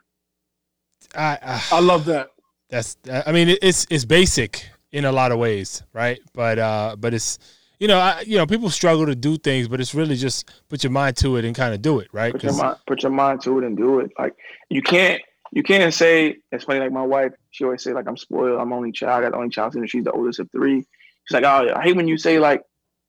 [1.15, 2.29] I, I, I love that.
[2.71, 2.97] that's
[3.27, 6.19] I mean it's it's basic in a lot of ways, right?
[6.33, 7.39] But uh but it's
[7.79, 10.83] you know, I, you know, people struggle to do things, but it's really just put
[10.83, 12.33] your mind to it and kind of do it, right?
[12.33, 14.11] Put your 'Cause- mind put your mind to it and do it.
[14.19, 14.35] Like
[14.71, 15.21] you can't
[15.53, 18.73] you can't say it's funny like my wife, she always say like I'm spoiled, I'm
[18.73, 20.85] only child, I got the only child and she's the oldest of three.
[21.25, 22.63] She's like, Oh I hate when you say like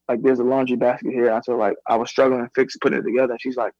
[0.07, 1.27] like there's a laundry basket here.
[1.33, 3.33] I told her, like I was struggling to fix putting it together.
[3.33, 3.73] And she's like,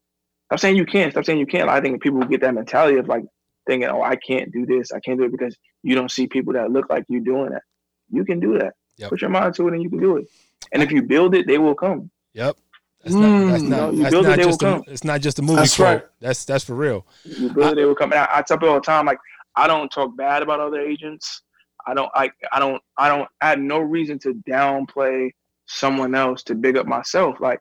[0.51, 1.69] I'm saying you can't, stop saying you can't.
[1.69, 3.23] I think people get that mentality of like
[3.65, 6.53] thinking, Oh, I can't do this, I can't do it because you don't see people
[6.53, 7.63] that look like you doing that.
[8.11, 8.73] You can do that.
[8.97, 9.09] Yep.
[9.11, 10.27] Put your mind to it and you can do it.
[10.73, 12.11] And if you build it, they will come.
[12.33, 12.57] Yep.
[13.03, 14.65] That's not, that's Mm, not, no, you that's build it, not they will just a,
[14.65, 14.83] come.
[14.87, 15.87] it's not just a movie That's quote.
[16.01, 16.05] right.
[16.19, 17.05] That's that's for real.
[17.23, 18.11] You build it, they will come.
[18.11, 19.19] And I, I tell people all the time, like
[19.57, 21.41] I don't talk bad about other agents.
[21.85, 25.31] I don't like I don't I don't I had no reason to downplay
[25.65, 27.39] someone else to big up myself.
[27.39, 27.59] Like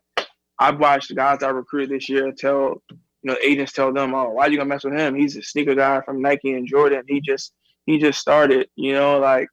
[0.58, 2.98] I've watched the guys I recruited this year tell you
[3.32, 5.14] know agents tell them, oh, why are you gonna mess with him?
[5.14, 7.02] He's a sneaker guy from Nike and Jordan.
[7.08, 7.52] He just
[7.86, 8.68] he just started.
[8.76, 9.48] You know, like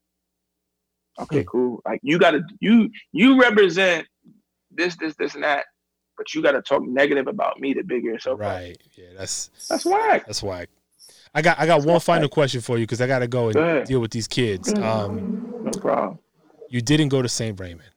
[1.21, 1.47] okay, Hmm.
[1.47, 1.81] cool.
[1.85, 4.07] Like you gotta you you represent
[4.71, 5.65] this this this and that,
[6.17, 8.35] but you gotta talk negative about me to big yourself.
[8.41, 8.47] up.
[8.47, 8.77] Right.
[8.95, 10.25] Yeah, that's That's whack.
[10.25, 10.69] that's whack.
[11.33, 13.83] I got I got one final question for you because I gotta go and Go
[13.83, 14.71] deal with these kids.
[14.71, 14.83] Ahead.
[14.83, 16.19] Um, No problem.
[16.69, 17.59] you didn't go to St.
[17.59, 17.89] Raymond.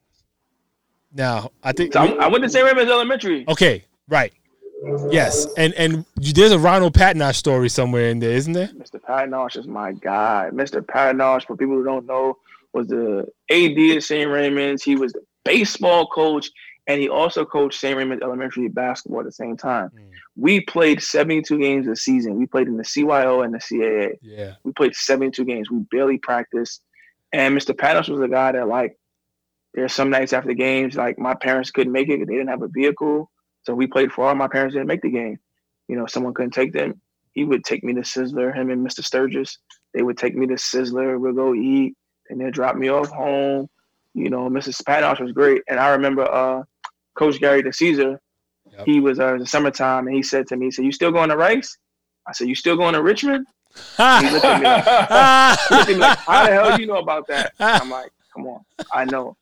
[1.13, 2.65] Now I think So I, I went to St.
[2.65, 3.45] Raymond's Elementary.
[3.47, 4.33] okay, right.
[5.09, 8.67] Yes, and and you, there's a Ronald Patnosh story somewhere in there, isn't there?
[8.67, 8.99] Mr.
[9.01, 10.49] Patnosh is my guy.
[10.53, 10.81] Mr.
[10.81, 12.37] Patnosh, for people who don't know,
[12.73, 14.29] was the AD at St.
[14.29, 14.83] Raymond's.
[14.83, 16.51] He was the baseball coach,
[16.87, 17.97] and he also coached St.
[17.97, 19.89] Raymond's Elementary basketball at the same time.
[19.89, 20.09] Mm.
[20.37, 22.37] We played 72 games a season.
[22.37, 24.13] We played in the CYO and the CAA.
[24.21, 24.53] Yeah.
[24.63, 25.69] We played 72 games.
[25.69, 26.81] We barely practiced.
[27.33, 27.75] And Mr.
[27.75, 28.97] Patnosh was a guy that, like,
[29.73, 32.25] there's some nights after the games, like, my parents couldn't make it.
[32.25, 33.29] They didn't have a vehicle.
[33.63, 34.35] So we played for all.
[34.35, 35.37] My parents didn't make the game.
[35.89, 37.01] You know, someone couldn't take them.
[37.33, 39.03] He would take me to Sizzler, him and Mr.
[39.03, 39.57] Sturgis.
[39.93, 41.19] They would take me to Sizzler.
[41.19, 41.95] We'll go eat
[42.29, 43.67] and then drop me off home.
[44.13, 44.81] You know, Mrs.
[44.81, 45.61] Patnosh was great.
[45.67, 46.63] And I remember uh,
[47.17, 48.17] Coach Gary DeCesare,
[48.71, 48.85] Yep.
[48.85, 51.11] he was uh, in the summertime and he said to me, he said, You still
[51.11, 51.77] going to Rice?
[52.27, 53.47] I said, You still going to Richmond?
[53.75, 56.87] He looked at me like, he looked at me like, How the hell do you
[56.87, 57.53] know about that?
[57.59, 58.61] I'm like, Come on,
[58.93, 59.35] I know.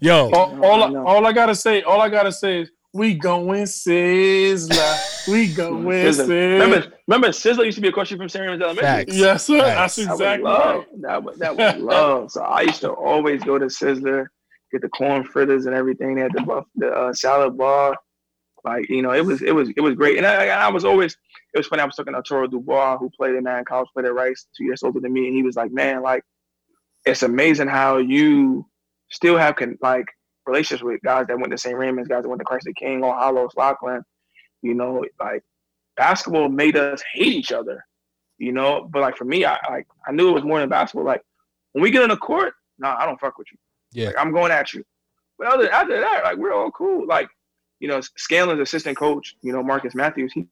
[0.00, 1.06] Yo, all, all, I I, know.
[1.06, 5.28] all I gotta say, all I gotta say is we going Sizzler.
[5.28, 6.26] We going Sizzler.
[6.26, 6.60] Sizzler.
[6.60, 8.42] Remember, remember, Sizzler used to be a question from St.
[8.42, 9.04] Raymond's Elementary.
[9.04, 9.16] Facts.
[9.16, 9.60] Yes, sir.
[9.60, 9.96] Facts.
[9.96, 10.76] That's That was exactly love.
[10.76, 10.86] right.
[11.02, 12.30] That was that was love.
[12.32, 14.26] So I used to always go to Sizzler,
[14.72, 16.14] get the corn fritters and everything.
[16.14, 17.96] They had the buff, the uh, salad bar.
[18.64, 20.18] Like you know, it was it was it was great.
[20.18, 21.16] And I, I was always
[21.54, 21.82] it was funny.
[21.82, 24.64] I was talking to Toro Dubois, who played in man college, played at Rice, two
[24.64, 26.22] years older than me, and he was like, "Man, like
[27.04, 28.66] it's amazing how you
[29.10, 30.06] still have con- like
[30.46, 31.76] relationships with guys that went to St.
[31.76, 34.02] Raymond's, guys that went to Christ the King, or Hallows, Loughlin.
[34.62, 35.42] You know, like
[35.96, 37.84] basketball made us hate each other.
[38.38, 41.04] You know, but like for me, I like I knew it was more than basketball.
[41.04, 41.22] Like
[41.72, 43.58] when we get on the court, nah, I don't fuck with you.
[43.92, 44.08] Yeah.
[44.08, 44.84] Like, I'm going at you.
[45.38, 47.06] But other after that, like we're all cool.
[47.06, 47.28] Like
[47.80, 50.46] you know, Scanlan's assistant coach, you know, Marcus Matthews, he,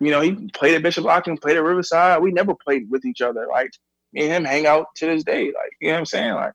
[0.00, 2.20] you know, he played at Bishop Loughlin, played at Riverside.
[2.20, 3.46] We never played with each other.
[3.50, 3.70] Like
[4.12, 5.46] me and him hang out to this day.
[5.46, 6.34] Like you know what I'm saying?
[6.34, 6.52] Like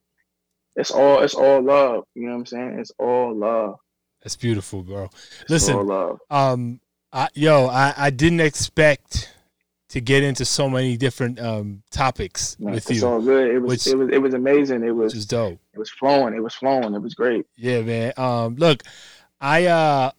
[0.76, 2.06] it's all it's all love.
[2.16, 2.80] You know what I'm saying?
[2.80, 3.76] It's all love.
[4.22, 5.10] that's beautiful, bro.
[5.42, 6.20] It's Listen, all love.
[6.30, 6.80] um,
[7.12, 9.34] I, yo, I, I didn't expect
[9.90, 13.50] to get into so many different um topics Man, with it's you, all good.
[13.54, 14.84] It was which- it was it was amazing.
[14.84, 15.60] It was which is dope.
[15.74, 16.34] it was flowing.
[16.34, 16.94] It was flowing.
[16.94, 17.46] It was great.
[17.56, 18.14] Yeah, man.
[18.18, 18.84] Um, look,
[19.42, 20.12] I uh,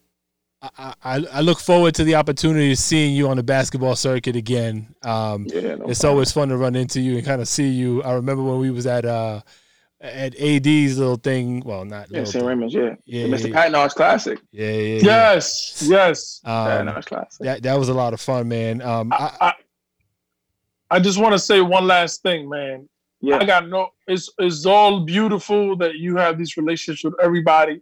[0.62, 4.36] I, I I look forward to the opportunity of seeing you on the basketball circuit
[4.36, 4.94] again.
[5.02, 6.10] Um, Yeah, no it's problem.
[6.10, 8.02] always fun to run into you and kind of see you.
[8.02, 9.40] I remember when we was at uh
[10.00, 11.62] at AD's little thing.
[11.64, 12.44] Well, not yeah, St.
[12.44, 12.74] Raymond's.
[12.74, 13.50] Yeah, Yeah, Mr.
[13.50, 14.38] yeah, Patnosh Classic.
[14.50, 15.00] yeah, yeah, yeah.
[15.02, 16.40] Yes, yes.
[16.44, 17.44] Um, Classic.
[17.44, 18.80] that that was a lot of fun, man.
[18.82, 19.54] Um, I, I, I,
[20.92, 22.88] I just want to say one last thing, man.
[23.20, 23.88] Yeah, I got no.
[24.06, 27.80] It's it's all beautiful that you have these relationships with everybody.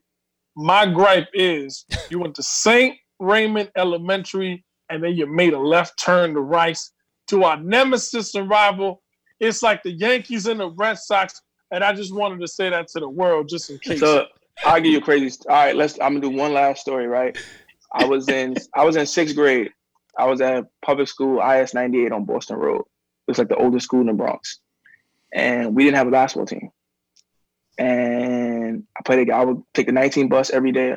[0.57, 6.03] My gripe is you went to Saint Raymond Elementary and then you made a left
[6.03, 6.93] turn to Rice
[7.29, 9.03] to our nemesis and rival.
[9.39, 11.41] It's like the Yankees and the Red Sox,
[11.71, 14.01] and I just wanted to say that to the world just in case.
[14.01, 14.27] So
[14.65, 15.39] I'll give you a crazy.
[15.49, 15.95] All right, let's.
[16.01, 17.07] I'm gonna do one last story.
[17.07, 17.37] Right,
[17.93, 19.71] I was in I was in sixth grade.
[20.19, 22.81] I was at public school IS 98 on Boston Road.
[22.81, 24.59] It was like the oldest school in the Bronx,
[25.33, 26.71] and we didn't have a basketball team.
[27.79, 29.31] And I played.
[29.31, 30.97] I would take the 19 bus every day,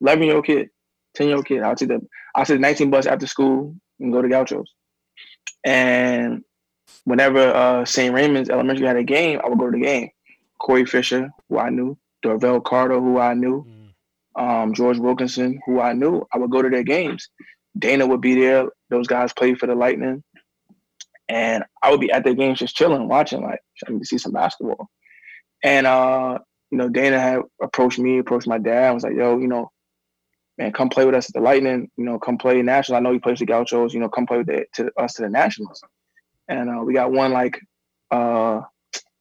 [0.00, 0.70] 11 year old kid,
[1.14, 1.62] 10 year old kid.
[1.62, 2.00] I'll take the
[2.34, 4.72] I'll take the 19 bus after school and go to Gauchos.
[5.64, 6.42] And
[7.04, 8.14] whenever uh, St.
[8.14, 10.10] Raymond's Elementary had a game, I would go to the game.
[10.58, 14.42] Corey Fisher, who I knew, Dorvell Carter, who I knew, mm.
[14.42, 17.28] um, George Wilkinson, who I knew, I would go to their games.
[17.78, 18.68] Dana would be there.
[18.88, 20.22] Those guys played for the Lightning.
[21.28, 24.32] And I would be at their games just chilling, watching, like, trying to see some
[24.32, 24.88] basketball.
[25.62, 26.38] And, uh,
[26.70, 29.70] you know, Dana had approached me, approached my dad, and was like, yo, you know,
[30.58, 31.90] man, come play with us at the Lightning.
[31.96, 32.96] You know, come play national.
[32.96, 33.94] I know you play with the Gauchos.
[33.94, 35.80] You know, come play with the, to us to the Nationals.
[36.48, 37.60] And uh, we got one like
[38.10, 38.60] uh,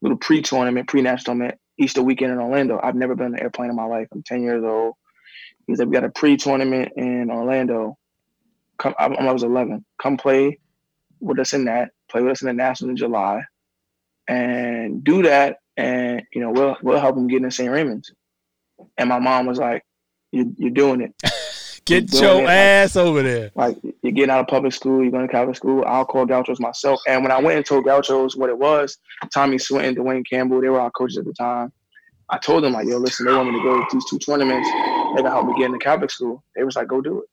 [0.02, 2.80] little pre-tournament, pre-national tournament Easter weekend in Orlando.
[2.82, 4.08] I've never been on an airplane in my life.
[4.14, 4.94] I'm 10 years old.
[5.68, 7.98] He said we got a pre-tournament in Orlando.
[8.78, 9.86] Come, I, I was 11.
[10.02, 10.60] Come play
[11.20, 11.92] with us in that.
[12.12, 13.44] Play with us in the national in July,
[14.28, 15.58] and do that.
[15.78, 17.72] And you know we'll we'll help them get in St.
[17.72, 18.12] Raymond's.
[18.98, 19.84] And my mom was like,
[20.32, 21.14] "You you're doing it."
[21.86, 23.52] Get your ass like, over there.
[23.56, 25.84] Like you're getting out of public school, you're going to Catholic school.
[25.86, 27.02] I'll call Gauchos myself.
[27.08, 28.98] And when I went and told Gauchos what it was,
[29.34, 31.72] Tommy Swinton, Dwayne Campbell, they were our coaches at the time.
[32.30, 34.68] I told them like, yo, listen, they want me to go to these two tournaments.
[35.16, 36.44] They can help me get into Catholic school.
[36.56, 37.30] They was like, go do it.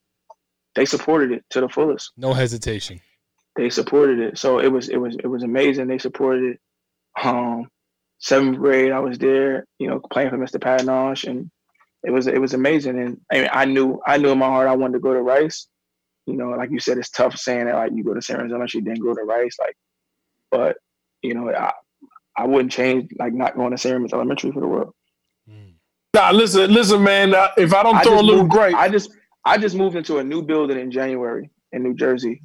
[0.74, 2.12] They supported it to the fullest.
[2.16, 3.00] No hesitation.
[3.56, 4.38] They supported it.
[4.38, 5.88] So it was it was it was amazing.
[5.88, 6.60] They supported it.
[7.22, 7.68] Um,
[8.18, 10.60] seventh grade, I was there, you know, playing for Mr.
[10.60, 11.50] Patinosh and
[12.02, 12.98] it was it was amazing.
[12.98, 15.20] And I, mean, I knew I knew in my heart I wanted to go to
[15.20, 15.66] Rice.
[16.26, 18.66] You know, like you said, it's tough saying that like you go to San Arizona,
[18.72, 19.56] you then go to Rice.
[19.58, 19.76] Like,
[20.50, 20.76] but
[21.22, 21.72] you know, I
[22.36, 24.94] I wouldn't change like not going to San Raymond's Elementary for the world.
[25.48, 25.70] Hmm.
[26.14, 27.34] Nah, listen, listen, man.
[27.34, 29.10] Uh, if I don't I throw a little moved, great, I just
[29.44, 32.42] I just moved into a new building in January in New Jersey,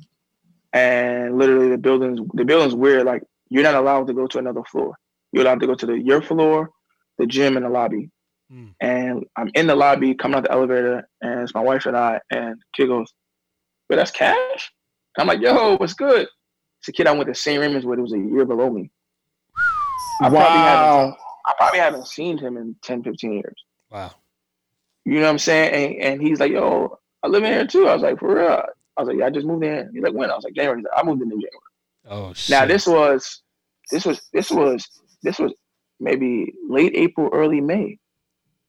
[0.74, 3.06] and literally the building's the building's weird.
[3.06, 4.96] Like you're not allowed to go to another floor.
[5.32, 6.72] You're allowed to go to the your floor,
[7.18, 8.10] the gym, and the lobby.
[8.52, 8.74] Mm.
[8.80, 12.20] And I'm in the lobby coming out the elevator, and it's my wife and I,
[12.30, 13.12] and kid goes,
[13.90, 14.72] But that's cash?
[15.18, 16.28] And I'm like, Yo, what's good?
[16.80, 17.60] It's a kid I went to St.
[17.60, 18.92] Raymond's with, it was a year below me.
[20.22, 20.40] I wow.
[20.40, 21.16] Probably haven't,
[21.48, 23.56] I probably haven't seen him in 10, 15 years.
[23.92, 24.12] Wow.
[25.06, 25.74] You know what I'm saying?
[25.74, 27.88] And, and he's like, Yo, I live in here too.
[27.88, 28.64] I was like, For real?
[28.98, 29.90] I was like, Yeah, I just moved in.
[29.94, 30.30] He's like, When?
[30.30, 30.80] I was like, January.
[30.80, 31.52] He's Like, I moved in in January.
[32.08, 32.52] Oh, shit.
[32.52, 33.42] Now, this was,
[33.92, 34.88] this was, this was,
[35.24, 35.54] this was
[36.00, 37.98] maybe late April, early May.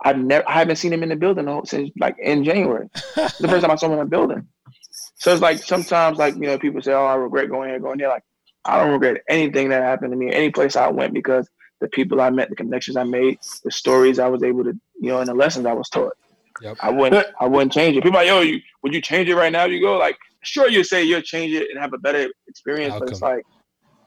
[0.04, 2.88] I've never, I haven't seen him in the building since like in January.
[3.14, 4.46] the first time I saw him in the building.
[5.16, 7.98] So it's like sometimes, like you know, people say, "Oh, I regret going here, going
[7.98, 8.24] there." Like
[8.64, 11.48] I don't regret anything that happened to me, any place I went, because
[11.80, 15.08] the people I met, the connections I made, the stories I was able to, you
[15.08, 16.14] know, and the lessons I was taught.
[16.62, 16.78] Yep.
[16.80, 18.02] I wouldn't, I wouldn't change it.
[18.02, 19.64] People like, yo, you would you change it right now?
[19.64, 23.06] You go like, sure, you say you'll change it and have a better experience, Outcome.
[23.06, 23.44] but it's like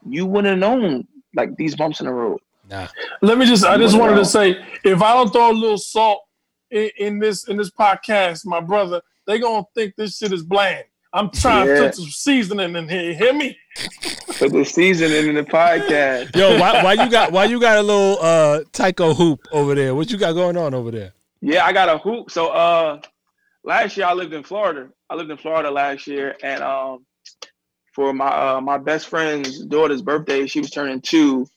[0.08, 2.40] you wouldn't have known like these bumps in the road.
[2.70, 2.88] Nah.
[3.22, 3.66] Let me just.
[3.66, 6.22] I just wanted to say, if I don't throw a little salt
[6.70, 10.86] in, in this in this podcast, my brother, they gonna think this shit is bland.
[11.12, 11.76] I'm trying yeah.
[11.76, 13.14] to put some seasoning in here.
[13.16, 13.58] Hear me?
[14.38, 16.36] Put the seasoning in the podcast.
[16.36, 19.96] Yo, why, why you got why you got a little uh Tyco hoop over there?
[19.96, 21.14] What you got going on over there?
[21.42, 22.30] Yeah, I got a hoop.
[22.30, 23.02] So uh
[23.64, 24.90] last year I lived in Florida.
[25.10, 27.06] I lived in Florida last year and um
[27.94, 31.48] for my uh, my best friend's daughter's birthday, she was turning two.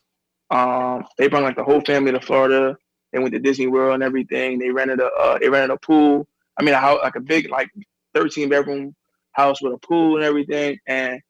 [0.53, 2.77] Um, they brought like the whole family to Florida.
[3.12, 4.59] They went to Disney World and everything.
[4.59, 6.29] They rented a uh, they rented a pool.
[6.59, 7.70] I mean, a house like a big like
[8.15, 8.95] 13 bedroom
[9.33, 10.79] house with a pool and everything.
[10.87, 11.20] And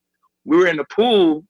[0.45, 1.45] we were in the pool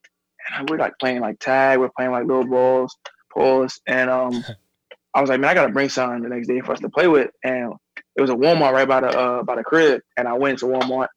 [0.55, 1.78] and we are like playing like tag.
[1.78, 2.97] We're playing like little balls,
[3.32, 3.81] pulls.
[3.86, 4.44] And um,
[5.15, 7.09] I was like, man, I gotta bring something the next day for us to play
[7.09, 7.31] with.
[7.43, 7.73] And
[8.16, 10.03] it was a Walmart right by the uh, by the crib.
[10.19, 11.09] And I went to Walmart.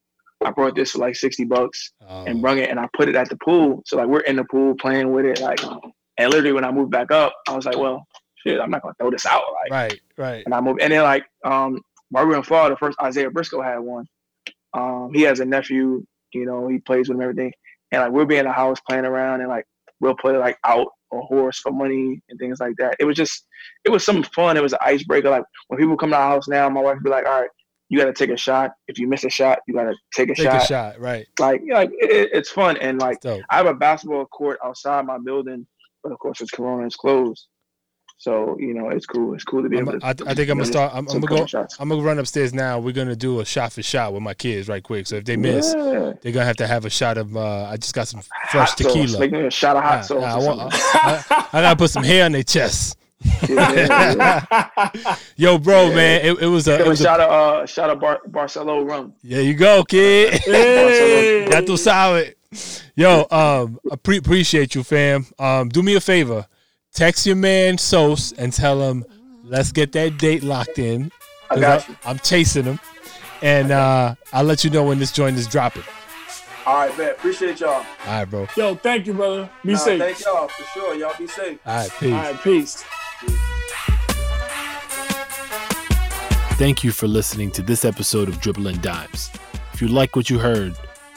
[0.44, 2.24] I brought this for like 60 bucks oh.
[2.26, 3.84] and brung it and I put it at the pool.
[3.86, 5.42] So like we're in the pool playing with it.
[5.42, 5.60] Like
[6.18, 8.06] and literally, when I moved back up, I was like, well,
[8.46, 9.44] shit, I'm not gonna throw this out.
[9.64, 10.44] Like, right, right.
[10.46, 13.62] And I moved, and then like, um, while we were in Florida, first Isaiah Briscoe
[13.62, 14.06] had one.
[14.74, 17.54] Um, he has a nephew, you know, he plays with him everything,
[17.92, 19.66] and like we'll be in the house playing around, and like
[20.02, 22.96] we'll play like out a horse for money and things like that.
[23.00, 23.48] It was just,
[23.86, 24.58] it was some fun.
[24.58, 25.30] It was an icebreaker.
[25.30, 27.50] Like when people come to our house now, my wife would be like, all right,
[27.90, 28.72] you got to take a shot.
[28.88, 30.54] If you miss a shot, you got to take a take shot.
[30.54, 31.26] Take a shot, right?
[31.40, 35.66] Like, like it, it's fun, and like I have a basketball court outside my building
[36.06, 37.48] but of course, it's Corona it's closed.
[38.18, 39.34] So you know, it's cool.
[39.34, 40.00] It's cool to be able.
[40.00, 40.92] To, I, I think I'm gonna start.
[40.94, 41.48] I'm, I'm gonna go.
[41.48, 41.78] Shots.
[41.80, 42.78] I'm gonna run upstairs now.
[42.78, 45.08] We're gonna do a shot for shot with my kids right quick.
[45.08, 46.14] So if they miss, yeah.
[46.22, 47.36] they're gonna have to have a shot of.
[47.36, 48.22] Uh, I just got some
[48.52, 49.08] fresh hot tequila.
[49.08, 49.20] Sauce.
[49.20, 50.22] Make me a shot of hot nah, sauce.
[50.22, 53.00] Nah, I, want, I, I, gotta put some hair on their chest.
[55.36, 55.96] Yo, bro, yeah.
[55.96, 58.88] man, it, it was a, it was a shot of uh, shot of Bar- Barcelo
[58.88, 59.14] rum.
[59.24, 60.36] Yeah, you go, kid.
[60.44, 61.50] Hey.
[61.50, 62.36] Ya tú sabes.
[62.96, 65.26] Yo, um, pre- appreciate you, fam.
[65.38, 66.48] Um, do me a favor.
[66.94, 69.06] Text your man Sos and tell him
[69.44, 71.12] let's get that date locked in
[71.50, 71.96] I got you.
[72.06, 72.80] I'm chasing him,
[73.42, 75.84] and uh, I'll let you know when this joint is dropping.
[76.66, 77.12] All right, man.
[77.12, 77.74] Appreciate y'all.
[77.74, 78.48] All right, bro.
[78.58, 79.50] Yo, thank you, brother.
[79.64, 80.00] Be nah, safe.
[80.00, 80.96] Thank y'all for sure.
[80.96, 81.60] Y'all be safe.
[81.66, 82.14] All right, peace.
[82.14, 82.84] All right, peace.
[86.58, 89.30] Thank you for listening to this episode of Dribbling Dimes.
[89.74, 90.76] If you like what you heard,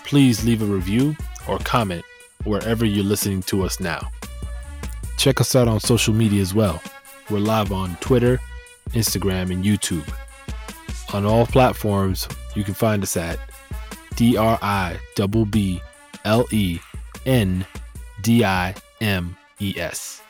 [0.09, 1.15] please leave a review
[1.47, 2.03] or comment
[2.45, 4.11] wherever you're listening to us now.
[5.19, 6.83] Check us out on social media as well.
[7.29, 8.41] We're live on Twitter,
[8.93, 10.09] Instagram, and YouTube.
[11.13, 13.39] On all platforms, you can find us at
[14.17, 15.83] D R I B B
[16.25, 16.79] L E
[17.27, 17.67] N
[18.23, 20.23] D I M E S.